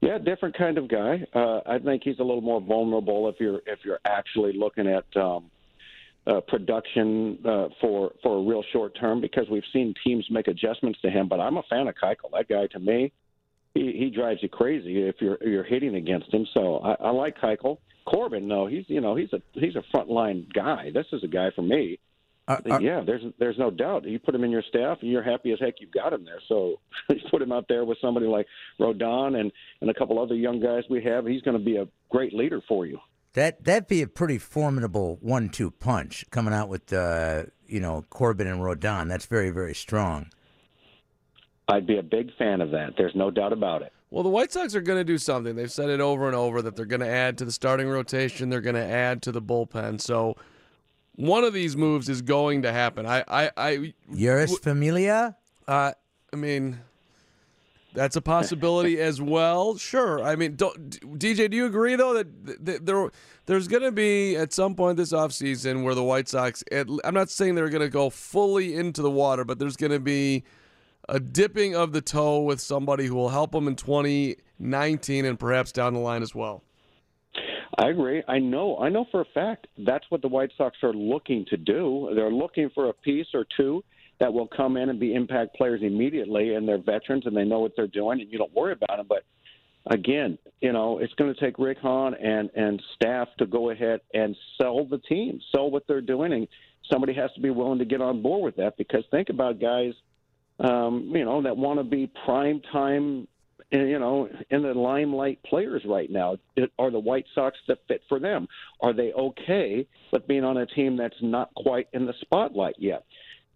Yeah, 0.00 0.18
different 0.18 0.56
kind 0.56 0.78
of 0.78 0.88
guy. 0.88 1.24
Uh, 1.34 1.60
I 1.66 1.78
think 1.78 2.02
he's 2.04 2.18
a 2.18 2.22
little 2.22 2.42
more 2.42 2.60
vulnerable 2.60 3.28
if 3.28 3.36
you're 3.40 3.60
if 3.66 3.80
you're 3.84 4.00
actually 4.04 4.52
looking 4.52 4.86
at 4.86 5.04
um, 5.16 5.50
uh, 6.26 6.40
production 6.40 7.38
uh, 7.44 7.68
for 7.80 8.12
for 8.22 8.38
a 8.38 8.42
real 8.42 8.62
short 8.72 8.98
term 8.98 9.20
because 9.20 9.46
we've 9.50 9.64
seen 9.72 9.94
teams 10.04 10.26
make 10.30 10.48
adjustments 10.48 10.98
to 11.02 11.10
him. 11.10 11.28
But 11.28 11.40
I'm 11.40 11.56
a 11.56 11.62
fan 11.70 11.86
of 11.88 11.94
Keuchel. 11.94 12.32
That 12.32 12.48
guy 12.48 12.66
to 12.68 12.78
me, 12.78 13.12
he, 13.74 13.92
he 13.92 14.10
drives 14.10 14.42
you 14.42 14.48
crazy 14.48 15.02
if 15.02 15.16
you're 15.20 15.38
you're 15.42 15.64
hitting 15.64 15.94
against 15.94 16.32
him. 16.32 16.46
So 16.52 16.78
I, 16.78 16.94
I 16.94 17.10
like 17.10 17.38
Keuchel. 17.38 17.78
Corbin, 18.06 18.46
no, 18.46 18.66
he's 18.66 18.84
you 18.88 19.00
know 19.00 19.14
he's 19.14 19.32
a 19.32 19.42
he's 19.52 19.76
a 19.76 19.82
frontline 19.96 20.52
guy. 20.52 20.90
This 20.92 21.06
is 21.12 21.22
a 21.24 21.28
guy 21.28 21.50
for 21.54 21.62
me. 21.62 21.98
Uh, 22.48 22.78
yeah, 22.80 23.02
there's 23.04 23.22
there's 23.40 23.58
no 23.58 23.70
doubt. 23.70 24.04
You 24.04 24.20
put 24.20 24.34
him 24.34 24.44
in 24.44 24.52
your 24.52 24.62
staff, 24.68 24.98
and 25.00 25.10
you're 25.10 25.22
happy 25.22 25.52
as 25.52 25.58
heck 25.60 25.74
you've 25.80 25.90
got 25.90 26.12
him 26.12 26.24
there. 26.24 26.40
So 26.48 26.76
you 27.08 27.16
put 27.30 27.42
him 27.42 27.50
out 27.50 27.66
there 27.68 27.84
with 27.84 27.98
somebody 28.00 28.26
like 28.26 28.46
Rodon 28.80 29.38
and 29.38 29.50
and 29.80 29.90
a 29.90 29.94
couple 29.94 30.20
other 30.20 30.36
young 30.36 30.60
guys 30.60 30.84
we 30.88 31.02
have. 31.02 31.26
He's 31.26 31.42
going 31.42 31.58
to 31.58 31.64
be 31.64 31.76
a 31.76 31.88
great 32.08 32.32
leader 32.32 32.60
for 32.68 32.86
you. 32.86 32.98
That 33.36 33.64
that'd 33.64 33.86
be 33.86 34.00
a 34.00 34.06
pretty 34.06 34.38
formidable 34.38 35.18
one-two 35.20 35.70
punch 35.70 36.24
coming 36.30 36.54
out 36.54 36.70
with 36.70 36.90
uh, 36.90 37.44
you 37.66 37.80
know 37.80 38.02
Corbin 38.08 38.46
and 38.46 38.60
Rodon. 38.60 39.08
That's 39.08 39.26
very 39.26 39.50
very 39.50 39.74
strong. 39.74 40.30
I'd 41.68 41.86
be 41.86 41.98
a 41.98 42.02
big 42.02 42.34
fan 42.38 42.62
of 42.62 42.70
that. 42.70 42.94
There's 42.96 43.14
no 43.14 43.30
doubt 43.30 43.52
about 43.52 43.82
it. 43.82 43.92
Well, 44.10 44.22
the 44.22 44.30
White 44.30 44.52
Sox 44.52 44.74
are 44.74 44.80
going 44.80 45.00
to 45.00 45.04
do 45.04 45.18
something. 45.18 45.54
They've 45.54 45.70
said 45.70 45.90
it 45.90 46.00
over 46.00 46.28
and 46.28 46.34
over 46.34 46.62
that 46.62 46.76
they're 46.76 46.86
going 46.86 47.00
to 47.00 47.08
add 47.08 47.36
to 47.38 47.44
the 47.44 47.52
starting 47.52 47.88
rotation. 47.88 48.48
They're 48.48 48.62
going 48.62 48.76
to 48.76 48.80
add 48.80 49.20
to 49.22 49.32
the 49.32 49.42
bullpen. 49.42 50.00
So 50.00 50.36
one 51.16 51.44
of 51.44 51.52
these 51.52 51.76
moves 51.76 52.08
is 52.08 52.22
going 52.22 52.62
to 52.62 52.72
happen. 52.72 53.04
I, 53.04 53.22
I, 53.28 53.50
I 53.58 53.94
Jeurys 54.12 54.58
Familia? 54.60 55.36
Uh, 55.68 55.92
I 56.32 56.36
mean, 56.36 56.80
that's 57.96 58.14
a 58.14 58.20
possibility 58.20 59.00
as 59.00 59.20
well. 59.20 59.76
Sure. 59.78 60.22
I 60.22 60.36
mean, 60.36 60.54
don't, 60.54 60.90
DJ, 61.18 61.50
do 61.50 61.56
you 61.56 61.66
agree 61.66 61.96
though 61.96 62.14
that 62.14 62.46
th- 62.46 62.58
th- 62.64 62.80
there 62.82 63.10
there's 63.46 63.66
going 63.66 63.82
to 63.82 63.92
be 63.92 64.36
at 64.36 64.52
some 64.52 64.74
point 64.74 64.98
this 64.98 65.12
offseason 65.12 65.82
where 65.82 65.94
the 65.94 66.04
White 66.04 66.28
Sox 66.28 66.62
at, 66.70 66.86
I'm 67.04 67.14
not 67.14 67.30
saying 67.30 67.54
they're 67.54 67.70
going 67.70 67.82
to 67.82 67.88
go 67.88 68.10
fully 68.10 68.74
into 68.74 69.02
the 69.02 69.10
water, 69.10 69.44
but 69.44 69.58
there's 69.58 69.76
going 69.76 69.92
to 69.92 70.00
be 70.00 70.44
a 71.08 71.18
dipping 71.18 71.74
of 71.74 71.92
the 71.92 72.02
toe 72.02 72.40
with 72.40 72.60
somebody 72.60 73.06
who 73.06 73.14
will 73.14 73.30
help 73.30 73.52
them 73.52 73.66
in 73.66 73.76
2019 73.76 75.24
and 75.24 75.38
perhaps 75.38 75.72
down 75.72 75.94
the 75.94 76.00
line 76.00 76.22
as 76.22 76.34
well. 76.34 76.62
I 77.78 77.88
agree. 77.88 78.22
I 78.28 78.38
know. 78.38 78.78
I 78.78 78.88
know 78.88 79.06
for 79.10 79.20
a 79.20 79.26
fact 79.34 79.68
that's 79.78 80.04
what 80.10 80.22
the 80.22 80.28
White 80.28 80.50
Sox 80.56 80.76
are 80.82 80.94
looking 80.94 81.44
to 81.50 81.56
do. 81.56 82.10
They're 82.14 82.30
looking 82.30 82.70
for 82.74 82.88
a 82.88 82.92
piece 82.92 83.26
or 83.34 83.46
two 83.56 83.82
that 84.18 84.32
will 84.32 84.46
come 84.48 84.76
in 84.76 84.88
and 84.88 84.98
be 84.98 85.14
impact 85.14 85.56
players 85.56 85.80
immediately, 85.82 86.54
and 86.54 86.66
they're 86.66 86.78
veterans 86.78 87.26
and 87.26 87.36
they 87.36 87.44
know 87.44 87.60
what 87.60 87.72
they're 87.76 87.86
doing, 87.86 88.20
and 88.20 88.30
you 88.30 88.38
don't 88.38 88.54
worry 88.54 88.72
about 88.72 88.96
them. 88.96 89.06
But 89.08 89.24
again, 89.90 90.38
you 90.60 90.72
know, 90.72 90.98
it's 90.98 91.12
going 91.14 91.32
to 91.32 91.40
take 91.40 91.58
Rick 91.58 91.78
Hahn 91.78 92.14
and 92.14 92.50
and 92.54 92.82
staff 92.94 93.28
to 93.38 93.46
go 93.46 93.70
ahead 93.70 94.00
and 94.14 94.36
sell 94.60 94.84
the 94.84 94.98
team, 94.98 95.40
sell 95.54 95.70
what 95.70 95.86
they're 95.86 96.00
doing, 96.00 96.32
and 96.32 96.48
somebody 96.90 97.14
has 97.14 97.30
to 97.34 97.40
be 97.40 97.50
willing 97.50 97.78
to 97.78 97.84
get 97.84 98.00
on 98.00 98.22
board 98.22 98.44
with 98.44 98.56
that. 98.56 98.76
Because 98.76 99.04
think 99.10 99.28
about 99.28 99.60
guys, 99.60 99.92
um, 100.60 101.12
you 101.14 101.24
know, 101.24 101.42
that 101.42 101.56
want 101.56 101.78
to 101.78 101.84
be 101.84 102.10
prime 102.24 102.60
time 102.72 103.28
you 103.72 103.98
know, 103.98 104.28
in 104.50 104.62
the 104.62 104.72
limelight 104.72 105.42
players 105.42 105.82
right 105.84 106.10
now. 106.10 106.36
It- 106.54 106.70
Are 106.78 106.90
the 106.90 107.00
White 107.00 107.26
Sox 107.34 107.58
the 107.66 107.76
fit 107.88 108.02
for 108.08 108.20
them? 108.20 108.48
Are 108.80 108.92
they 108.92 109.12
okay 109.12 109.86
with 110.12 110.26
being 110.26 110.44
on 110.44 110.56
a 110.56 110.66
team 110.66 110.96
that's 110.96 111.20
not 111.20 111.52
quite 111.54 111.88
in 111.92 112.06
the 112.06 112.14
spotlight 112.20 112.76
yet? 112.78 113.04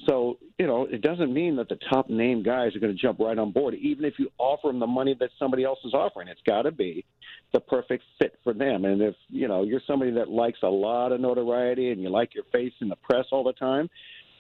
So, 0.09 0.39
you 0.59 0.67
know, 0.67 0.87
it 0.87 1.03
doesn't 1.03 1.33
mean 1.33 1.57
that 1.57 1.69
the 1.69 1.79
top 1.91 2.09
name 2.09 2.43
guys 2.43 2.75
are 2.75 2.79
going 2.79 2.95
to 2.95 3.01
jump 3.01 3.19
right 3.19 3.37
on 3.37 3.53
board, 3.53 3.75
even 3.75 4.05
if 4.05 4.15
you 4.19 4.31
offer 4.39 4.69
them 4.69 4.79
the 4.79 4.87
money 4.87 5.15
that 5.21 5.31
somebody 5.39 5.65
else 5.65 5.79
is 5.85 5.93
offering. 5.93 6.29
It's 6.29 6.41
got 6.47 6.63
to 6.63 6.71
be 6.71 7.05
the 7.53 7.61
perfect 7.61 8.05
fit 8.19 8.39
for 8.43 8.55
them. 8.55 8.85
And 8.85 9.03
if, 9.03 9.15
you 9.29 9.49
know, 9.49 9.63
you're 9.63 9.83
somebody 9.87 10.13
that 10.13 10.29
likes 10.29 10.59
a 10.63 10.69
lot 10.69 11.13
of 11.13 11.21
notoriety 11.21 11.91
and 11.91 12.01
you 12.01 12.09
like 12.09 12.35
your 12.35 12.45
face 12.53 12.73
in 12.81 12.89
the 12.89 12.97
press 12.97 13.27
all 13.31 13.45
the 13.45 13.53
time, 13.53 13.91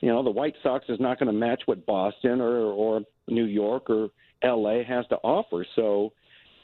you 0.00 0.08
know, 0.08 0.22
the 0.22 0.30
White 0.30 0.54
Sox 0.62 0.86
is 0.88 0.98
not 0.98 1.18
going 1.18 1.26
to 1.26 1.38
match 1.38 1.62
what 1.66 1.84
Boston 1.84 2.40
or, 2.40 2.56
or 2.56 3.02
New 3.28 3.44
York 3.44 3.90
or 3.90 4.08
LA 4.42 4.82
has 4.82 5.06
to 5.08 5.16
offer. 5.16 5.66
So 5.76 6.12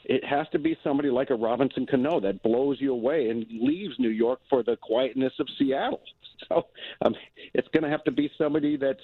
it 0.05 0.23
has 0.25 0.47
to 0.53 0.59
be 0.59 0.75
somebody 0.83 1.09
like 1.09 1.29
a 1.29 1.35
Robinson 1.35 1.85
Cano 1.85 2.19
that 2.21 2.41
blows 2.41 2.77
you 2.79 2.93
away 2.93 3.29
and 3.29 3.45
leaves 3.61 3.93
New 3.99 4.09
York 4.09 4.39
for 4.49 4.63
the 4.63 4.77
quietness 4.81 5.33
of 5.39 5.47
Seattle. 5.59 6.01
So 6.49 6.67
um, 7.03 7.15
it's 7.53 7.67
going 7.69 7.83
to 7.83 7.89
have 7.89 8.03
to 8.05 8.11
be 8.11 8.29
somebody 8.37 8.77
that's 8.77 8.99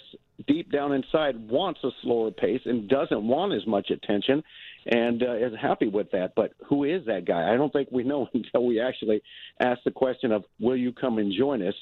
deep 0.47 0.71
down 0.71 0.93
inside 0.93 1.49
wants 1.49 1.79
a 1.83 1.89
slower 2.01 2.31
pace 2.31 2.61
and 2.65 2.87
doesn't 2.87 3.27
want 3.27 3.53
as 3.53 3.65
much 3.67 3.89
attention 3.89 4.43
and 4.85 5.23
uh, 5.23 5.35
is 5.35 5.53
happy 5.61 5.87
with 5.87 6.11
that. 6.11 6.33
But 6.35 6.53
who 6.67 6.83
is 6.83 7.05
that 7.07 7.25
guy? 7.25 7.53
I 7.53 7.57
don't 7.57 7.73
think 7.73 7.89
we 7.91 8.03
know 8.03 8.27
until 8.33 8.65
we 8.65 8.79
actually 8.79 9.21
ask 9.59 9.81
the 9.83 9.91
question 9.91 10.31
of, 10.31 10.43
will 10.59 10.77
you 10.77 10.93
come 10.93 11.17
and 11.17 11.33
join 11.37 11.61
us? 11.67 11.75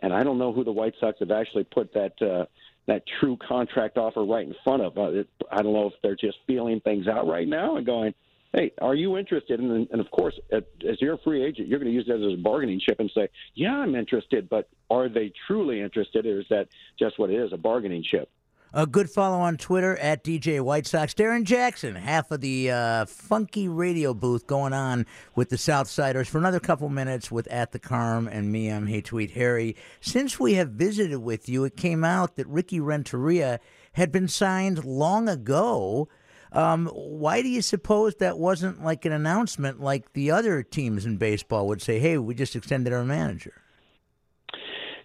And 0.00 0.12
I 0.12 0.22
don't 0.22 0.38
know 0.38 0.52
who 0.52 0.64
the 0.64 0.72
White 0.72 0.94
Sox 1.00 1.18
have 1.20 1.30
actually 1.30 1.64
put 1.64 1.92
that 1.94 2.20
uh, 2.22 2.44
that 2.86 3.02
true 3.20 3.36
contract 3.46 3.98
offer 3.98 4.24
right 4.24 4.46
in 4.46 4.54
front 4.64 4.82
of. 4.82 4.96
Uh, 4.96 5.22
I 5.50 5.62
don't 5.62 5.72
know 5.72 5.88
if 5.88 5.94
they're 6.02 6.16
just 6.16 6.38
feeling 6.46 6.80
things 6.80 7.06
out 7.06 7.26
right 7.26 7.46
now 7.46 7.76
and 7.76 7.84
going, 7.84 8.14
hey, 8.52 8.72
are 8.80 8.94
you 8.94 9.16
interested? 9.16 9.60
And, 9.60 9.88
and 9.90 10.00
of 10.00 10.10
course, 10.10 10.38
as 10.52 10.62
you're 11.00 11.14
a 11.14 11.18
free 11.18 11.44
agent, 11.44 11.68
you're 11.68 11.78
going 11.78 11.90
to 11.90 11.94
use 11.94 12.06
that 12.06 12.16
as 12.16 12.38
a 12.38 12.42
bargaining 12.42 12.80
chip 12.80 13.00
and 13.00 13.10
say, 13.14 13.28
yeah, 13.54 13.74
I'm 13.74 13.94
interested. 13.94 14.48
But 14.48 14.68
are 14.90 15.08
they 15.08 15.32
truly 15.46 15.80
interested, 15.80 16.26
or 16.26 16.40
is 16.40 16.46
that 16.50 16.68
just 16.98 17.18
what 17.18 17.30
it 17.30 17.36
is, 17.36 17.52
a 17.52 17.56
bargaining 17.56 18.02
chip? 18.02 18.30
A 18.74 18.86
good 18.86 19.08
follow 19.08 19.38
on 19.38 19.56
Twitter 19.56 19.96
at 19.96 20.22
DJ 20.22 20.60
White 20.60 20.86
Sox. 20.86 21.14
Darren 21.14 21.44
Jackson, 21.44 21.94
half 21.94 22.30
of 22.30 22.42
the 22.42 22.70
uh, 22.70 23.06
funky 23.06 23.66
radio 23.66 24.12
booth 24.12 24.46
going 24.46 24.74
on 24.74 25.06
with 25.34 25.48
the 25.48 25.56
Southsiders 25.56 26.26
for 26.26 26.36
another 26.36 26.60
couple 26.60 26.90
minutes 26.90 27.30
with 27.30 27.46
At 27.46 27.72
the 27.72 27.78
Carm 27.78 28.28
and 28.28 28.52
me. 28.52 28.68
I'm 28.68 28.86
Hey 28.86 29.00
Tweet 29.00 29.30
Harry. 29.30 29.74
Since 30.02 30.38
we 30.38 30.54
have 30.54 30.72
visited 30.72 31.18
with 31.20 31.48
you, 31.48 31.64
it 31.64 31.78
came 31.78 32.04
out 32.04 32.36
that 32.36 32.46
Ricky 32.46 32.78
Renteria 32.78 33.58
had 33.92 34.12
been 34.12 34.28
signed 34.28 34.84
long 34.84 35.30
ago. 35.30 36.08
Um, 36.52 36.86
why 36.88 37.42
do 37.42 37.48
you 37.48 37.62
suppose 37.62 38.16
that 38.16 38.38
wasn't 38.38 38.82
like 38.82 39.04
an 39.04 39.12
announcement 39.12 39.80
like 39.80 40.12
the 40.12 40.30
other 40.30 40.62
teams 40.62 41.04
in 41.04 41.16
baseball 41.16 41.66
would 41.68 41.82
say, 41.82 41.98
hey, 41.98 42.18
we 42.18 42.34
just 42.34 42.56
extended 42.56 42.92
our 42.92 43.04
manager? 43.04 43.54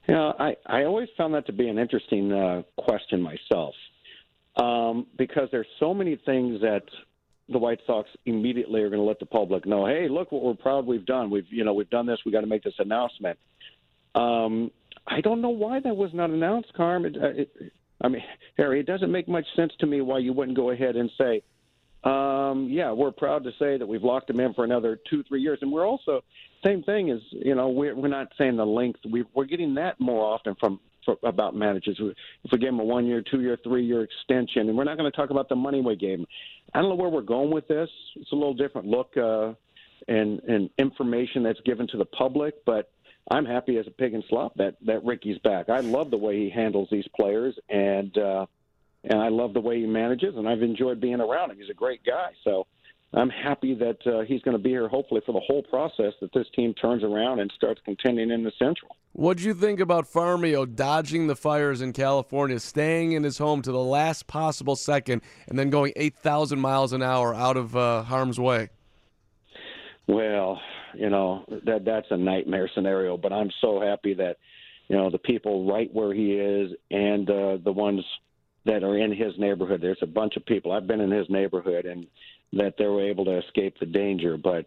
You 0.08 0.16
know, 0.16 0.34
I, 0.38 0.56
I 0.66 0.84
always 0.84 1.10
found 1.18 1.34
that 1.34 1.46
to 1.48 1.54
be 1.54 1.68
an 1.70 1.78
interesting 1.78 2.32
uh, 2.32 2.64
question 2.78 3.22
myself 3.22 3.74
um, 4.58 5.08
because 5.18 5.50
there's 5.52 5.68
so 5.80 5.94
many 5.94 6.18
things 6.26 6.62
that 6.62 6.84
the 7.50 7.58
White 7.58 7.80
Sox 7.86 8.10
immediately 8.26 8.82
are 8.82 8.90
going 8.90 9.02
to 9.02 9.06
let 9.06 9.20
the 9.20 9.26
public 9.26 9.66
know. 9.66 9.86
Hey, 9.86 10.08
look 10.10 10.32
what 10.32 10.44
we're 10.44 10.54
proud 10.54 10.86
we've 10.86 11.06
done. 11.06 11.30
We've 11.30 11.48
you 11.50 11.64
know 11.64 11.74
we've 11.74 11.90
done 11.90 12.06
this. 12.06 12.20
We 12.26 12.32
got 12.32 12.42
to 12.42 12.48
make 12.48 12.64
this 12.64 12.76
announcement. 12.80 13.38
Um, 14.16 14.72
I 15.08 15.22
don't 15.22 15.42
know 15.42 15.50
why 15.50 15.80
that 15.80 15.96
was 15.96 16.12
not 16.14 16.30
announced, 16.30 16.74
Carm. 16.76 17.06
It, 17.06 17.18
uh, 17.18 17.28
it, 17.28 17.74
I 18.04 18.10
mean, 18.10 18.22
Harry, 18.58 18.80
it 18.80 18.86
doesn't 18.86 19.12
make 19.12 19.28
much 19.28 19.46
sense 19.56 19.74
to 19.80 19.86
me 19.86 20.02
why 20.02 20.20
you 20.20 20.34
wouldn't 20.34 20.58
go 20.58 20.72
ahead 20.72 20.96
and 20.96 21.10
say, 21.18 21.42
um, 22.04 22.68
yeah, 22.70 22.92
we're 22.92 23.12
proud 23.12 23.46
to 23.46 23.52
say 23.58 23.78
that 23.78 23.88
we've 23.88 24.04
locked 24.04 24.30
him 24.30 24.40
in 24.42 24.54
for 24.54 24.66
another 24.66 25.00
two, 25.10 25.24
three 25.24 25.42
years, 25.42 25.60
and 25.62 25.72
we're 25.72 25.88
also 25.88 26.22
same 26.64 26.84
thing 26.84 27.10
is 27.10 27.22
you 27.32 27.56
know 27.56 27.70
we're 27.70 27.96
we're 27.96 28.10
not 28.10 28.28
saying 28.38 28.58
the 28.58 28.66
length. 28.66 29.00
We 29.10 29.24
we're 29.34 29.46
getting 29.46 29.74
that 29.76 30.00
more 30.00 30.26
often 30.26 30.56
from, 30.60 30.82
from 31.06 31.16
about 31.24 31.56
managers. 31.56 31.98
If 32.00 32.52
we 32.52 32.58
give 32.58 32.68
them 32.68 32.80
a 32.80 32.84
one 32.84 33.06
year, 33.06 33.22
two 33.22 33.42
year, 33.42 33.58
three 33.64 33.86
year 33.86 34.04
extension, 34.04 34.68
and 34.68 34.78
we're 34.78 34.84
not 34.84 34.98
going 34.98 35.10
to 35.10 35.16
talk 35.16 35.30
about 35.30 35.48
the 35.48 35.56
money 35.56 35.82
we 35.82 35.96
gave 35.96 36.18
them. 36.20 36.28
I 36.74 36.82
don't 36.82 36.90
know 36.90 36.96
where 36.96 37.10
we're 37.10 37.22
going 37.22 37.52
with 37.52 37.68
this. 37.68 37.90
It's 38.16 38.32
a 38.32 38.36
little 38.36 38.54
different 38.54 38.88
look 38.88 39.16
uh, 39.16 39.54
and 40.10 40.42
and 40.42 40.70
information 40.78 41.44
that's 41.44 41.62
given 41.62 41.88
to 41.88 41.98
the 41.98 42.06
public, 42.06 42.66
but 42.66 42.92
I'm 43.30 43.46
happy 43.46 43.78
as 43.78 43.88
a 43.88 43.92
pig 43.92 44.14
in 44.14 44.24
slop 44.30 44.56
that 44.56 44.76
that 44.86 45.04
Ricky's 45.04 45.38
back. 45.40 45.70
I 45.70 45.80
love 45.80 46.12
the 46.12 46.18
way 46.18 46.38
he 46.38 46.50
handles 46.50 46.90
these 46.92 47.08
players, 47.16 47.58
and 47.70 48.16
uh, 48.18 48.46
and 49.04 49.22
I 49.22 49.30
love 49.30 49.54
the 49.54 49.62
way 49.62 49.80
he 49.80 49.88
manages, 49.88 50.36
and 50.36 50.48
I've 50.48 50.62
enjoyed 50.62 51.00
being 51.00 51.22
around 51.22 51.52
him. 51.52 51.58
He's 51.58 51.70
a 51.70 51.74
great 51.74 52.04
guy, 52.04 52.32
so 52.44 52.68
I'm 53.14 53.30
happy 53.30 53.76
that 53.76 54.08
uh, 54.08 54.22
he's 54.22 54.42
going 54.42 54.58
to 54.58 54.64
be 54.64 54.70
here, 54.70 54.88
hopefully 54.88 55.22
for 55.26 55.34
the 55.34 55.40
whole 55.40 55.62
process 55.64 56.14
that 56.20 56.34
this 56.34 56.48
team 56.56 56.74
turns 56.74 57.04
around 57.04 57.40
and 57.40 57.52
starts 57.56 57.80
contending 57.86 58.32
in 58.32 58.44
the 58.44 58.52
Central. 58.58 58.96
What 59.12 59.38
do 59.38 59.44
you 59.44 59.54
think 59.54 59.80
about 59.80 60.12
Farmio 60.12 60.66
dodging 60.76 61.28
the 61.28 61.36
fires 61.36 61.82
in 61.82 61.94
California, 61.94 62.60
staying 62.60 63.12
in 63.12 63.24
his 63.24 63.38
home 63.38 63.62
to 63.62 63.72
the 63.72 63.84
last 63.84 64.26
possible 64.26 64.76
second, 64.76 65.22
and 65.48 65.60
then 65.60 65.70
going 65.70 65.94
8,000 65.96 66.60
miles 66.60 66.92
an 66.92 67.04
hour 67.04 67.36
out 67.36 67.56
of 67.56 67.78
uh, 67.78 68.02
harm's 68.04 68.40
way? 68.40 68.70
Well, 70.08 70.60
you 70.96 71.10
know 71.10 71.46
that 71.66 71.86
that's 71.86 72.08
a 72.12 72.18
nightmare 72.18 72.70
scenario. 72.74 73.18
But 73.18 73.32
I'm 73.34 73.50
so 73.62 73.80
happy 73.80 74.14
that 74.16 74.38
you 74.90 74.98
know 74.98 75.10
the 75.10 75.18
people 75.18 75.66
right 75.66 75.90
where 75.94 76.14
he 76.14 76.34
is 76.34 76.72
and 76.92 77.30
uh, 77.30 77.58
the 77.64 77.72
ones 77.72 78.04
that 78.66 78.84
are 78.84 78.98
in 78.98 79.12
his 79.16 79.34
neighborhood. 79.38 79.82
There's 79.82 79.98
a 80.02 80.08
bunch 80.08 80.36
of 80.36 80.46
people. 80.46 80.72
I've 80.72 80.88
been 80.88 81.02
in 81.02 81.12
his 81.12 81.30
neighborhood, 81.30 81.86
and 81.86 82.06
that 82.54 82.76
they 82.78 82.86
were 82.86 83.08
able 83.08 83.26
to 83.26 83.38
escape 83.40 83.80
the 83.80 83.86
danger. 83.86 84.36
But 84.36 84.66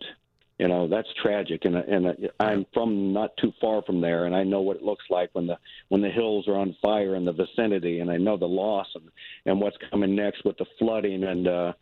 you 0.58 0.68
know 0.68 0.88
that's 0.88 1.08
tragic, 1.22 1.66
and 1.66 1.76
and 1.76 2.30
I'm 2.40 2.64
from 2.72 3.12
not 3.12 3.36
too 3.36 3.52
far 3.60 3.82
from 3.82 4.00
there, 4.00 4.24
and 4.24 4.34
I 4.34 4.42
know 4.42 4.62
what 4.62 4.78
it 4.78 4.82
looks 4.82 5.04
like 5.10 5.28
when 5.34 5.46
the 5.46 5.58
when 5.90 6.00
the 6.00 6.08
hills 6.08 6.48
are 6.48 6.56
on 6.56 6.74
fire 6.82 7.14
in 7.14 7.26
the 7.26 7.32
vicinity, 7.32 8.00
and 8.00 8.10
I 8.10 8.16
know 8.16 8.38
the 8.38 8.46
loss 8.46 8.86
and 8.94 9.10
and 9.44 9.60
what's 9.60 9.76
coming 9.90 10.16
next 10.16 10.46
with 10.46 10.56
the 10.56 10.66
flooding 10.78 11.24
and. 11.24 11.46
uh 11.46 11.72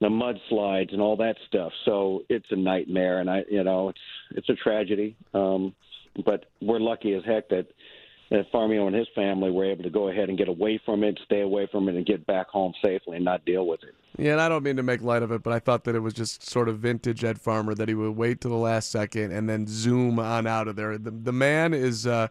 the 0.00 0.08
mudslides 0.08 0.92
and 0.92 1.00
all 1.00 1.16
that 1.16 1.36
stuff. 1.46 1.72
So 1.84 2.22
it's 2.28 2.46
a 2.50 2.56
nightmare, 2.56 3.20
and 3.20 3.30
I, 3.30 3.44
you 3.50 3.64
know, 3.64 3.88
it's 3.88 4.00
it's 4.32 4.48
a 4.48 4.54
tragedy. 4.54 5.16
Um, 5.32 5.74
but 6.24 6.46
we're 6.60 6.80
lucky 6.80 7.14
as 7.14 7.24
heck 7.24 7.48
that 7.50 7.66
that 8.30 8.50
Farmio 8.52 8.86
and 8.86 8.96
his 8.96 9.06
family 9.14 9.50
were 9.50 9.64
able 9.64 9.84
to 9.84 9.90
go 9.90 10.08
ahead 10.08 10.28
and 10.28 10.38
get 10.38 10.48
away 10.48 10.80
from 10.84 11.04
it, 11.04 11.18
stay 11.24 11.42
away 11.42 11.68
from 11.70 11.88
it, 11.88 11.94
and 11.94 12.06
get 12.06 12.26
back 12.26 12.48
home 12.48 12.72
safely 12.82 13.16
and 13.16 13.24
not 13.24 13.44
deal 13.44 13.66
with 13.66 13.82
it. 13.82 13.94
Yeah, 14.18 14.32
and 14.32 14.40
I 14.40 14.48
don't 14.48 14.62
mean 14.62 14.76
to 14.76 14.82
make 14.82 15.02
light 15.02 15.22
of 15.22 15.30
it, 15.30 15.42
but 15.42 15.52
I 15.52 15.58
thought 15.58 15.84
that 15.84 15.94
it 15.94 16.00
was 16.00 16.14
just 16.14 16.48
sort 16.48 16.68
of 16.68 16.78
vintage 16.78 17.22
Ed 17.22 17.40
Farmer 17.40 17.74
that 17.74 17.88
he 17.88 17.94
would 17.94 18.16
wait 18.16 18.40
to 18.42 18.48
the 18.48 18.56
last 18.56 18.90
second 18.90 19.32
and 19.32 19.48
then 19.48 19.66
zoom 19.66 20.18
on 20.18 20.46
out 20.46 20.68
of 20.68 20.76
there. 20.76 20.98
The 20.98 21.10
the 21.10 21.32
man 21.32 21.72
is. 21.74 22.06
Uh, 22.06 22.28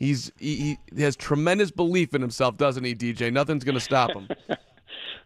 He's 0.00 0.30
he, 0.38 0.78
he 0.94 1.02
has 1.02 1.16
tremendous 1.16 1.72
belief 1.72 2.14
in 2.14 2.20
himself, 2.20 2.56
doesn't 2.56 2.84
he, 2.84 2.94
DJ? 2.94 3.32
Nothing's 3.32 3.64
going 3.64 3.74
to 3.74 3.80
stop 3.80 4.12
him. 4.12 4.28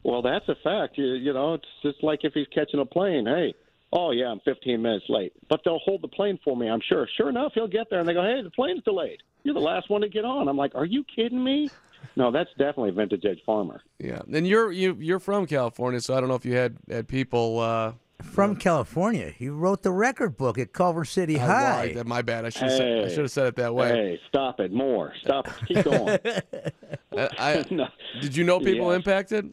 Well, 0.05 0.23
that's 0.23 0.49
a 0.49 0.57
fact. 0.65 0.99
You, 0.99 1.15
you 1.15 1.33
know, 1.33 1.55
it's 1.55 1.65
just 1.83 2.03
like 2.03 2.21
if 2.25 2.33
he's 2.35 2.47
catching 2.55 2.81
a 2.81 2.85
plane. 2.85 3.27
Hey, 3.27 3.55
oh 3.93 4.11
yeah, 4.11 4.27
I'm 4.27 4.41
15 4.41 4.81
minutes 4.83 5.05
late, 5.09 5.33
but 5.49 5.61
they'll 5.65 5.79
hold 5.79 6.03
the 6.03 6.09
plane 6.09 6.39
for 6.45 6.57
me. 6.57 6.69
I'm 6.69 6.81
sure. 6.89 7.09
Sure 7.17 7.29
enough, 7.29 7.53
he'll 7.55 7.69
get 7.69 7.89
there, 7.91 8.01
and 8.01 8.09
they 8.09 8.15
go, 8.15 8.23
"Hey, 8.23 8.43
the 8.43 8.51
plane's 8.51 8.83
delayed. 8.85 9.23
You're 9.45 9.55
the 9.55 9.61
last 9.61 9.91
one 9.91 10.01
to 10.01 10.09
get 10.09 10.25
on." 10.25 10.49
I'm 10.49 10.57
like, 10.57 10.75
"Are 10.75 10.85
you 10.85 11.05
kidding 11.15 11.43
me?" 11.43 11.71
No, 12.17 12.33
that's 12.33 12.51
definitely 12.59 12.91
vintage 12.91 13.25
Ed 13.25 13.39
Farmer. 13.47 13.81
Yeah, 14.01 14.23
and 14.33 14.47
you're 14.47 14.73
you 14.73 14.97
you're 14.99 15.21
from 15.21 15.47
California, 15.47 16.01
so 16.01 16.15
I 16.17 16.21
don't 16.21 16.29
know 16.29 16.35
if 16.35 16.45
you 16.45 16.55
had 16.57 16.77
had 16.91 17.07
people. 17.07 17.61
Uh, 17.61 17.93
From 18.23 18.55
California, 18.57 19.31
he 19.31 19.49
wrote 19.49 19.83
the 19.83 19.91
record 19.91 20.37
book 20.37 20.57
at 20.59 20.73
Culver 20.73 21.05
City 21.05 21.39
I 21.41 21.47
High. 21.47 21.93
lied. 21.95 22.07
My 22.07 22.23
bad. 22.23 22.45
I 22.45 22.51
should 22.51 22.63
have 22.63 22.73
said, 22.73 23.05
I 23.05 23.09
should 23.09 23.19
have 23.19 23.31
said 23.33 23.47
it 23.49 23.57
that 23.57 23.75
way. 23.75 23.89
Hey, 23.89 24.21
stop 24.29 24.59
it! 24.61 24.73
More. 24.73 25.13
Stop. 25.23 25.49
Keep 25.67 25.85
going. 25.85 26.19
I, 27.17 27.29
I- 27.39 27.89
Did 28.21 28.37
you 28.37 28.45
know 28.45 28.59
people 28.61 28.89
Yes. 28.89 28.97
impacted? 28.97 29.53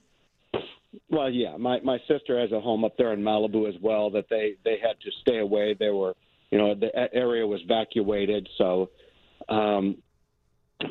Well, 1.09 1.29
yeah, 1.29 1.57
my 1.57 1.79
my 1.81 1.99
sister 2.07 2.39
has 2.39 2.51
a 2.51 2.59
home 2.59 2.83
up 2.83 2.97
there 2.97 3.13
in 3.13 3.21
Malibu 3.21 3.67
as 3.67 3.79
well. 3.81 4.09
That 4.11 4.25
they 4.29 4.55
they 4.63 4.77
had 4.81 4.99
to 5.01 5.11
stay 5.21 5.37
away. 5.37 5.75
They 5.77 5.89
were, 5.89 6.15
you 6.51 6.57
know, 6.57 6.73
the 6.73 6.89
area 7.13 7.45
was 7.45 7.61
evacuated. 7.63 8.49
So, 8.57 8.89
um, 9.49 9.97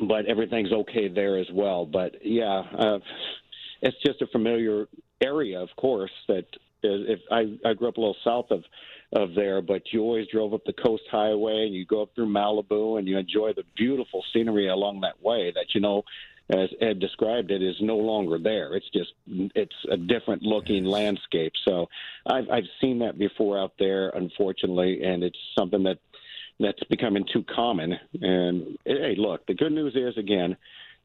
but 0.07 0.25
everything's 0.25 0.71
okay 0.71 1.07
there 1.09 1.37
as 1.37 1.47
well. 1.51 1.85
But 1.85 2.15
yeah, 2.23 2.63
uh, 2.77 2.99
it's 3.81 3.97
just 4.05 4.21
a 4.21 4.27
familiar 4.27 4.87
area, 5.21 5.59
of 5.59 5.69
course. 5.75 6.11
That 6.27 6.45
if 6.81 7.19
I 7.31 7.57
I 7.65 7.73
grew 7.73 7.89
up 7.89 7.97
a 7.97 8.01
little 8.01 8.15
south 8.23 8.51
of 8.51 8.63
of 9.11 9.33
there, 9.33 9.61
but 9.61 9.81
you 9.91 10.01
always 10.01 10.27
drove 10.31 10.53
up 10.53 10.63
the 10.65 10.73
coast 10.73 11.03
highway 11.11 11.65
and 11.65 11.73
you 11.73 11.85
go 11.85 12.03
up 12.03 12.11
through 12.13 12.27
Malibu 12.27 12.99
and 12.99 13.07
you 13.07 13.17
enjoy 13.17 13.53
the 13.53 13.63
beautiful 13.75 14.23
scenery 14.31 14.69
along 14.69 15.01
that 15.01 15.21
way. 15.21 15.51
That 15.53 15.73
you 15.73 15.81
know 15.81 16.03
as 16.49 16.69
Ed 16.81 16.99
described 16.99 17.51
it, 17.51 17.61
is 17.61 17.75
no 17.79 17.97
longer 17.97 18.39
there. 18.39 18.73
It's 18.75 18.89
just 18.89 19.13
it's 19.27 19.75
a 19.91 19.97
different 19.97 20.41
looking 20.41 20.83
landscape. 20.85 21.53
So 21.67 21.87
I've 22.25 22.49
I've 22.49 22.67
seen 22.81 22.99
that 22.99 23.17
before 23.17 23.59
out 23.59 23.73
there, 23.77 24.09
unfortunately, 24.09 25.03
and 25.03 25.23
it's 25.23 25.37
something 25.57 25.83
that 25.83 25.99
that's 26.59 26.83
becoming 26.89 27.25
too 27.31 27.43
common. 27.43 27.97
And 28.21 28.77
hey, 28.85 29.15
look, 29.17 29.45
the 29.45 29.53
good 29.53 29.71
news 29.71 29.95
is 29.95 30.17
again 30.17 30.57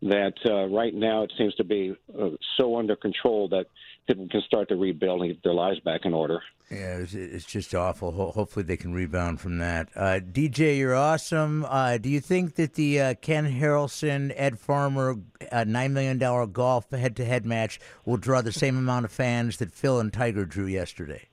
that 0.04 0.34
uh, 0.46 0.66
right 0.66 0.94
now 0.94 1.22
it 1.22 1.32
seems 1.38 1.54
to 1.54 1.64
be 1.64 1.96
uh, 2.18 2.28
so 2.58 2.76
under 2.78 2.94
control 2.94 3.48
that 3.48 3.66
people 4.06 4.28
can 4.30 4.42
start 4.42 4.68
to 4.68 4.76
rebuild 4.76 5.22
and 5.22 5.30
get 5.30 5.42
their 5.42 5.54
lives 5.54 5.80
back 5.80 6.02
in 6.04 6.12
order. 6.12 6.40
Yeah, 6.70 6.98
it's, 6.98 7.14
it's 7.14 7.46
just 7.46 7.74
awful. 7.74 8.12
Ho- 8.12 8.30
hopefully, 8.30 8.64
they 8.64 8.76
can 8.76 8.92
rebound 8.92 9.40
from 9.40 9.58
that. 9.58 9.88
Uh, 9.96 10.20
DJ, 10.20 10.78
you're 10.78 10.94
awesome. 10.94 11.64
Uh, 11.68 11.98
do 11.98 12.08
you 12.08 12.20
think 12.20 12.56
that 12.56 12.74
the 12.74 13.00
uh, 13.00 13.14
Ken 13.14 13.50
Harrelson 13.60 14.32
Ed 14.36 14.58
Farmer 14.58 15.16
uh, 15.50 15.64
nine 15.64 15.94
million 15.94 16.18
dollar 16.18 16.46
golf 16.46 16.90
head-to-head 16.90 17.46
match 17.46 17.80
will 18.04 18.16
draw 18.16 18.42
the 18.42 18.52
same 18.52 18.76
amount 18.76 19.04
of 19.04 19.12
fans 19.12 19.58
that 19.58 19.72
Phil 19.72 20.00
and 20.00 20.12
Tiger 20.12 20.44
drew 20.44 20.66
yesterday? 20.66 21.28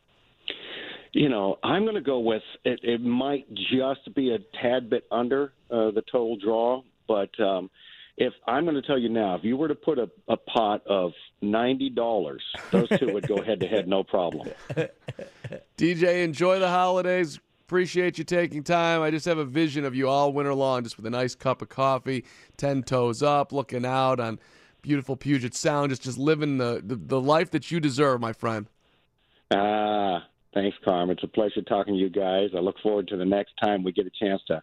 You 1.14 1.28
know, 1.28 1.58
I'm 1.62 1.84
going 1.84 1.96
to 1.96 2.02
go 2.02 2.20
with 2.20 2.44
it. 2.64 2.80
It 2.84 3.02
might 3.02 3.46
just 3.54 4.14
be 4.16 4.34
a 4.34 4.40
tad 4.62 4.90
bit 4.90 5.06
under 5.12 5.52
uh, 5.70 5.92
the 5.92 6.04
total 6.10 6.38
draw, 6.38 6.84
but 7.06 7.38
um, 7.42 7.70
if 8.18 8.34
I'm 8.48 8.66
going 8.66 8.76
to 8.76 8.82
tell 8.82 8.98
you 8.98 9.10
now, 9.10 9.36
if 9.36 9.44
you 9.44 9.58
were 9.58 9.68
to 9.68 9.76
put 9.76 10.00
a, 10.00 10.10
a 10.28 10.38
pot 10.38 10.86
of 10.86 11.14
ninety 11.42 11.90
dollars, 11.90 12.44
those 12.72 12.90
two 12.90 13.14
would 13.14 13.28
go 13.28 13.42
head 13.42 13.60
to 13.62 13.68
head, 13.68 13.88
no 13.88 14.04
problem. 14.04 14.50
DJ, 15.78 16.24
enjoy 16.24 16.60
the 16.60 16.70
holidays. 16.70 17.40
Appreciate 17.62 18.18
you 18.18 18.26
taking 18.26 18.64
time. 18.64 19.02
I 19.02 19.12
just 19.12 19.26
have 19.26 19.38
a 19.38 19.46
vision 19.46 19.86
of 19.86 19.96
you 19.96 20.10
all 20.10 20.34
winter 20.34 20.54
long, 20.54 20.84
just 20.84 20.98
with 20.98 21.06
a 21.06 21.10
nice 21.10 21.36
cup 21.36 21.62
of 21.62 21.70
coffee, 21.70 22.26
ten 22.58 22.84
toes 22.84 23.24
up, 23.24 23.54
looking 23.54 23.86
out 23.86 24.20
on 24.20 24.40
beautiful 24.82 25.16
Puget 25.16 25.54
Sound, 25.54 25.90
just 25.90 26.02
just 26.02 26.18
living 26.18 26.58
the 26.58 26.82
the, 26.84 26.96
the 26.96 27.22
life 27.22 27.52
that 27.52 27.72
you 27.72 27.80
deserve, 27.80 28.20
my 28.20 28.34
friend. 28.34 28.68
Ah, 29.54 30.26
thanks, 30.54 30.78
Carm. 30.84 31.10
It's 31.10 31.24
a 31.24 31.28
pleasure 31.28 31.62
talking 31.62 31.94
to 31.94 32.00
you 32.00 32.10
guys. 32.10 32.50
I 32.56 32.60
look 32.60 32.76
forward 32.84 33.08
to 33.10 33.18
the 33.18 33.26
next 33.26 33.54
time 33.62 33.84
we 33.84 33.92
get 33.92 34.06
a 34.06 34.12
chance 34.12 34.42
to 34.48 34.62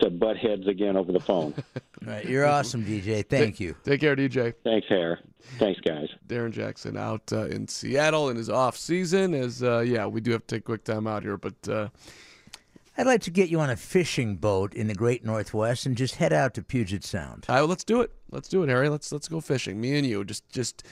to 0.00 0.10
butt 0.10 0.36
heads 0.36 0.66
again 0.66 0.96
over 0.96 1.12
the 1.12 1.20
phone. 1.20 1.54
All 1.56 1.82
right, 2.06 2.24
you're 2.24 2.46
awesome, 2.46 2.84
DJ. 2.84 3.26
Thank 3.26 3.60
you. 3.60 3.74
Take 3.84 4.00
care, 4.00 4.14
DJ. 4.14 4.54
Thanks, 4.62 4.86
Hare. 4.88 5.20
Thanks, 5.58 5.80
guys. 5.80 6.08
Darren 6.26 6.50
Jackson 6.50 6.96
out 6.96 7.32
uh, 7.32 7.46
in 7.46 7.66
Seattle 7.68 8.28
in 8.28 8.36
his 8.36 8.50
off 8.50 8.76
season. 8.76 9.32
As 9.34 9.62
uh, 9.62 9.80
yeah, 9.80 10.06
we 10.06 10.20
do 10.20 10.32
have 10.32 10.46
to 10.46 10.56
take 10.56 10.64
quick 10.64 10.84
time 10.84 11.06
out 11.06 11.22
here, 11.22 11.36
but 11.36 11.68
uh, 11.68 11.88
I'd 12.98 13.06
like 13.06 13.22
to 13.22 13.30
get 13.30 13.48
you 13.48 13.60
on 13.60 13.70
a 13.70 13.76
fishing 13.76 14.36
boat 14.36 14.74
in 14.74 14.86
the 14.88 14.94
Great 14.94 15.24
Northwest 15.24 15.86
and 15.86 15.96
just 15.96 16.16
head 16.16 16.32
out 16.32 16.54
to 16.54 16.62
Puget 16.62 17.04
Sound. 17.04 17.46
all 17.48 17.56
right, 17.56 17.68
let's 17.68 17.84
do 17.84 18.00
it. 18.00 18.10
Let's 18.30 18.48
do 18.48 18.62
it, 18.62 18.68
Harry. 18.68 18.88
Let's 18.88 19.12
let's 19.12 19.28
go 19.28 19.40
fishing. 19.40 19.80
Me 19.80 19.96
and 19.96 20.06
you, 20.06 20.24
just 20.24 20.48
just 20.50 20.86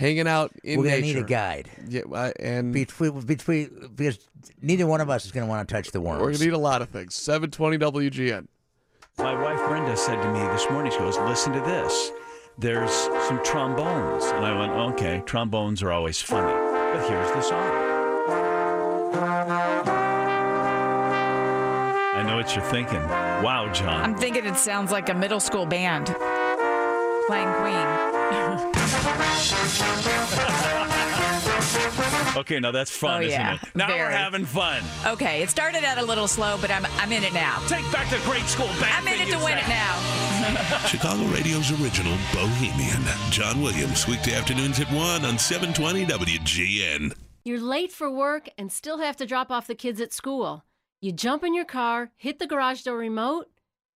hanging 0.00 0.26
out 0.26 0.50
in 0.64 0.78
We're 0.78 0.84
gonna 0.86 1.00
nature. 1.02 1.18
need 1.18 1.24
a 1.24 1.26
guide. 1.28 1.68
Yeah, 1.86 2.00
I- 2.14 2.32
and 2.40 2.72
between 2.72 3.20
between 3.20 3.90
because 3.94 4.18
neither 4.62 4.86
one 4.86 5.00
of 5.02 5.10
us 5.10 5.26
is 5.26 5.30
going 5.32 5.46
to 5.46 5.48
want 5.50 5.68
to 5.68 5.72
touch 5.74 5.90
the 5.92 6.00
worms. 6.00 6.22
we're 6.22 6.32
gonna 6.32 6.44
need 6.44 6.54
a 6.54 6.58
lot 6.58 6.80
of 6.82 6.88
things. 6.88 7.14
Seven 7.14 7.50
twenty 7.50 7.76
WGN. 7.78 8.48
My 9.18 9.34
wife 9.40 9.60
Brenda 9.68 9.94
said 9.96 10.20
to 10.22 10.32
me 10.32 10.40
this 10.52 10.68
morning, 10.70 10.90
she 10.90 10.98
goes, 10.98 11.18
Listen 11.18 11.52
to 11.52 11.60
this. 11.60 12.10
There's 12.58 12.90
some 13.28 13.40
trombones. 13.44 14.24
And 14.24 14.44
I 14.46 14.58
went, 14.58 14.72
Okay, 14.94 15.22
trombones 15.26 15.82
are 15.82 15.92
always 15.92 16.20
funny. 16.22 16.50
But 16.52 17.06
here's 17.08 17.30
the 17.32 17.42
song. 17.42 17.70
I 22.16 22.22
know 22.26 22.36
what 22.36 22.54
you're 22.54 22.64
thinking. 22.64 23.00
Wow, 23.42 23.70
John. 23.72 24.02
I'm 24.02 24.14
thinking 24.16 24.44
it 24.46 24.56
sounds 24.56 24.90
like 24.90 25.08
a 25.10 25.14
middle 25.14 25.40
school 25.40 25.66
band 25.66 26.08
playing 27.30 27.52
Queen. 27.62 27.86
Okay, 32.36 32.58
now 32.58 32.72
that's 32.72 32.90
fun, 32.90 33.18
Oh, 33.22 33.26
isn't 33.26 33.30
yeah. 33.30 33.54
it? 33.54 33.60
Now 33.76 33.88
we're 33.88 34.10
having 34.10 34.44
fun. 34.44 34.82
okay, 35.06 35.40
it 35.42 35.48
started 35.48 35.84
out 35.84 35.98
a 35.98 36.04
little 36.04 36.26
slow, 36.26 36.58
but 36.60 36.72
I'm 36.72 36.84
I'm 36.98 37.12
in 37.12 37.22
it 37.22 37.32
now. 37.32 37.60
Take 37.68 37.86
back 37.92 38.10
the 38.10 38.18
great 38.28 38.46
school 38.46 38.66
band. 38.80 38.94
I'm 38.98 39.06
in 39.06 39.20
it 39.20 39.30
to 39.30 39.38
win 39.44 39.58
said. 39.58 39.62
it 39.62 39.68
now. 39.68 39.94
Chicago 40.88 41.22
Radio's 41.26 41.70
original 41.80 42.16
Bohemian. 42.32 43.02
John 43.30 43.62
Williams, 43.62 44.08
weekday 44.08 44.34
afternoons 44.34 44.80
at 44.80 44.90
1 44.90 45.24
on 45.24 45.38
720 45.38 46.06
WGN. 46.06 47.14
You're 47.44 47.60
late 47.60 47.92
for 47.92 48.10
work 48.10 48.48
and 48.58 48.72
still 48.72 48.98
have 48.98 49.16
to 49.18 49.26
drop 49.26 49.52
off 49.52 49.68
the 49.68 49.76
kids 49.76 50.00
at 50.00 50.12
school. 50.12 50.64
You 51.00 51.12
jump 51.12 51.44
in 51.44 51.54
your 51.54 51.64
car, 51.64 52.10
hit 52.16 52.40
the 52.40 52.48
garage 52.48 52.82
door 52.82 52.96
remote, 52.98 53.46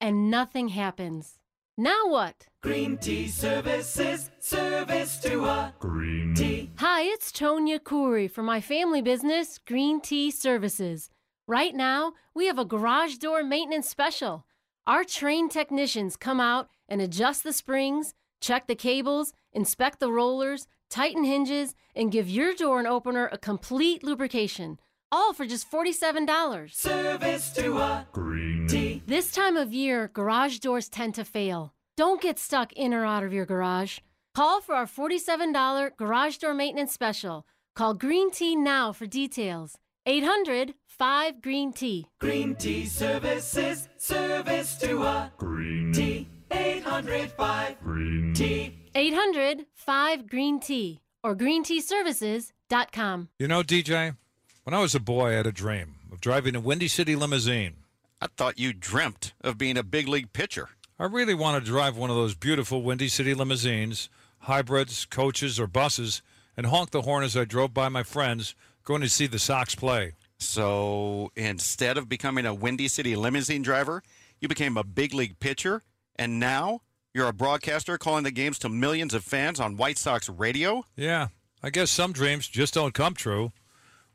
and 0.01 0.30
nothing 0.30 0.68
happens. 0.68 1.41
Now 1.77 2.07
what? 2.07 2.47
Green 2.62 2.97
Tea 2.99 3.27
Services, 3.27 4.31
service 4.39 5.18
to 5.18 5.45
a 5.45 5.75
green 5.81 6.33
tea. 6.33 6.70
Hi, 6.77 7.03
it's 7.03 7.33
Tonya 7.33 7.81
Khoury 7.81 8.31
for 8.31 8.45
my 8.45 8.61
family 8.61 9.03
business, 9.03 9.59
Green 9.59 10.01
Tea 10.01 10.31
Services. 10.31 11.11
Right 11.49 11.75
now, 11.75 12.12
we 12.33 12.47
have 12.47 12.61
a 12.61 12.64
garage 12.64 13.16
door 13.16 13.43
maintenance 13.43 13.89
special. 13.89 14.47
Our 14.87 15.03
trained 15.03 15.51
technicians 15.51 16.16
come 16.16 16.39
out 16.39 16.68
and 16.89 17.01
adjust 17.01 17.43
the 17.43 17.53
springs, 17.53 18.14
check 18.41 18.68
the 18.68 18.77
cables, 18.77 19.33
inspect 19.53 19.99
the 19.99 20.12
rollers, 20.12 20.68
tighten 20.89 21.25
hinges, 21.25 21.75
and 21.97 22.12
give 22.12 22.31
your 22.31 22.55
door 22.55 22.79
and 22.79 22.87
opener 22.87 23.29
a 23.33 23.37
complete 23.37 24.05
lubrication. 24.05 24.79
All 25.15 25.33
for 25.33 25.47
just 25.47 25.71
$47. 25.71 26.75
Service 26.75 27.53
to 27.53 27.79
a 27.79 28.05
green 28.11 28.67
tea. 28.67 29.01
This 29.07 29.31
time 29.31 29.57
of 29.57 29.73
year, 29.73 30.11
garage 30.12 30.59
doors 30.59 30.89
tend 30.89 31.15
to 31.15 31.25
fail. 31.25 31.73
Don't 31.97 32.21
get 32.21 32.37
stuck 32.37 32.73
in 32.73 32.93
or 32.93 33.07
out 33.07 33.23
of 33.23 33.33
your 33.33 33.47
garage. 33.47 33.99
Call 34.35 34.61
for 34.61 34.75
our 34.75 34.87
$47 34.87 35.97
garage 35.97 36.39
door 36.39 36.53
maintenance 36.53 36.93
special. 36.93 37.47
Call 37.77 37.95
Green 37.95 38.33
Tea 38.33 38.57
now 38.57 38.93
for 38.93 39.07
details. 39.07 39.77
800 40.05 40.75
5 40.89 41.41
Green 41.41 41.73
Tea. 41.73 42.07
Green 42.21 42.57
Tea 42.57 42.85
Services, 42.87 43.89
service 43.97 44.77
to 44.79 45.05
a 45.05 45.31
green 45.37 45.93
tea. 45.93 46.29
805 46.51 47.81
green 47.85 48.35
tea. 48.35 48.81
800 48.97 49.67
5 49.75 50.27
Green 50.29 50.59
Tea 50.59 51.01
or 51.23 51.37
greenteaservices.com. 51.37 53.29
You 53.39 53.49
know, 53.49 53.62
DJ, 53.62 54.17
when 54.65 54.75
I 54.75 54.81
was 54.81 54.95
a 54.95 55.01
boy, 55.01 55.29
I 55.29 55.33
had 55.35 55.47
a 55.47 55.53
dream 55.53 55.97
of 56.11 56.21
driving 56.21 56.57
a 56.57 56.61
Windy 56.61 56.89
City 56.89 57.15
limousine. 57.15 57.75
I 58.21 58.27
thought 58.37 58.59
you 58.59 58.73
dreamt 58.73 59.35
of 59.43 59.59
being 59.59 59.77
a 59.77 59.83
big 59.83 60.09
league 60.09 60.33
pitcher. 60.33 60.71
I 60.99 61.05
really 61.05 61.35
want 61.35 61.62
to 61.62 61.71
drive 61.71 61.97
one 61.97 62.11
of 62.11 62.17
those 62.17 62.35
beautiful 62.35 62.83
Windy 62.83 63.09
City 63.09 63.35
limousines, 63.35 64.09
hybrids, 64.41 65.05
coaches, 65.05 65.61
or 65.61 65.67
buses, 65.67 66.23
and 66.57 66.67
honk 66.67 66.91
the 66.91 67.03
horn 67.03 67.25
as 67.25 67.37
I 67.37 67.45
drove 67.45 67.75
by 67.75 67.89
my 67.89 68.03
friends 68.03 68.55
going 68.85 69.03
to 69.03 69.09
see 69.09 69.27
the 69.27 69.39
Sox 69.39 69.75
play. 69.75 70.12
So 70.39 71.31
instead 71.37 71.99
of 71.99 72.09
becoming 72.09 72.47
a 72.47 72.55
Windy 72.55 72.89
City 72.89 73.17
limousine 73.17 73.62
driver, 73.62 74.03
you 74.41 74.49
became 74.49 74.77
a 74.77 74.85
big 74.85 75.12
league 75.12 75.39
pitcher, 75.41 75.83
and 76.17 76.39
now 76.39 76.81
you're 77.12 77.29
a 77.29 77.33
broadcaster 77.33 77.99
calling 77.99 78.25
the 78.25 78.31
games 78.31 78.59
to 78.61 78.69
millions 78.69 79.15
of 79.15 79.25
fans 79.25 79.61
on 79.61 79.77
White 79.77 79.99
Sox 79.99 80.29
radio? 80.29 80.85
Yeah, 80.97 81.29
I 81.62 81.71
guess 81.71 81.91
some 81.91 82.12
dreams 82.12 82.49
just 82.49 82.75
don't 82.75 82.95
come 82.95 83.15
true. 83.15 83.53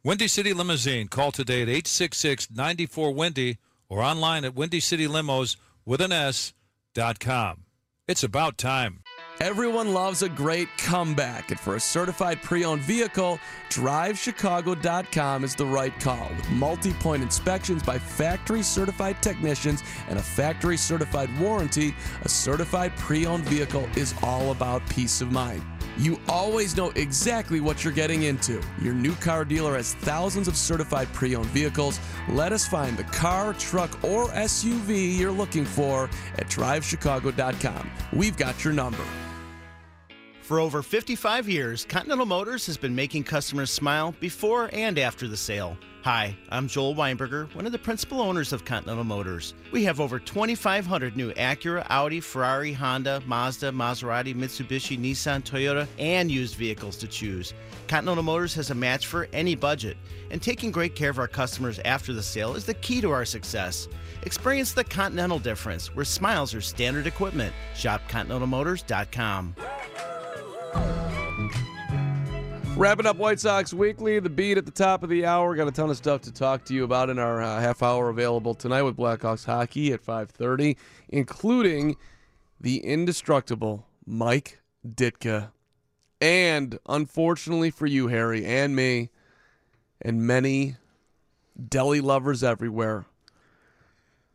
Windy 0.04 0.30
City 0.30 0.54
Limousine. 0.54 1.10
Call 1.10 1.32
today 1.32 1.62
at 1.62 1.68
866 1.68 2.50
94 2.52 3.14
Windy 3.14 3.58
or 3.90 4.02
online 4.02 4.46
at 4.46 4.56
windycitylimos 4.56 5.58
with 5.86 6.00
an 6.00 6.14
S 6.14 6.54
dot 6.94 7.20
com. 7.20 7.66
It's 8.08 8.24
about 8.24 8.58
time. 8.58 9.04
Everyone 9.42 9.94
loves 9.94 10.22
a 10.22 10.30
great 10.30 10.68
comeback, 10.78 11.52
and 11.52 11.60
for 11.60 11.76
a 11.76 11.80
certified 11.80 12.42
pre 12.42 12.64
owned 12.64 12.82
vehicle, 12.82 13.40
DriveChicago.com 13.70 15.44
is 15.44 15.56
the 15.56 15.66
right 15.66 15.98
call. 16.00 16.30
With 16.36 16.50
multi 16.52 16.94
point 16.94 17.22
inspections 17.22 17.84
by 17.84 18.00
factory 18.00 18.64
certified 18.64 19.22
technicians 19.22 19.84
and 20.08 20.18
a 20.18 20.24
factory 20.24 20.78
certified 20.78 21.30
warranty, 21.40 21.94
a 22.22 22.30
certified 22.30 22.96
pre 22.96 23.26
owned 23.26 23.44
vehicle 23.46 23.88
is 23.96 24.14
all 24.24 24.52
about 24.52 24.88
peace 24.90 25.20
of 25.22 25.32
mind. 25.32 25.62
You 25.98 26.20
always 26.28 26.78
know 26.78 26.92
exactly 26.92 27.60
what 27.60 27.84
you're 27.84 27.94
getting 27.94 28.24
into. 28.24 28.62
Your 28.82 28.94
new 28.94 29.16
car 29.16 29.46
dealer 29.46 29.76
has 29.76 29.94
thousands 29.96 30.48
of 30.48 30.56
certified 30.56 31.12
pre 31.14 31.36
owned 31.36 31.48
vehicles. 31.48 32.00
Let 32.30 32.54
us 32.54 32.68
find 32.68 32.98
the 32.98 33.04
car, 33.06 33.54
truck, 33.56 34.04
or 34.04 34.28
SUV 34.30 35.18
you're 35.18 35.32
looking 35.32 35.66
for 35.66 36.10
at 36.38 36.48
DriveChicago.com. 36.48 37.92
We've 38.14 38.38
got 38.38 38.64
your 38.64 38.74
number. 38.74 39.04
For 40.42 40.60
over 40.60 40.82
55 40.82 41.48
years, 41.48 41.86
Continental 41.86 42.26
Motors 42.26 42.66
has 42.66 42.76
been 42.76 42.96
making 42.96 43.24
customers 43.24 43.70
smile 43.70 44.16
before 44.20 44.70
and 44.74 44.98
after 44.98 45.28
the 45.28 45.38
sale. 45.38 45.78
Hi, 46.04 46.34
I'm 46.48 46.70
Joel 46.70 46.96
Weinberger, 46.96 47.54
one 47.54 47.66
of 47.66 47.74
the 47.74 47.78
principal 47.78 48.22
owners 48.22 48.54
of 48.54 48.64
Continental 48.64 49.04
Motors. 49.04 49.54
We 49.74 49.84
have 49.84 50.00
over 50.00 50.18
2,500 50.18 51.18
new 51.18 51.34
Acura, 51.34 51.86
Audi, 51.90 52.22
Ferrari, 52.22 52.72
Honda, 52.72 53.22
Mazda, 53.26 53.74
Maserati, 53.74 54.34
Mitsubishi, 54.34 54.98
Nissan, 54.98 55.44
Toyota, 55.44 55.88
and 55.98 56.32
used 56.32 56.56
vehicles 56.56 56.96
to 57.00 57.08
choose. 57.08 57.54
Continental 57.90 58.24
Motors 58.24 58.54
has 58.54 58.72
a 58.72 58.76
match 58.76 59.08
for 59.08 59.28
any 59.34 59.56
budget, 59.56 59.98
and 60.32 60.42
taking 60.42 60.72
great 60.72 60.96
care 60.96 61.10
of 61.10 61.20
our 61.20 61.28
customers 61.28 61.82
after 61.84 62.14
the 62.14 62.24
sale 62.24 62.56
is 62.56 62.66
the 62.66 62.76
key 62.76 63.02
to 63.02 63.12
our 63.12 63.26
success. 63.26 63.90
Experience 64.24 64.72
the 64.72 64.86
Continental 64.86 65.38
difference, 65.38 65.94
where 65.94 66.06
smiles 66.06 66.56
are 66.56 66.62
standard 66.62 67.08
equipment. 67.08 67.54
Shop 67.76 68.02
ContinentalMotors.com. 68.08 69.54
Wrapping 72.76 73.06
up 73.06 73.18
White 73.18 73.40
Sox 73.40 73.74
Weekly, 73.74 74.20
the 74.20 74.30
beat 74.30 74.58
at 74.58 74.66
the 74.66 74.72
top 74.72 75.04
of 75.04 75.10
the 75.10 75.26
hour. 75.26 75.54
Got 75.56 75.68
a 75.68 75.72
ton 75.72 75.90
of 75.90 75.98
stuff 75.98 76.22
to 76.22 76.32
talk 76.32 76.64
to 76.66 76.74
you 76.74 76.86
about 76.86 77.10
in 77.10 77.20
our 77.20 77.42
uh, 77.42 77.60
half 77.60 77.84
hour 77.84 78.10
available 78.10 78.54
tonight 78.54 78.84
with 78.84 78.96
Blackhawks 78.96 79.46
hockey 79.46 79.92
at 79.92 80.02
5:30, 80.02 80.78
including 81.10 81.98
the 82.60 82.78
indestructible 82.78 83.86
Mike 84.06 84.62
Ditka. 84.88 85.52
And 86.22 86.80
unfortunately 86.88 87.70
for 87.70 87.86
you, 87.86 88.08
Harry, 88.08 88.46
and 88.46 88.76
me, 88.76 89.10
and 90.02 90.26
many 90.26 90.78
deli 91.68 92.00
lovers 92.00 92.44
everywhere, 92.44 93.06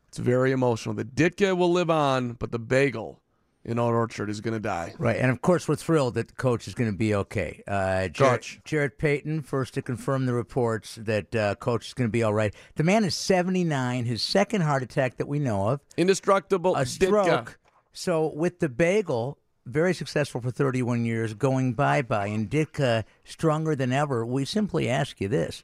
it's 0.09 0.19
very 0.19 0.53
emotional. 0.53 0.95
The 0.95 1.05
Ditka 1.05 1.57
will 1.57 1.73
live 1.73 1.91
on, 1.91 2.35
but 2.35 2.53
the 2.53 2.59
bagel 2.59 3.21
in 3.65 3.79
Old 3.79 3.95
Orchard 3.95 4.29
is 4.29 4.41
going 4.41 4.55
to 4.55 4.61
die. 4.61 4.95
Right, 4.99 5.17
and 5.17 5.31
of 5.31 5.41
course, 5.41 5.67
we're 5.67 5.77
thrilled 5.77 6.15
that 6.15 6.29
the 6.29 6.35
coach 6.35 6.69
is 6.69 6.75
going 6.75 6.91
to 6.91 6.97
be 6.97 7.15
okay. 7.15 7.63
Uh, 7.67 8.09
Jarrett, 8.09 8.41
Coach. 8.43 8.61
Jarrett 8.65 8.99
Payton, 8.99 9.43
first 9.43 9.75
to 9.75 9.83
confirm 9.83 10.27
the 10.27 10.35
reports 10.35 10.97
that 10.97 11.35
uh, 11.35 11.55
coach 11.57 11.87
is 11.87 11.95
going 11.95 12.09
to 12.09 12.13
be 12.13 12.23
all 12.23 12.35
right. 12.35 12.55
The 12.77 12.85
man 12.85 13.05
is 13.05 13.15
79, 13.15 14.05
his 14.05 14.23
second 14.23 14.63
heart 14.63 14.83
attack 14.83 15.17
that 15.17 15.29
we 15.29 15.39
know 15.39 15.69
of. 15.69 15.81
Indestructible. 15.97 16.77
A 16.77 16.85
stroke. 16.85 17.59
So 17.93 18.33
with 18.35 18.61
the 18.61 18.69
bagel, 18.69 19.39
very 19.67 19.95
successful 19.95 20.41
for 20.41 20.51
31 20.51 21.05
years, 21.05 21.33
going 21.33 21.75
bye 21.75 22.03
bye, 22.03 22.27
and 22.27 22.51
Ditka 22.51 23.05
stronger 23.25 23.75
than 23.75 23.93
ever. 23.93 24.27
We 24.27 24.45
simply 24.45 24.89
ask 24.89 25.21
you 25.21 25.29
this: 25.29 25.63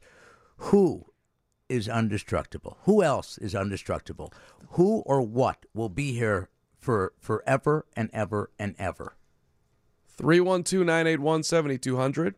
Who 0.57 1.05
is 1.69 1.87
undestructible? 1.87 2.77
Who 2.83 3.03
else 3.03 3.37
is 3.37 3.53
undestructible? 3.53 4.33
Who 4.71 4.99
or 5.05 5.21
what 5.21 5.65
will 5.73 5.89
be 5.89 6.13
here 6.13 6.49
for 6.81 7.13
forever 7.19 7.85
and 7.95 8.09
ever 8.11 8.49
and 8.59 8.75
ever? 8.77 9.15
312 10.17 10.85
981 10.85 11.43
7200. 11.43 12.35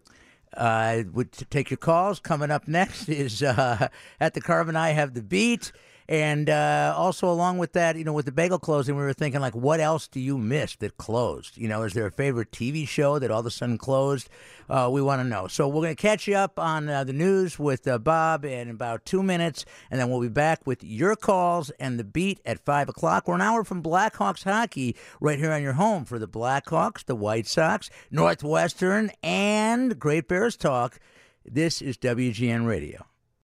Uh, 0.56 1.04
would 1.12 1.32
take 1.50 1.72
your 1.72 1.78
calls. 1.78 2.20
Coming 2.20 2.52
up 2.52 2.68
next 2.68 3.10
is 3.10 3.42
uh, 3.42 3.88
at 4.20 4.36
the 4.36 4.42
Carbon 4.42 4.76
I 4.76 4.92
have 4.92 5.16
the 5.16 5.24
beat, 5.24 5.72
and 6.08 6.50
uh, 6.50 6.94
also 6.98 7.30
along 7.30 7.58
with 7.58 7.74
that, 7.74 7.96
you 7.96 8.04
know, 8.04 8.14
with 8.14 8.26
the 8.26 8.32
bagel 8.32 8.60
closing, 8.60 8.96
we 8.96 9.04
were 9.04 9.14
thinking 9.14 9.42
like, 9.42 9.56
what 9.56 9.80
else 9.80 10.08
do 10.08 10.20
you 10.20 10.38
miss 10.38 10.76
that 10.78 10.98
closed? 10.98 11.58
You 11.58 11.68
know, 11.68 11.84
is 11.84 11.94
there 11.94 12.06
a 12.06 12.12
favorite 12.12 12.52
TV 12.52 12.88
show 12.88 13.20
that 13.20 13.32
all 13.32 13.40
of 13.40 13.46
a 13.46 13.52
sudden 13.52 13.78
closed? 13.78 14.30
Uh, 14.70 14.90
we 14.92 15.02
want 15.02 15.22
to 15.22 15.28
know. 15.28 15.48
So 15.48 15.68
we're 15.68 15.82
going 15.82 15.96
to 15.96 16.02
catch 16.02 16.28
you 16.28 16.36
up 16.36 16.60
on 16.60 16.90
uh, 16.90 17.04
the 17.04 17.14
news 17.14 17.60
with 17.60 17.88
uh, 17.88 17.98
Bob 17.98 18.46
in 18.46 18.70
about 18.70 19.06
two 19.06 19.24
minutes, 19.24 19.66
and 19.92 20.00
then 20.00 20.10
we'll 20.10 20.22
be 20.22 20.30
back 20.30 20.66
with 20.66 20.84
your 20.84 21.16
calls 21.16 21.70
and 21.72 22.00
the 22.00 22.04
beat 22.04 22.40
at 22.46 22.60
five 22.60 22.90
o'clock. 22.90 23.28
We're 23.28 23.36
an 23.36 23.42
hour 23.42 23.64
from 23.64 23.84
Blackhawks 23.84 24.44
hockey 24.44 24.96
right 25.20 25.40
here 25.40 25.52
on 25.52 25.62
your 25.62 25.74
home 25.74 26.06
for 26.06 26.20
the 26.20 26.28
Blackhawks, 26.28 27.06
the 27.06 27.16
White 27.16 27.48
Sox, 27.48 27.90
Northwestern, 28.12 29.12
and 29.22 30.00
Great 30.00 30.28
Bears 30.28 30.56
talk. 30.56 31.00
This 31.46 31.82
is 31.82 31.98
WGN 31.98 32.66
Radio. 32.66 33.06